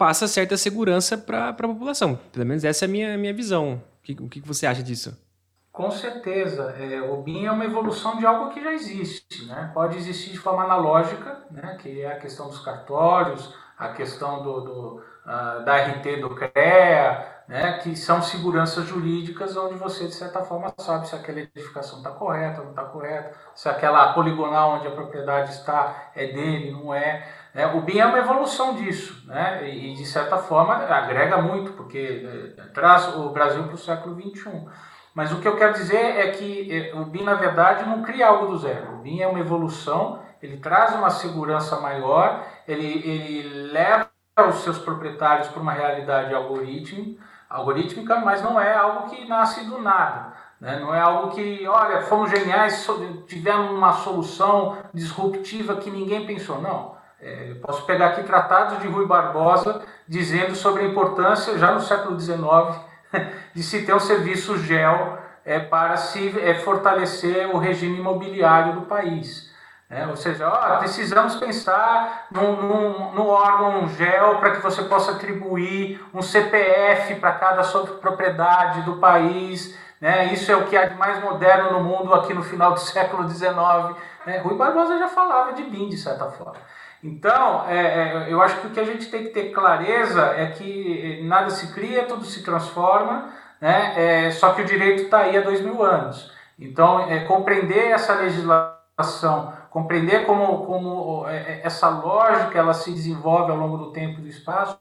passa 0.02 0.28
certa 0.28 0.58
segurança 0.58 1.16
para 1.16 1.50
a 1.50 1.54
população. 1.54 2.18
Pelo 2.34 2.44
menos 2.44 2.64
essa 2.64 2.86
é 2.86 2.88
a 2.88 2.90
minha, 2.90 3.16
minha 3.20 3.34
visão. 3.36 3.84
O 4.00 4.02
que, 4.02 4.14
o 4.14 4.28
que 4.28 4.40
você 4.40 4.66
acha 4.66 4.82
disso? 4.82 5.16
Com 5.72 5.92
certeza. 5.92 6.76
É, 6.76 7.00
o 7.04 7.18
BIM 7.18 7.46
é 7.46 7.52
uma 7.52 7.66
evolução 7.66 8.18
de 8.18 8.26
algo 8.26 8.50
que 8.50 8.64
já 8.64 8.74
existe. 8.74 9.46
Né? 9.46 9.70
Pode 9.76 9.96
existir 9.98 10.32
de 10.32 10.40
forma 10.40 10.64
analógica, 10.64 11.44
né? 11.52 11.78
que 11.80 12.02
é 12.02 12.14
a 12.14 12.20
questão 12.20 12.48
dos 12.48 12.66
cartórios, 12.66 13.54
a 13.78 13.90
questão 13.90 14.42
do, 14.42 14.62
do 14.62 15.04
uh, 15.24 15.64
da 15.64 15.78
RT 15.78 16.20
do 16.20 16.34
CREA, 16.34 17.44
né? 17.48 17.78
que 17.84 17.96
são 17.96 18.24
seguranças 18.24 18.88
jurídicas 18.88 19.56
onde 19.56 19.76
você, 19.76 20.08
de 20.08 20.16
certa 20.16 20.44
forma, 20.44 20.74
sabe 20.80 21.08
se 21.08 21.16
aquela 21.16 21.42
edificação 21.42 22.00
está 22.00 22.10
correta 22.10 22.60
ou 22.60 22.64
não 22.64 22.72
está 22.72 22.86
correta, 22.86 23.38
se 23.54 23.70
aquela 23.70 24.14
poligonal 24.14 24.78
onde 24.78 24.88
a 24.88 24.92
propriedade 24.92 25.52
está 25.52 26.12
é 26.16 26.26
dele, 26.26 26.72
não 26.72 26.92
é. 26.92 27.28
É, 27.54 27.66
o 27.68 27.82
BIM 27.82 28.00
é 28.00 28.06
uma 28.06 28.18
evolução 28.18 28.76
disso, 28.76 29.28
né? 29.28 29.70
e 29.70 29.94
de 29.94 30.06
certa 30.06 30.38
forma 30.38 30.74
agrega 30.74 31.38
muito, 31.38 31.74
porque 31.74 32.56
é, 32.58 32.62
traz 32.74 33.14
o 33.16 33.30
Brasil 33.30 33.64
para 33.64 33.76
o 33.76 33.78
século 33.78 34.16
XXI. 34.16 34.66
Mas 35.14 35.34
o 35.34 35.42
que 35.42 35.48
eu 35.48 35.58
quero 35.58 35.74
dizer 35.74 35.98
é 35.98 36.32
que 36.32 36.72
é, 36.72 36.96
o 36.96 37.04
BIM, 37.04 37.24
na 37.24 37.34
verdade, 37.34 37.88
não 37.88 38.02
cria 38.02 38.28
algo 38.28 38.48
do 38.48 38.58
zero. 38.58 38.94
O 38.94 38.98
BIM 39.00 39.20
é 39.20 39.28
uma 39.28 39.40
evolução, 39.40 40.20
ele 40.42 40.58
traz 40.58 40.96
uma 40.96 41.10
segurança 41.10 41.80
maior, 41.82 42.42
ele, 42.66 42.86
ele 42.86 43.72
leva 43.72 44.10
os 44.48 44.64
seus 44.64 44.80
proprietários 44.80 45.50
para 45.50 45.62
uma 45.62 45.74
realidade 45.74 46.34
algorítmica, 46.34 47.22
algorítmica, 47.50 48.16
mas 48.22 48.42
não 48.42 48.60
é 48.60 48.74
algo 48.74 49.10
que 49.10 49.28
nasce 49.28 49.66
do 49.66 49.82
nada. 49.82 50.32
Né? 50.62 50.80
Não 50.80 50.96
é 50.96 51.02
algo 51.02 51.32
que, 51.32 51.68
olha, 51.68 52.02
fomos 52.04 52.30
geniais, 52.30 52.88
tivemos 53.28 53.72
uma 53.72 53.92
solução 53.92 54.78
disruptiva 54.94 55.76
que 55.76 55.92
ninguém 55.92 56.26
pensou. 56.26 56.62
Não. 56.62 57.01
É, 57.22 57.54
posso 57.62 57.86
pegar 57.86 58.08
aqui 58.08 58.24
tratados 58.24 58.80
de 58.80 58.88
Rui 58.88 59.06
Barbosa 59.06 59.84
dizendo 60.08 60.56
sobre 60.56 60.82
a 60.82 60.88
importância, 60.88 61.58
já 61.58 61.72
no 61.72 61.80
século 61.80 62.20
XIX, 62.20 62.42
de 63.54 63.62
se 63.62 63.86
ter 63.86 63.94
um 63.94 64.00
serviço 64.00 64.58
GEL 64.58 65.20
é, 65.46 65.60
para 65.60 65.98
se 65.98 66.40
é, 66.40 66.56
fortalecer 66.56 67.48
o 67.54 67.60
regime 67.60 68.00
imobiliário 68.00 68.74
do 68.74 68.82
país. 68.82 69.52
É, 69.88 70.08
ou 70.08 70.16
seja, 70.16 70.48
ó, 70.48 70.78
precisamos 70.78 71.36
pensar 71.36 72.28
num, 72.32 72.56
num, 72.56 73.12
num 73.12 73.28
órgão 73.28 73.88
GEL 73.90 74.38
para 74.38 74.52
que 74.52 74.62
você 74.62 74.84
possa 74.84 75.12
atribuir 75.12 76.02
um 76.14 76.22
CPF 76.22 77.16
para 77.16 77.34
cada 77.34 77.62
propriedade 78.00 78.84
do 78.84 78.96
país. 78.96 79.78
Né? 80.00 80.34
Isso 80.34 80.52
é 80.52 80.56
o 80.56 80.66
que 80.66 80.78
há 80.78 80.86
de 80.86 80.96
mais 80.96 81.22
moderno 81.22 81.74
no 81.74 81.84
mundo 81.84 82.14
aqui 82.14 82.34
no 82.34 82.42
final 82.42 82.74
do 82.74 82.80
século 82.82 83.30
XIX. 83.30 83.54
Né? 84.26 84.38
Rui 84.38 84.56
Barbosa 84.56 84.98
já 84.98 85.10
falava 85.10 85.54
de 85.54 85.64
BIM, 85.64 85.90
de 85.90 85.98
certa 85.98 86.32
forma. 86.32 86.56
Então, 87.04 87.68
é, 87.68 87.78
é, 87.78 88.28
eu 88.30 88.42
acho 88.42 88.62
que 88.62 88.68
o 88.68 88.70
que 88.70 88.80
a 88.80 88.86
gente 88.86 89.10
tem 89.10 89.24
que 89.24 89.30
ter 89.30 89.52
clareza 89.52 90.22
é 90.38 90.48
que 90.48 91.22
nada 91.24 91.50
se 91.50 91.74
cria, 91.74 92.04
tudo 92.04 92.24
se 92.26 92.44
transforma, 92.44 93.30
né? 93.60 93.94
É, 94.28 94.32
só 94.32 94.54
que 94.54 94.62
o 94.62 94.66
direito 94.66 95.04
está 95.04 95.20
aí 95.20 95.36
há 95.36 95.42
dois 95.42 95.62
mil 95.62 95.84
anos. 95.84 96.32
Então, 96.60 97.10
é, 97.10 97.22
compreender 97.22 97.88
essa 97.88 98.14
legislação, 98.14 99.54
compreender 99.72 100.26
como, 100.26 100.66
como 100.66 101.28
é, 101.28 101.38
é, 101.38 101.62
essa 101.64 101.90
lógica 101.90 102.60
ela 102.60 102.74
se 102.74 102.92
desenvolve 102.92 103.52
ao 103.52 103.58
longo 103.58 103.78
do 103.78 103.92
tempo 103.92 104.20
e 104.20 104.24
do 104.24 104.28
espaço, 104.28 104.78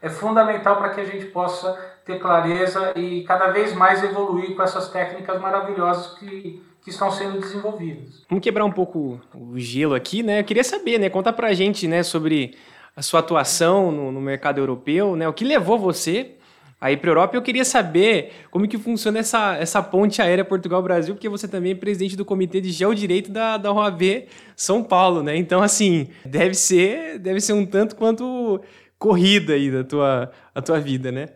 é 0.00 0.08
fundamental 0.08 0.76
para 0.76 0.90
que 0.90 1.00
a 1.00 1.04
gente 1.04 1.26
possa 1.26 1.78
ter 2.06 2.18
clareza 2.18 2.92
e 2.96 3.22
cada 3.24 3.48
vez 3.48 3.74
mais 3.74 4.02
evoluir 4.02 4.56
com 4.56 4.62
essas 4.62 4.88
técnicas 4.88 5.38
maravilhosas 5.38 6.18
que 6.18 6.64
que 6.82 6.90
estão 6.90 7.10
sendo 7.10 7.40
desenvolvidas. 7.40 8.24
Vamos 8.28 8.42
quebrar 8.42 8.64
um 8.64 8.72
pouco 8.72 9.20
o 9.34 9.58
gelo 9.58 9.94
aqui, 9.94 10.22
né? 10.22 10.40
Eu 10.40 10.44
queria 10.44 10.64
saber, 10.64 10.98
né? 10.98 11.10
Conta 11.10 11.32
pra 11.32 11.52
gente, 11.52 11.86
né, 11.86 12.02
sobre 12.02 12.56
a 12.96 13.02
sua 13.02 13.20
atuação 13.20 13.92
no, 13.92 14.10
no 14.10 14.20
mercado 14.20 14.58
europeu, 14.58 15.14
né? 15.16 15.28
O 15.28 15.32
que 15.32 15.44
levou 15.44 15.78
você 15.78 16.36
aí 16.80 16.96
para 16.96 17.10
a 17.10 17.12
Europa. 17.12 17.36
Eu 17.36 17.42
queria 17.42 17.64
saber 17.64 18.32
como 18.50 18.66
que 18.66 18.78
funciona 18.78 19.18
essa, 19.18 19.56
essa 19.56 19.82
ponte 19.82 20.22
aérea 20.22 20.44
Portugal-Brasil, 20.44 21.14
porque 21.14 21.28
você 21.28 21.46
também 21.46 21.72
é 21.72 21.74
presidente 21.74 22.16
do 22.16 22.24
Comitê 22.24 22.60
de 22.60 22.70
Geodireito 22.70 23.30
da, 23.30 23.56
da 23.56 23.72
OAB 23.72 24.26
São 24.56 24.82
Paulo, 24.82 25.22
né? 25.22 25.36
Então, 25.36 25.62
assim, 25.62 26.08
deve 26.24 26.54
ser, 26.54 27.18
deve 27.18 27.40
ser 27.40 27.52
um 27.52 27.66
tanto 27.66 27.94
quanto 27.94 28.60
corrida 28.98 29.52
aí 29.52 29.70
da 29.70 29.84
tua, 29.84 30.30
a 30.54 30.62
tua 30.62 30.80
vida, 30.80 31.12
né? 31.12 31.28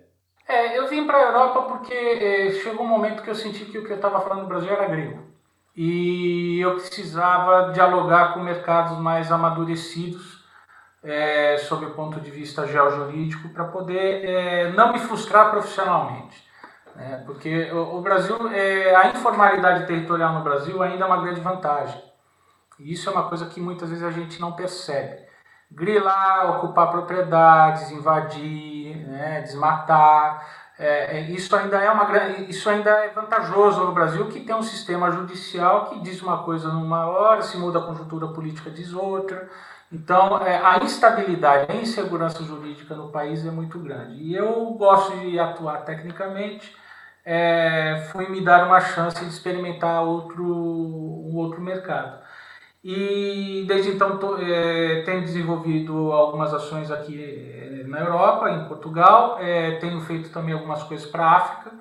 É, 0.48 0.78
eu 0.78 0.88
vim 0.88 1.06
para 1.06 1.18
a 1.18 1.22
Europa 1.22 1.62
porque 1.62 1.94
é, 1.94 2.52
chegou 2.62 2.84
um 2.84 2.88
momento 2.88 3.22
que 3.22 3.30
eu 3.30 3.34
senti 3.34 3.64
que 3.64 3.78
o 3.78 3.84
que 3.84 3.92
eu 3.92 3.96
estava 3.96 4.20
falando 4.20 4.42
no 4.42 4.48
Brasil 4.48 4.70
era 4.70 4.88
grego. 4.88 5.33
E 5.76 6.60
eu 6.60 6.72
precisava 6.74 7.72
dialogar 7.72 8.32
com 8.32 8.40
mercados 8.40 8.96
mais 8.98 9.32
amadurecidos 9.32 10.44
é, 11.02 11.58
sob 11.58 11.84
o 11.84 11.90
ponto 11.90 12.20
de 12.20 12.30
vista 12.30 12.66
geojurídico 12.66 13.48
para 13.50 13.64
poder 13.64 14.24
é, 14.24 14.72
não 14.72 14.92
me 14.92 14.98
frustrar 14.98 15.50
profissionalmente. 15.50 16.42
Né? 16.94 17.22
Porque 17.26 17.70
o, 17.72 17.98
o 17.98 18.00
Brasil, 18.00 18.48
é, 18.48 18.94
a 18.94 19.08
informalidade 19.08 19.86
territorial 19.86 20.32
no 20.34 20.44
Brasil 20.44 20.82
ainda 20.82 21.04
é 21.04 21.06
uma 21.06 21.20
grande 21.20 21.40
vantagem. 21.40 22.02
E 22.78 22.92
isso 22.92 23.08
é 23.08 23.12
uma 23.12 23.28
coisa 23.28 23.46
que 23.46 23.60
muitas 23.60 23.90
vezes 23.90 24.04
a 24.04 24.10
gente 24.10 24.40
não 24.40 24.52
percebe. 24.52 25.24
Grilar, 25.70 26.56
ocupar 26.56 26.90
propriedades, 26.90 27.90
invadir, 27.90 28.96
né, 29.08 29.40
desmatar, 29.42 30.46
é, 30.78 31.18
é, 31.18 31.30
isso 31.30 31.54
ainda 31.54 31.78
é 31.78 31.88
uma 31.90 32.08
isso 32.48 32.68
ainda 32.68 32.90
é 32.90 33.08
vantajoso 33.10 33.84
no 33.84 33.92
Brasil 33.92 34.26
que 34.28 34.40
tem 34.40 34.54
um 34.56 34.62
sistema 34.62 35.10
judicial 35.10 35.86
que 35.86 36.00
diz 36.00 36.20
uma 36.20 36.42
coisa 36.42 36.68
numa 36.68 37.06
hora 37.06 37.42
se 37.42 37.56
muda 37.56 37.78
a 37.78 37.82
conjuntura 37.82 38.28
política 38.28 38.70
diz 38.70 38.92
outra. 38.92 39.48
Então 39.92 40.38
é, 40.44 40.58
a 40.58 40.78
instabilidade 40.82 41.70
a 41.70 41.76
insegurança 41.76 42.42
jurídica 42.42 42.94
no 42.96 43.10
país 43.10 43.46
é 43.46 43.50
muito 43.50 43.78
grande. 43.78 44.14
E 44.16 44.34
eu 44.34 44.64
gosto 44.72 45.16
de 45.20 45.38
atuar 45.38 45.84
tecnicamente 45.84 46.74
é, 47.24 48.08
fui 48.10 48.28
me 48.28 48.40
dar 48.44 48.66
uma 48.66 48.80
chance 48.80 49.24
de 49.24 49.30
experimentar 49.30 50.02
outro 50.02 50.44
um 50.44 51.36
outro 51.36 51.60
mercado. 51.60 52.18
E 52.82 53.64
desde 53.66 53.92
então 53.92 54.18
tô, 54.18 54.36
é, 54.38 55.02
tenho 55.02 55.22
desenvolvido 55.22 56.12
algumas 56.12 56.52
ações 56.52 56.90
aqui 56.90 57.22
é, 57.22 57.83
na 57.94 58.00
Europa, 58.00 58.50
em 58.50 58.66
Portugal, 58.66 59.38
é, 59.40 59.76
tenho 59.76 60.00
feito 60.00 60.30
também 60.30 60.52
algumas 60.52 60.82
coisas 60.82 61.06
para 61.06 61.24
a 61.24 61.36
África, 61.36 61.72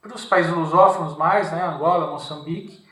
para 0.00 0.14
os 0.14 0.24
países 0.24 0.52
lusófonos 0.52 1.16
mais, 1.16 1.50
né, 1.50 1.62
Angola, 1.64 2.10
Moçambique, 2.10 2.86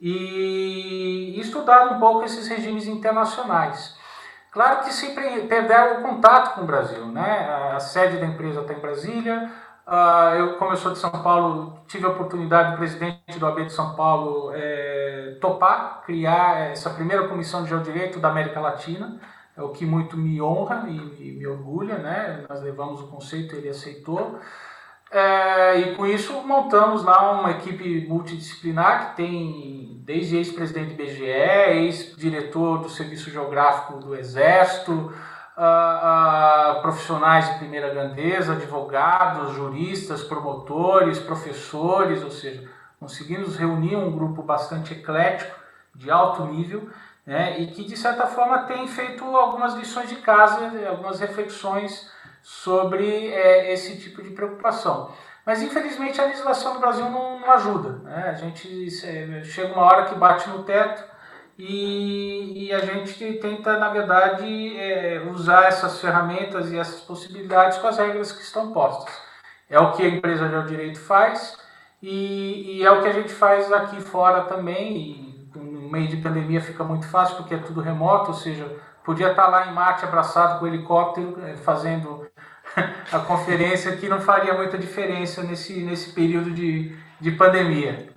e, 0.00 1.38
estudado 1.40 1.94
um 1.94 1.98
pouco 1.98 2.24
esses 2.24 2.46
regimes 2.46 2.86
internacionais. 2.86 3.98
Claro 4.52 4.84
que 4.84 4.92
sempre 4.92 5.42
perder 5.42 5.98
o 5.98 6.02
contato 6.02 6.54
com 6.54 6.62
o 6.62 6.66
Brasil, 6.66 7.06
né? 7.06 7.48
A 7.72 7.78
sede 7.78 8.16
da 8.16 8.26
empresa 8.26 8.62
está 8.62 8.72
em 8.72 8.80
Brasília, 8.80 9.48
eu, 10.36 10.56
como 10.56 10.72
eu 10.72 10.76
sou 10.76 10.92
de 10.92 10.98
São 10.98 11.10
Paulo, 11.10 11.80
tive 11.88 12.06
a 12.06 12.10
oportunidade, 12.10 12.74
o 12.74 12.76
presidente 12.76 13.38
do 13.38 13.46
AB 13.46 13.64
de 13.64 13.72
São 13.72 13.94
Paulo, 13.94 14.52
é, 14.54 15.36
topar, 15.40 16.02
criar 16.04 16.70
essa 16.70 16.90
primeira 16.90 17.26
comissão 17.28 17.62
de 17.62 17.70
geodireito 17.70 18.20
da 18.20 18.28
América 18.28 18.60
Latina, 18.60 19.20
é 19.60 19.64
o 19.64 19.70
que 19.70 19.84
muito 19.84 20.16
me 20.16 20.40
honra 20.40 20.86
e 20.88 21.32
me, 21.32 21.46
orgulha, 21.46 21.98
né? 21.98 22.44
Nós 22.48 22.62
levamos 22.62 23.00
o 23.00 23.08
conceito, 23.08 23.54
ele 23.54 23.68
aceitou. 23.68 24.38
É, 25.10 25.78
e 25.78 25.96
com 25.96 26.06
isso 26.06 26.32
montamos 26.46 27.04
lá 27.04 27.32
uma 27.32 27.50
equipe 27.50 28.06
multidisciplinar 28.08 29.10
que 29.10 29.16
tem 29.16 30.02
desde 30.04 30.36
ex-presidente 30.36 30.94
do 30.94 31.02
IBGE, 31.02 31.24
ex-diretor 31.24 32.78
do 32.78 32.88
Serviço 32.88 33.30
Geográfico 33.30 33.98
do 33.98 34.14
Exército, 34.16 35.12
profissionais 36.80 37.50
de 37.50 37.58
primeira 37.58 37.90
grandeza, 37.90 38.52
advogados, 38.52 39.52
juristas, 39.54 40.22
promotores, 40.22 41.18
professores, 41.18 42.22
ou 42.22 42.30
seja, 42.30 42.68
conseguimos 42.98 43.56
reunir 43.56 43.96
um 43.96 44.10
grupo 44.10 44.42
bastante 44.42 44.94
eclético, 44.94 45.58
de 45.94 46.10
alto 46.10 46.44
nível, 46.44 46.88
né, 47.30 47.60
e 47.60 47.68
que 47.68 47.84
de 47.84 47.96
certa 47.96 48.26
forma 48.26 48.64
tem 48.64 48.88
feito 48.88 49.24
algumas 49.24 49.74
lições 49.74 50.08
de 50.08 50.16
casa, 50.16 50.68
algumas 50.88 51.20
reflexões 51.20 52.10
sobre 52.42 53.28
é, 53.28 53.72
esse 53.72 54.00
tipo 54.00 54.20
de 54.20 54.30
preocupação. 54.30 55.12
Mas 55.46 55.62
infelizmente 55.62 56.20
a 56.20 56.24
legislação 56.24 56.74
no 56.74 56.80
Brasil 56.80 57.08
não, 57.08 57.38
não 57.38 57.52
ajuda. 57.52 58.00
Né? 58.02 58.30
A 58.30 58.32
gente 58.32 58.88
é, 59.06 59.44
chega 59.44 59.72
uma 59.72 59.84
hora 59.84 60.06
que 60.06 60.16
bate 60.16 60.48
no 60.50 60.64
teto 60.64 61.04
e, 61.56 62.66
e, 62.66 62.72
a 62.72 62.80
gente 62.80 63.34
tenta, 63.34 63.78
na 63.78 63.90
verdade, 63.90 64.76
é, 64.76 65.22
usar 65.30 65.66
essas 65.66 66.00
ferramentas 66.00 66.72
e 66.72 66.78
essas 66.78 67.00
possibilidades 67.02 67.78
com 67.78 67.86
as 67.86 67.96
regras 67.96 68.32
que 68.32 68.42
estão 68.42 68.72
postas. 68.72 69.14
É 69.68 69.78
o 69.78 69.92
que 69.92 70.02
a 70.02 70.08
empresa 70.08 70.48
de 70.48 70.68
direito 70.68 70.98
faz 70.98 71.56
e, 72.02 72.78
e, 72.78 72.84
é 72.84 72.90
o 72.90 73.02
que 73.02 73.08
a 73.08 73.12
gente 73.12 73.32
faz 73.32 73.70
aqui 73.72 74.00
fora 74.00 74.46
também. 74.46 74.96
E 74.96 75.29
meio 75.90 76.08
de 76.08 76.16
pandemia 76.16 76.60
fica 76.60 76.84
muito 76.84 77.08
fácil 77.08 77.36
porque 77.36 77.54
é 77.54 77.58
tudo 77.58 77.80
remoto, 77.80 78.30
ou 78.30 78.36
seja, 78.36 78.70
podia 79.04 79.30
estar 79.30 79.48
lá 79.48 79.68
em 79.68 79.74
Marte 79.74 80.04
abraçado 80.04 80.58
com 80.58 80.64
o 80.64 80.68
helicóptero 80.68 81.38
é, 81.44 81.56
fazendo 81.56 82.26
a 83.12 83.18
conferência 83.20 83.96
que 83.96 84.08
não 84.08 84.20
faria 84.20 84.54
muita 84.54 84.78
diferença 84.78 85.42
nesse, 85.42 85.82
nesse 85.82 86.12
período 86.12 86.50
de, 86.50 86.96
de 87.20 87.30
pandemia. 87.32 88.08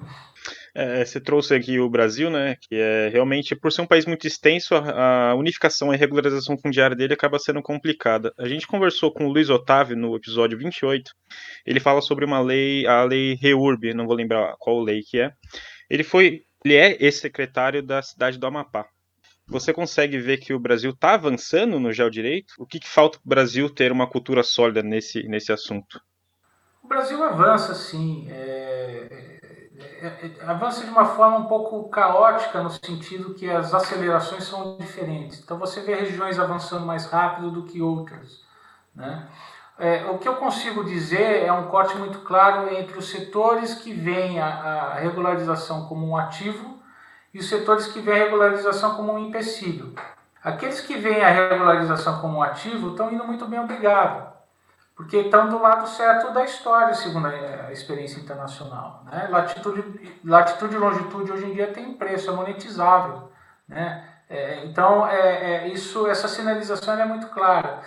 É, 0.76 1.06
você 1.06 1.22
trouxe 1.22 1.54
aqui 1.54 1.80
o 1.80 1.88
Brasil, 1.88 2.32
né? 2.32 2.56
Que 2.60 2.76
é 2.76 3.10
realmente, 3.10 3.56
por 3.56 3.72
ser 3.72 3.84
um 3.84 3.88
país 3.88 4.08
muito 4.08 4.26
extenso, 4.26 4.74
a, 4.74 5.30
a 5.30 5.36
unificação 5.36 5.94
e 5.94 5.98
regularização 5.98 6.58
fundiária 6.58 6.96
dele 6.96 7.14
acaba 7.14 7.38
sendo 7.38 7.62
complicada. 7.62 8.34
A 8.40 8.48
gente 8.48 8.66
conversou 8.66 9.14
com 9.14 9.28
o 9.28 9.32
Luiz 9.32 9.52
Otávio 9.52 9.96
no 9.96 10.16
episódio 10.16 10.58
28. 10.58 11.12
Ele 11.64 11.80
fala 11.80 12.02
sobre 12.02 12.26
uma 12.26 12.40
lei, 12.42 12.88
a 12.88 13.04
lei 13.04 13.36
REURB, 13.36 13.94
não 13.94 14.08
vou 14.08 14.16
lembrar 14.16 14.56
qual 14.58 14.82
lei 14.82 15.02
que 15.04 15.20
é. 15.20 15.32
Ele 15.92 16.04
foi, 16.04 16.42
ele 16.64 16.76
é 16.76 16.98
ex-secretário 17.04 17.84
da 17.84 18.02
cidade 18.02 18.38
do 18.38 18.48
Amapá. 18.48 18.88
Você 19.48 19.74
consegue 19.74 20.18
ver 20.20 20.38
que 20.38 20.54
o 20.54 20.60
Brasil 20.60 20.92
está 20.92 21.14
avançando 21.16 21.80
no 21.80 21.92
geodireito? 21.92 22.54
O 22.58 22.66
que, 22.66 22.80
que 22.80 22.88
falta 22.88 23.18
para 23.18 23.26
o 23.26 23.30
Brasil 23.30 23.70
ter 23.70 23.92
uma 23.92 24.08
cultura 24.08 24.42
sólida 24.42 24.82
nesse, 24.82 25.24
nesse 25.24 25.52
assunto? 25.52 26.02
O 26.82 26.88
Brasil 26.88 27.22
avança, 27.24 27.76
sim. 27.76 28.28
É 28.30 29.34
é, 30.04 30.08
é, 30.08 30.46
avança 30.46 30.84
de 30.84 30.90
uma 30.90 31.06
forma 31.06 31.38
um 31.38 31.46
pouco 31.46 31.90
caótica 31.90 32.62
no 32.62 32.70
sentido 32.70 33.34
que 33.34 33.50
as 33.50 33.74
acelerações 33.74 34.44
são 34.44 34.78
diferentes. 34.78 35.40
Então 35.40 35.58
você 35.58 35.82
vê 35.82 35.96
regiões 35.96 36.38
avançando 36.38 36.86
mais 36.86 37.06
rápido 37.06 37.50
do 37.50 37.64
que 37.64 37.82
outras. 37.82 38.44
Né? 38.94 39.28
É, 39.78 40.06
o 40.06 40.18
que 40.18 40.28
eu 40.28 40.36
consigo 40.36 40.84
dizer 40.84 41.46
é 41.46 41.52
um 41.52 41.68
corte 41.68 41.98
muito 41.98 42.20
claro 42.20 42.74
entre 42.74 42.98
os 42.98 43.10
setores 43.10 43.74
que 43.74 43.94
veem 43.94 44.40
a, 44.40 44.48
a 44.48 44.94
regularização 44.96 45.88
como 45.88 46.08
um 46.08 46.16
ativo 46.16 46.80
e 47.34 47.40
os 47.40 47.50
setores 47.50 47.88
que 47.88 48.00
veem 48.00 48.22
a 48.22 48.24
regularização 48.26 48.96
como 48.96 49.14
um 49.14 49.20
empecilho. 49.20 49.96
Aqueles 50.44 50.82
que 50.82 50.96
veem 50.96 51.24
a 51.24 51.30
regularização 51.30 52.22
como 52.22 52.38
um 52.38 52.44
ativo 52.44 52.92
estão 52.92 53.12
indo 53.12 53.26
muito 53.26 53.48
bem, 53.48 53.60
obrigado 53.60 54.34
porque 54.96 55.18
estão 55.18 55.50
do 55.50 55.60
lado 55.60 55.88
certo 55.88 56.32
da 56.34 56.44
história, 56.44 56.94
segundo 56.94 57.28
a 57.28 57.72
experiência 57.72 58.20
internacional. 58.20 59.04
Né? 59.06 59.28
Latitude, 59.30 60.20
latitude 60.24 60.76
e 60.76 60.78
longitude 60.78 61.32
hoje 61.32 61.46
em 61.46 61.54
dia 61.54 61.74
tem 61.74 61.94
preço, 61.94 62.30
é 62.30 62.34
monetizável. 62.34 63.32
Né? 63.68 64.08
É, 64.30 64.66
então, 64.66 65.08
é, 65.08 65.66
é, 65.66 65.68
isso, 65.68 66.08
essa 66.08 66.28
sinalização 66.28 67.00
é 67.00 67.06
muito 67.06 67.28
clara. 67.28 67.82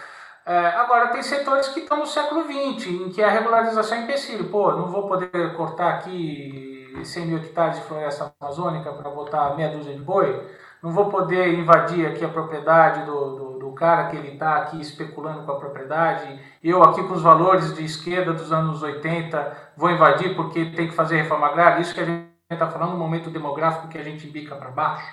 É, 0.47 0.69
agora, 0.69 1.09
tem 1.09 1.23
setores 1.23 1.69
que 1.69 1.81
estão 1.81 1.99
no 1.99 2.07
século 2.07 2.45
XX, 2.45 2.87
em 2.87 3.09
que 3.11 3.23
a 3.23 3.29
regularização 3.29 3.99
é 3.99 4.03
empecilho. 4.03 4.49
Pô, 4.49 4.73
não 4.73 4.87
vou 4.87 5.09
poder 5.09 5.55
cortar 5.57 5.95
aqui 5.95 7.01
100 7.03 7.27
mil 7.27 7.39
hectares 7.39 7.77
de 7.77 7.85
floresta 7.85 8.33
amazônica 8.41 8.93
para 8.93 9.11
botar 9.11 9.57
meia 9.57 9.71
dúzia 9.71 9.93
de 9.93 10.01
boi, 10.01 10.49
não 10.83 10.93
vou 10.93 11.11
poder 11.11 11.53
invadir 11.59 12.07
aqui 12.07 12.25
a 12.25 12.29
propriedade 12.29 13.05
do, 13.05 13.37
do 13.37 13.57
do 13.67 13.73
cara 13.73 14.09
que 14.09 14.17
ele 14.17 14.35
está 14.35 14.57
aqui 14.59 14.81
especulando 14.81 15.43
com 15.43 15.53
a 15.53 15.59
propriedade. 15.59 16.41
Eu 16.63 16.83
aqui 16.85 17.03
com 17.03 17.15
os 17.15 17.23
valores 17.23 17.75
de 17.75 17.85
esquerda 17.85 18.33
dos 18.33 18.53
anos 18.53 18.83
80 18.83 19.73
vou 19.77 19.91
invadir 19.91 20.37
porque 20.37 20.67
tem 20.67 20.89
que 20.89 20.95
fazer 20.95 21.17
reforma 21.17 21.49
agrária. 21.49 21.81
Isso 21.81 21.93
que 21.93 22.01
a 22.01 22.05
gente 22.05 22.27
está 22.49 22.69
falando 22.69 22.93
no 22.93 22.99
momento 22.99 23.29
demográfico 23.29 23.89
que 23.89 23.99
a 23.99 24.05
gente 24.05 24.27
bica 24.29 24.55
para 24.55 24.71
baixo. 24.71 25.07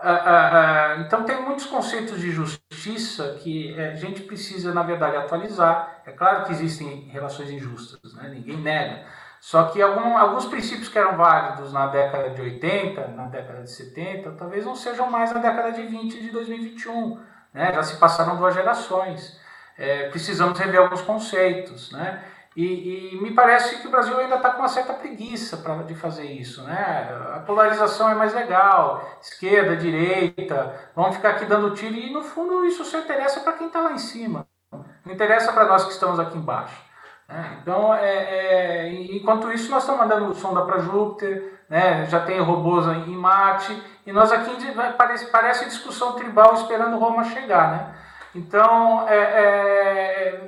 Ah, 0.00 0.12
ah, 0.12 0.50
ah, 0.52 0.96
então 1.00 1.24
tem 1.24 1.42
muitos 1.42 1.66
conceitos 1.66 2.20
de 2.20 2.30
justiça 2.30 3.36
que 3.42 3.74
eh, 3.76 3.90
a 3.90 3.94
gente 3.96 4.22
precisa, 4.22 4.72
na 4.72 4.82
verdade, 4.82 5.16
atualizar. 5.16 6.02
É 6.06 6.12
claro 6.12 6.44
que 6.44 6.52
existem 6.52 7.08
relações 7.08 7.50
injustas, 7.50 8.14
né? 8.14 8.28
ninguém 8.28 8.56
nega. 8.56 9.04
Só 9.40 9.64
que 9.64 9.82
algum, 9.82 10.16
alguns 10.16 10.46
princípios 10.46 10.88
que 10.88 10.98
eram 10.98 11.16
válidos 11.16 11.72
na 11.72 11.88
década 11.88 12.30
de 12.30 12.40
80, 12.40 13.08
na 13.08 13.26
década 13.26 13.62
de 13.62 13.70
70, 13.70 14.32
talvez 14.32 14.64
não 14.64 14.74
sejam 14.74 15.10
mais 15.10 15.32
na 15.32 15.40
década 15.40 15.72
de 15.72 15.82
20 15.82 16.20
de 16.20 16.30
2021 16.30 17.18
né? 17.52 17.72
já 17.74 17.82
se 17.82 17.96
passaram 17.96 18.36
duas 18.36 18.54
gerações. 18.54 19.38
É, 19.76 20.08
precisamos 20.08 20.58
rever 20.58 20.80
alguns 20.80 21.02
conceitos. 21.02 21.92
Né? 21.92 22.22
E, 22.58 23.14
e, 23.14 23.22
me 23.22 23.30
parece 23.30 23.80
que 23.80 23.86
o 23.86 23.90
Brasil 23.92 24.18
ainda 24.18 24.34
está 24.34 24.50
com 24.50 24.58
uma 24.58 24.68
certa 24.68 24.92
preguiça 24.92 25.58
pra, 25.58 25.76
de 25.76 25.94
fazer 25.94 26.24
isso. 26.24 26.64
Né? 26.64 27.08
A 27.36 27.38
polarização 27.38 28.10
é 28.10 28.16
mais 28.16 28.34
legal, 28.34 29.08
esquerda, 29.22 29.76
direita, 29.76 30.74
vamos 30.92 31.14
ficar 31.14 31.30
aqui 31.30 31.44
dando 31.44 31.70
tiro 31.70 31.94
e 31.94 32.12
no 32.12 32.20
fundo 32.20 32.66
isso 32.66 32.84
só 32.84 32.98
interessa 32.98 33.42
para 33.42 33.52
quem 33.52 33.68
está 33.68 33.80
lá 33.80 33.92
em 33.92 33.98
cima. 33.98 34.44
Não 34.72 35.14
interessa 35.14 35.52
para 35.52 35.66
nós 35.66 35.84
que 35.84 35.92
estamos 35.92 36.18
aqui 36.18 36.36
embaixo. 36.36 36.82
Né? 37.28 37.58
Então, 37.62 37.94
é, 37.94 38.08
é, 38.08 38.92
enquanto 39.14 39.52
isso, 39.52 39.70
nós 39.70 39.84
estamos 39.84 40.00
mandando 40.00 40.34
sonda 40.34 40.62
para 40.62 40.80
Júpiter, 40.80 41.60
né? 41.70 42.06
já 42.06 42.18
tem 42.18 42.40
robôs 42.40 42.86
em 42.88 43.14
Marte, 43.14 43.80
e 44.04 44.10
nós 44.10 44.32
aqui 44.32 44.50
parece, 44.96 45.26
parece 45.26 45.66
discussão 45.66 46.14
tribal 46.14 46.54
esperando 46.54 46.98
Roma 46.98 47.22
chegar. 47.22 47.70
Né? 47.70 47.94
Então, 48.34 49.08
é, 49.08 49.16
é, 49.16 50.40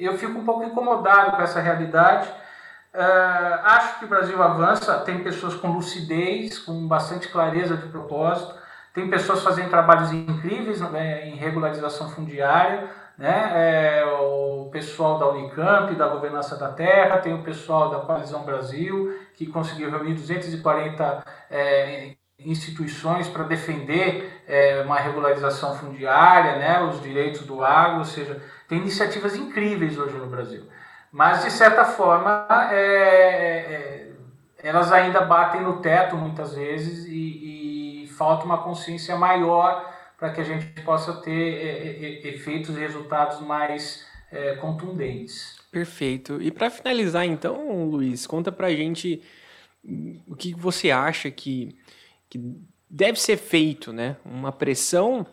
eu 0.00 0.16
fico 0.16 0.38
um 0.38 0.44
pouco 0.44 0.64
incomodado 0.64 1.36
com 1.36 1.42
essa 1.42 1.60
realidade. 1.60 2.28
Uh, 2.92 3.60
acho 3.64 4.00
que 4.00 4.04
o 4.04 4.08
Brasil 4.08 4.42
avança, 4.42 4.98
tem 5.00 5.22
pessoas 5.22 5.54
com 5.54 5.70
lucidez, 5.70 6.58
com 6.58 6.88
bastante 6.88 7.28
clareza 7.28 7.76
de 7.76 7.86
propósito, 7.88 8.52
tem 8.92 9.08
pessoas 9.08 9.44
fazendo 9.44 9.70
trabalhos 9.70 10.12
incríveis 10.12 10.80
né, 10.80 11.28
em 11.28 11.36
regularização 11.36 12.10
fundiária, 12.10 12.90
né, 13.16 13.52
é, 13.54 14.04
o 14.06 14.68
pessoal 14.72 15.18
da 15.18 15.28
Unicamp, 15.28 15.94
da 15.94 16.08
Governança 16.08 16.56
da 16.56 16.70
Terra, 16.72 17.18
tem 17.18 17.32
o 17.32 17.44
pessoal 17.44 17.90
da 17.90 18.00
Coalizão 18.00 18.42
Brasil, 18.42 19.16
que 19.34 19.46
conseguiu 19.46 19.90
reunir 19.90 20.14
240 20.14 21.24
é, 21.48 22.14
instituições 22.38 23.28
para 23.28 23.44
defender 23.44 24.39
é, 24.50 24.82
uma 24.82 24.96
regularização 24.96 25.76
fundiária, 25.76 26.56
né, 26.56 26.82
os 26.82 27.00
direitos 27.00 27.46
do 27.46 27.62
agro, 27.62 28.00
ou 28.00 28.04
seja, 28.04 28.42
tem 28.68 28.78
iniciativas 28.78 29.36
incríveis 29.36 29.96
hoje 29.96 30.16
no 30.16 30.26
Brasil. 30.26 30.64
Mas, 31.12 31.44
de 31.44 31.50
certa 31.50 31.84
forma, 31.84 32.46
é, 32.72 32.76
é, 32.76 34.12
elas 34.62 34.92
ainda 34.92 35.20
batem 35.20 35.62
no 35.62 35.80
teto 35.80 36.16
muitas 36.16 36.54
vezes 36.54 37.06
e, 37.06 38.04
e 38.04 38.06
falta 38.08 38.44
uma 38.44 38.58
consciência 38.58 39.16
maior 39.16 39.88
para 40.18 40.30
que 40.32 40.40
a 40.40 40.44
gente 40.44 40.66
possa 40.82 41.14
ter 41.22 41.30
é, 41.30 42.04
é, 42.04 42.28
efeitos 42.28 42.76
e 42.76 42.80
resultados 42.80 43.40
mais 43.40 44.04
é, 44.30 44.56
contundentes. 44.56 45.58
Perfeito. 45.70 46.42
E 46.42 46.50
para 46.50 46.70
finalizar, 46.70 47.24
então, 47.24 47.84
Luiz, 47.86 48.26
conta 48.26 48.50
para 48.50 48.66
a 48.66 48.74
gente 48.74 49.22
o 50.26 50.36
que 50.36 50.54
você 50.54 50.90
acha 50.90 51.30
que, 51.30 51.76
que 52.28 52.38
deve 52.90 53.20
ser 53.20 53.36
feito, 53.36 53.92
né? 53.92 54.16
Uma 54.24 54.50
pressão 54.50 55.26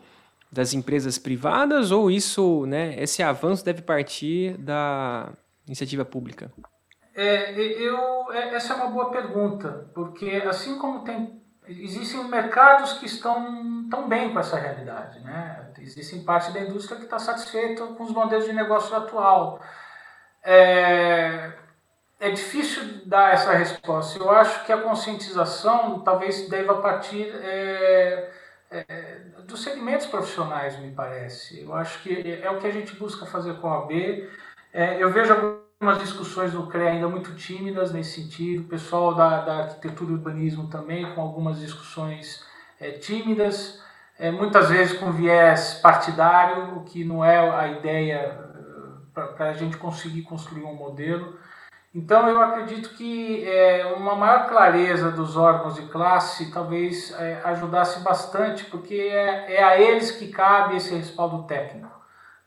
das 0.50 0.72
empresas 0.72 1.18
privadas 1.18 1.90
ou 1.90 2.10
isso, 2.10 2.64
né, 2.66 2.94
esse 2.98 3.22
avanço 3.22 3.64
deve 3.64 3.82
partir 3.82 4.56
da 4.56 5.30
iniciativa 5.66 6.04
pública? 6.04 6.50
É, 7.14 7.52
eu, 7.52 8.32
é, 8.32 8.54
essa 8.54 8.72
é 8.72 8.76
uma 8.76 8.86
boa 8.86 9.10
pergunta, 9.10 9.90
porque 9.94 10.42
assim 10.48 10.78
como 10.78 11.00
tem, 11.00 11.42
existem 11.66 12.24
mercados 12.28 12.94
que 12.94 13.06
estão 13.06 13.88
tão 13.90 14.08
bem 14.08 14.32
com 14.32 14.38
essa 14.38 14.56
realidade, 14.56 15.20
né? 15.20 15.70
Existem 15.80 16.24
parte 16.24 16.52
da 16.52 16.60
indústria 16.60 16.96
que 16.96 17.04
está 17.04 17.18
satisfeita 17.18 17.86
com 17.86 18.04
os 18.04 18.12
modelos 18.12 18.46
de 18.46 18.52
negócio 18.52 18.94
atual. 18.96 19.60
É, 20.44 21.52
é 22.20 22.30
difícil 22.30 22.82
dar 23.06 23.32
essa 23.32 23.52
resposta. 23.52 24.18
Eu 24.18 24.30
acho 24.30 24.64
que 24.64 24.72
a 24.72 24.80
conscientização 24.80 26.00
talvez 26.00 26.48
deva 26.48 26.80
partir 26.80 27.30
é, 27.42 28.30
é, 28.70 29.20
dos 29.46 29.62
segmentos 29.62 30.06
profissionais, 30.06 30.78
me 30.78 30.90
parece. 30.90 31.60
Eu 31.60 31.74
acho 31.74 32.02
que 32.02 32.40
é 32.42 32.50
o 32.50 32.58
que 32.58 32.66
a 32.66 32.72
gente 32.72 32.96
busca 32.96 33.24
fazer 33.24 33.54
com 33.60 33.68
a 33.68 33.78
AB. 33.78 34.28
É, 34.72 35.02
eu 35.02 35.12
vejo 35.12 35.32
algumas 35.32 35.98
discussões 36.00 36.52
no 36.52 36.66
CREA 36.66 36.90
ainda 36.90 37.08
muito 37.08 37.34
tímidas 37.34 37.92
nesse 37.92 38.20
sentido, 38.20 38.62
o 38.62 38.68
pessoal 38.68 39.14
da, 39.14 39.40
da 39.42 39.56
arquitetura 39.58 40.10
e 40.10 40.14
urbanismo 40.14 40.68
também 40.68 41.14
com 41.14 41.20
algumas 41.20 41.60
discussões 41.60 42.44
é, 42.80 42.90
tímidas, 42.90 43.80
é, 44.18 44.30
muitas 44.30 44.68
vezes 44.68 44.98
com 44.98 45.12
viés 45.12 45.74
partidário, 45.74 46.76
o 46.76 46.84
que 46.84 47.04
não 47.04 47.24
é 47.24 47.38
a 47.38 47.68
ideia 47.68 48.46
para 49.14 49.50
a 49.50 49.52
gente 49.52 49.76
conseguir 49.76 50.22
construir 50.22 50.64
um 50.64 50.74
modelo. 50.74 51.38
Então 51.94 52.28
eu 52.28 52.40
acredito 52.40 52.90
que 52.90 53.48
é, 53.48 53.86
uma 53.96 54.14
maior 54.14 54.46
clareza 54.46 55.10
dos 55.10 55.36
órgãos 55.36 55.74
de 55.74 55.82
classe 55.86 56.52
talvez 56.52 57.14
é, 57.18 57.40
ajudasse 57.44 58.00
bastante, 58.00 58.64
porque 58.66 58.94
é, 58.94 59.54
é, 59.54 59.64
a 59.64 59.80
eles 59.80 60.10
que 60.10 60.28
cabe 60.28 60.76
esse 60.76 60.94
respaldo 60.94 61.44
técnico, 61.44 61.88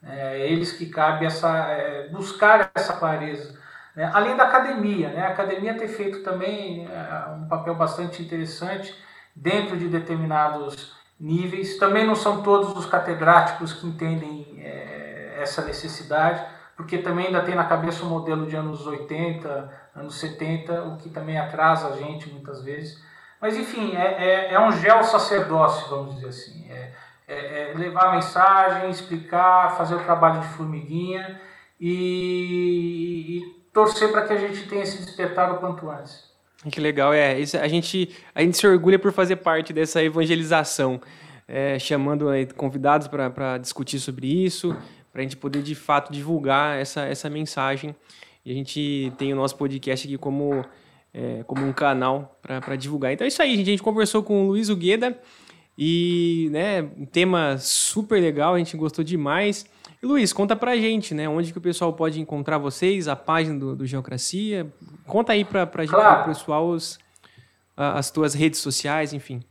é 0.03 0.21
a 0.21 0.37
eles 0.37 0.71
que 0.71 0.87
cabe 0.87 1.25
essa, 1.25 1.49
é, 1.69 2.07
buscar 2.09 2.71
essa 2.75 2.93
clareza. 2.93 3.59
Né? 3.95 4.09
Além 4.13 4.35
da 4.35 4.43
academia, 4.43 5.09
né? 5.09 5.25
a 5.25 5.29
academia 5.29 5.73
ter 5.73 5.87
feito 5.87 6.23
também 6.23 6.87
é, 6.87 7.31
um 7.31 7.47
papel 7.47 7.73
bastante 7.75 8.21
interessante 8.21 8.95
dentro 9.35 9.75
de 9.75 9.87
determinados 9.87 10.95
níveis. 11.19 11.77
Também 11.77 12.05
não 12.05 12.15
são 12.15 12.43
todos 12.43 12.77
os 12.77 12.85
catedráticos 12.85 13.73
que 13.73 13.87
entendem 13.87 14.61
é, 14.63 15.37
essa 15.39 15.63
necessidade 15.63 16.45
porque 16.81 16.97
também 16.97 17.27
ainda 17.27 17.43
tem 17.43 17.53
na 17.53 17.65
cabeça 17.65 18.03
o 18.03 18.07
um 18.07 18.09
modelo 18.09 18.47
de 18.47 18.55
anos 18.55 18.87
80, 18.87 19.71
anos 19.95 20.19
70, 20.19 20.83
o 20.85 20.97
que 20.97 21.09
também 21.09 21.37
atrasa 21.37 21.89
a 21.89 21.95
gente 21.95 22.27
muitas 22.29 22.63
vezes. 22.63 22.99
Mas 23.39 23.55
enfim, 23.55 23.95
é, 23.95 24.49
é, 24.49 24.53
é 24.53 24.59
um 24.59 24.71
gel 24.71 25.03
sacerdócio, 25.03 25.87
vamos 25.89 26.15
dizer 26.15 26.29
assim. 26.29 26.65
É, 26.71 26.91
é, 27.27 27.71
é, 27.71 27.73
levar 27.77 28.09
a 28.09 28.11
mensagem, 28.13 28.89
explicar, 28.89 29.77
fazer 29.77 29.93
o 29.93 30.03
trabalho 30.03 30.41
de 30.41 30.47
formiguinha 30.47 31.39
e, 31.79 33.37
e 33.37 33.41
torcer 33.71 34.11
para 34.11 34.23
que 34.23 34.33
a 34.33 34.37
gente 34.37 34.67
tenha 34.67 34.81
esse 34.81 34.97
despertar 35.05 35.51
o 35.51 35.59
quanto 35.59 35.87
antes. 35.87 36.31
Que 36.71 36.79
legal, 36.79 37.13
é. 37.13 37.39
Isso, 37.39 37.57
a, 37.57 37.67
gente, 37.67 38.09
a 38.33 38.41
gente 38.41 38.57
se 38.57 38.65
orgulha 38.65 38.97
por 38.97 39.11
fazer 39.11 39.35
parte 39.35 39.71
dessa 39.71 40.03
evangelização, 40.03 40.99
é, 41.47 41.77
chamando 41.77 42.25
convidados 42.55 43.07
para 43.07 43.57
discutir 43.59 43.99
sobre 43.99 44.27
isso, 44.27 44.75
para 45.11 45.21
a 45.21 45.23
gente 45.23 45.37
poder 45.37 45.61
de 45.61 45.75
fato 45.75 46.11
divulgar 46.11 46.79
essa, 46.79 47.01
essa 47.01 47.29
mensagem. 47.29 47.95
E 48.45 48.51
a 48.51 48.53
gente 48.53 49.11
tem 49.17 49.31
o 49.33 49.35
nosso 49.35 49.55
podcast 49.55 50.07
aqui 50.07 50.17
como, 50.17 50.65
é, 51.13 51.43
como 51.45 51.65
um 51.65 51.73
canal 51.73 52.39
para 52.41 52.75
divulgar. 52.75 53.11
Então 53.11 53.25
é 53.25 53.27
isso 53.27 53.41
aí, 53.41 53.55
gente. 53.55 53.67
A 53.67 53.71
gente 53.71 53.83
conversou 53.83 54.23
com 54.23 54.43
o 54.43 54.47
Luiz 54.47 54.69
Ugueda 54.69 55.19
e 55.77 56.49
né, 56.51 56.81
um 56.97 57.05
tema 57.05 57.57
super 57.57 58.21
legal, 58.21 58.55
a 58.55 58.57
gente 58.57 58.75
gostou 58.77 59.03
demais. 59.03 59.65
E 60.01 60.05
Luiz, 60.05 60.33
conta 60.33 60.55
pra 60.55 60.75
gente, 60.77 61.13
né? 61.13 61.29
Onde 61.29 61.51
que 61.51 61.59
o 61.59 61.61
pessoal 61.61 61.93
pode 61.93 62.19
encontrar 62.19 62.57
vocês, 62.57 63.07
a 63.07 63.15
página 63.15 63.59
do, 63.59 63.75
do 63.75 63.85
Geocracia. 63.85 64.71
Conta 65.05 65.33
aí 65.33 65.45
para 65.45 65.67
pra, 65.67 65.85
claro. 65.85 66.25
pessoal 66.25 66.67
os, 66.67 66.97
as 67.77 68.09
tuas 68.09 68.33
redes 68.33 68.59
sociais, 68.59 69.13
enfim. 69.13 69.43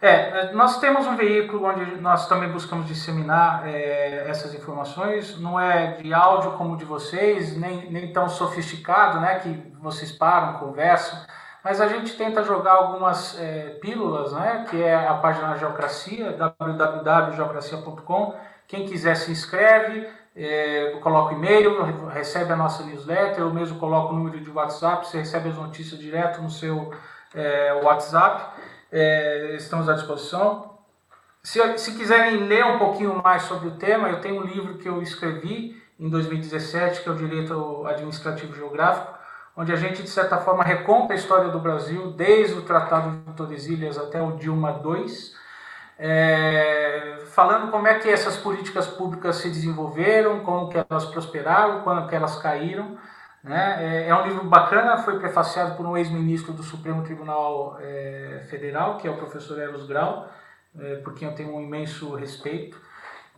É, 0.00 0.52
nós 0.52 0.78
temos 0.78 1.08
um 1.08 1.16
veículo 1.16 1.66
onde 1.66 2.00
nós 2.00 2.28
também 2.28 2.48
buscamos 2.48 2.86
disseminar 2.86 3.66
é, 3.66 4.28
essas 4.28 4.54
informações. 4.54 5.36
Não 5.40 5.58
é 5.58 5.94
de 5.94 6.14
áudio 6.14 6.52
como 6.52 6.76
de 6.76 6.84
vocês, 6.84 7.56
nem, 7.56 7.90
nem 7.90 8.12
tão 8.12 8.28
sofisticado, 8.28 9.18
né, 9.20 9.40
que 9.40 9.72
vocês 9.80 10.12
param, 10.12 10.60
conversam, 10.60 11.18
mas 11.64 11.80
a 11.80 11.88
gente 11.88 12.16
tenta 12.16 12.44
jogar 12.44 12.74
algumas 12.74 13.36
é, 13.40 13.70
pílulas, 13.80 14.32
né, 14.32 14.66
que 14.70 14.80
é 14.80 14.94
a 14.94 15.14
página 15.14 15.56
Geocracia, 15.56 16.30
www.geocracia.com. 16.32 18.36
Quem 18.68 18.86
quiser 18.86 19.16
se 19.16 19.32
inscreve, 19.32 20.08
é, 20.36 20.96
coloca 21.02 21.34
e-mail, 21.34 22.06
recebe 22.06 22.52
a 22.52 22.56
nossa 22.56 22.84
newsletter, 22.84 23.40
eu 23.40 23.52
mesmo 23.52 23.80
coloco 23.80 24.12
o 24.12 24.16
número 24.16 24.40
de 24.40 24.50
WhatsApp, 24.50 25.08
você 25.08 25.18
recebe 25.18 25.48
as 25.48 25.56
notícias 25.56 25.98
direto 25.98 26.40
no 26.40 26.50
seu 26.50 26.94
é, 27.34 27.80
WhatsApp 27.82 28.52
é, 28.90 29.54
estamos 29.56 29.88
à 29.88 29.94
disposição. 29.94 30.78
Se, 31.42 31.78
se 31.78 31.96
quiserem 31.96 32.46
ler 32.46 32.64
um 32.64 32.78
pouquinho 32.78 33.20
mais 33.22 33.42
sobre 33.42 33.68
o 33.68 33.76
tema, 33.76 34.08
eu 34.08 34.20
tenho 34.20 34.40
um 34.40 34.44
livro 34.44 34.78
que 34.78 34.88
eu 34.88 35.00
escrevi 35.00 35.80
em 35.98 36.08
2017, 36.08 37.02
que 37.02 37.08
é 37.08 37.12
o 37.12 37.16
Direito 37.16 37.86
Administrativo 37.86 38.54
Geográfico, 38.54 39.18
onde 39.56 39.72
a 39.72 39.76
gente, 39.76 40.02
de 40.02 40.10
certa 40.10 40.38
forma, 40.38 40.62
reconta 40.62 41.12
a 41.12 41.16
história 41.16 41.48
do 41.48 41.58
Brasil, 41.58 42.12
desde 42.12 42.54
o 42.54 42.62
Tratado 42.62 43.10
de 43.26 43.32
Tordesilhas 43.34 43.98
até 43.98 44.22
o 44.22 44.36
Dilma 44.36 44.80
II, 44.84 45.06
é, 45.98 47.18
falando 47.32 47.70
como 47.70 47.88
é 47.88 47.98
que 47.98 48.08
essas 48.08 48.36
políticas 48.36 48.86
públicas 48.86 49.36
se 49.36 49.48
desenvolveram, 49.48 50.40
como 50.40 50.68
que 50.68 50.78
elas 50.78 51.06
prosperaram, 51.06 51.80
quando 51.80 52.08
que 52.08 52.14
elas 52.14 52.36
caíram, 52.36 52.96
né? 53.48 54.04
É, 54.04 54.08
é 54.08 54.14
um 54.14 54.26
livro 54.26 54.44
bacana, 54.44 54.98
foi 54.98 55.18
prefaciado 55.18 55.74
por 55.74 55.86
um 55.86 55.96
ex-ministro 55.96 56.52
do 56.52 56.62
Supremo 56.62 57.02
Tribunal 57.02 57.78
é, 57.80 58.44
Federal, 58.50 58.98
que 58.98 59.08
é 59.08 59.10
o 59.10 59.16
professor 59.16 59.58
Eros 59.58 59.86
Grau, 59.86 60.30
é, 60.78 60.96
por 60.96 61.14
quem 61.14 61.26
eu 61.26 61.34
tenho 61.34 61.56
um 61.56 61.62
imenso 61.62 62.14
respeito. 62.14 62.78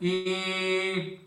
E, 0.00 1.20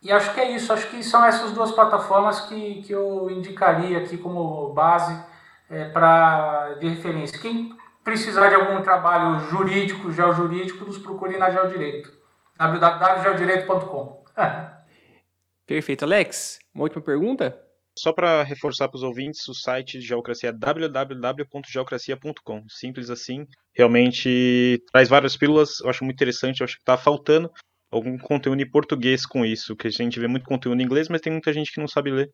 e 0.00 0.12
acho 0.12 0.32
que 0.32 0.40
é 0.40 0.52
isso, 0.52 0.72
acho 0.72 0.88
que 0.90 1.02
são 1.02 1.24
essas 1.24 1.50
duas 1.50 1.72
plataformas 1.72 2.42
que, 2.42 2.82
que 2.82 2.92
eu 2.92 3.28
indicaria 3.28 3.98
aqui 3.98 4.16
como 4.16 4.72
base 4.72 5.20
é, 5.68 5.88
pra, 5.88 6.74
de 6.74 6.88
referência. 6.88 7.38
Quem 7.40 7.76
precisar 8.04 8.48
de 8.48 8.54
algum 8.54 8.80
trabalho 8.80 9.40
jurídico, 9.48 10.12
geojurídico, 10.12 10.84
nos 10.84 10.98
procure 10.98 11.36
na 11.36 11.50
Geodireito. 11.50 12.12
www.geodireito.com 12.56 14.22
Perfeito. 15.66 16.04
Alex, 16.04 16.60
uma 16.72 16.84
última 16.84 17.02
pergunta? 17.02 17.63
Só 17.96 18.12
para 18.12 18.42
reforçar 18.42 18.88
para 18.88 18.96
os 18.96 19.04
ouvintes, 19.04 19.46
o 19.48 19.54
site 19.54 19.98
de 19.98 20.06
Geocracia 20.06 20.48
é 20.48 20.52
www.geocracia.com. 20.52 22.64
Simples 22.68 23.08
assim. 23.08 23.46
Realmente 23.72 24.82
traz 24.90 25.08
várias 25.08 25.36
pílulas, 25.36 25.78
eu 25.80 25.88
acho 25.88 26.02
muito 26.04 26.16
interessante, 26.16 26.60
eu 26.60 26.64
acho 26.64 26.74
que 26.76 26.82
está 26.82 26.96
faltando 26.96 27.48
algum 27.90 28.18
conteúdo 28.18 28.60
em 28.60 28.68
português 28.68 29.24
com 29.24 29.46
isso, 29.46 29.76
que 29.76 29.86
a 29.86 29.90
gente 29.90 30.18
vê 30.18 30.26
muito 30.26 30.44
conteúdo 30.44 30.80
em 30.80 30.84
inglês, 30.84 31.08
mas 31.08 31.20
tem 31.20 31.32
muita 31.32 31.52
gente 31.52 31.72
que 31.72 31.80
não 31.80 31.86
sabe 31.86 32.10
ler. 32.10 32.28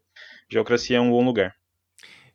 Geocracia 0.50 0.96
é 0.96 1.00
um 1.00 1.10
bom 1.10 1.22
lugar. 1.22 1.52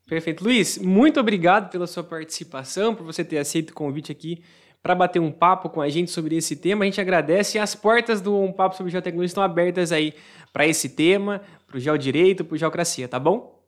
Perfeito. 0.08 0.44
Luiz, 0.44 0.78
muito 0.78 1.20
obrigado 1.20 1.72
pela 1.72 1.88
sua 1.88 2.04
participação, 2.04 2.94
por 2.94 3.04
você 3.04 3.26
ter 3.26 3.40
aceito 3.40 3.72
o 3.72 3.74
convite 3.74 4.12
aqui 4.12 4.44
para 4.86 4.94
bater 4.94 5.20
um 5.20 5.32
papo 5.32 5.68
com 5.68 5.82
a 5.82 5.90
gente 5.90 6.12
sobre 6.12 6.38
esse 6.38 6.56
tema. 6.56 6.84
A 6.84 6.86
gente 6.86 7.02
agradece 7.02 7.58
e 7.58 7.60
as 7.60 7.74
portas 7.74 8.22
do 8.22 8.40
Um 8.40 8.54
Papo 8.54 8.78
sobre 8.78 8.92
Geotecnologia 8.92 9.26
estão 9.26 9.42
abertas 9.42 9.92
aí 9.92 10.14
para 10.54 10.68
esse 10.68 10.90
tema, 10.90 11.42
para 11.76 11.80
o 11.80 11.82
Geodireito, 11.82 12.46
para 12.46 12.56
o 12.56 12.58
Geocracia, 12.58 13.08
tá 13.08 13.20
bom? 13.20 13.62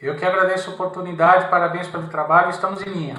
Eu 0.00 0.16
que 0.16 0.24
agradeço 0.24 0.70
a 0.70 0.72
oportunidade, 0.72 1.50
parabéns 1.50 1.86
pelo 1.86 2.08
trabalho, 2.08 2.48
estamos 2.48 2.80
em 2.80 2.90
linha. 2.90 3.16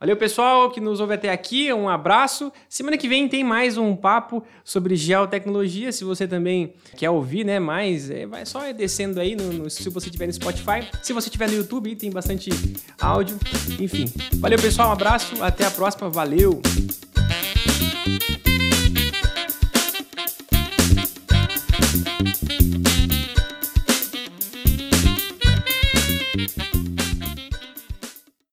Valeu, 0.00 0.16
pessoal, 0.16 0.70
que 0.70 0.80
nos 0.80 1.00
ouve 1.00 1.14
até 1.14 1.28
aqui. 1.30 1.72
Um 1.72 1.88
abraço. 1.88 2.52
Semana 2.68 2.96
que 2.96 3.08
vem 3.08 3.28
tem 3.28 3.42
mais 3.42 3.76
um 3.76 3.96
papo 3.96 4.44
sobre 4.62 4.94
geotecnologia. 4.94 5.90
Se 5.90 6.04
você 6.04 6.26
também 6.26 6.72
quer 6.96 7.10
ouvir, 7.10 7.44
né? 7.44 7.58
Mais, 7.58 8.08
é, 8.08 8.24
vai 8.24 8.46
só 8.46 8.72
descendo 8.72 9.18
aí 9.18 9.34
no, 9.34 9.52
no, 9.52 9.68
se 9.68 9.90
você 9.90 10.06
estiver 10.06 10.26
no 10.26 10.32
Spotify. 10.32 10.88
Se 11.02 11.12
você 11.12 11.28
estiver 11.28 11.48
no 11.48 11.56
YouTube, 11.56 11.96
tem 11.96 12.12
bastante 12.12 12.48
áudio. 13.00 13.36
Enfim. 13.80 14.04
Valeu, 14.38 14.58
pessoal. 14.60 14.90
Um 14.90 14.92
abraço. 14.92 15.42
Até 15.42 15.66
a 15.66 15.70
próxima. 15.70 16.08
Valeu. 16.08 16.62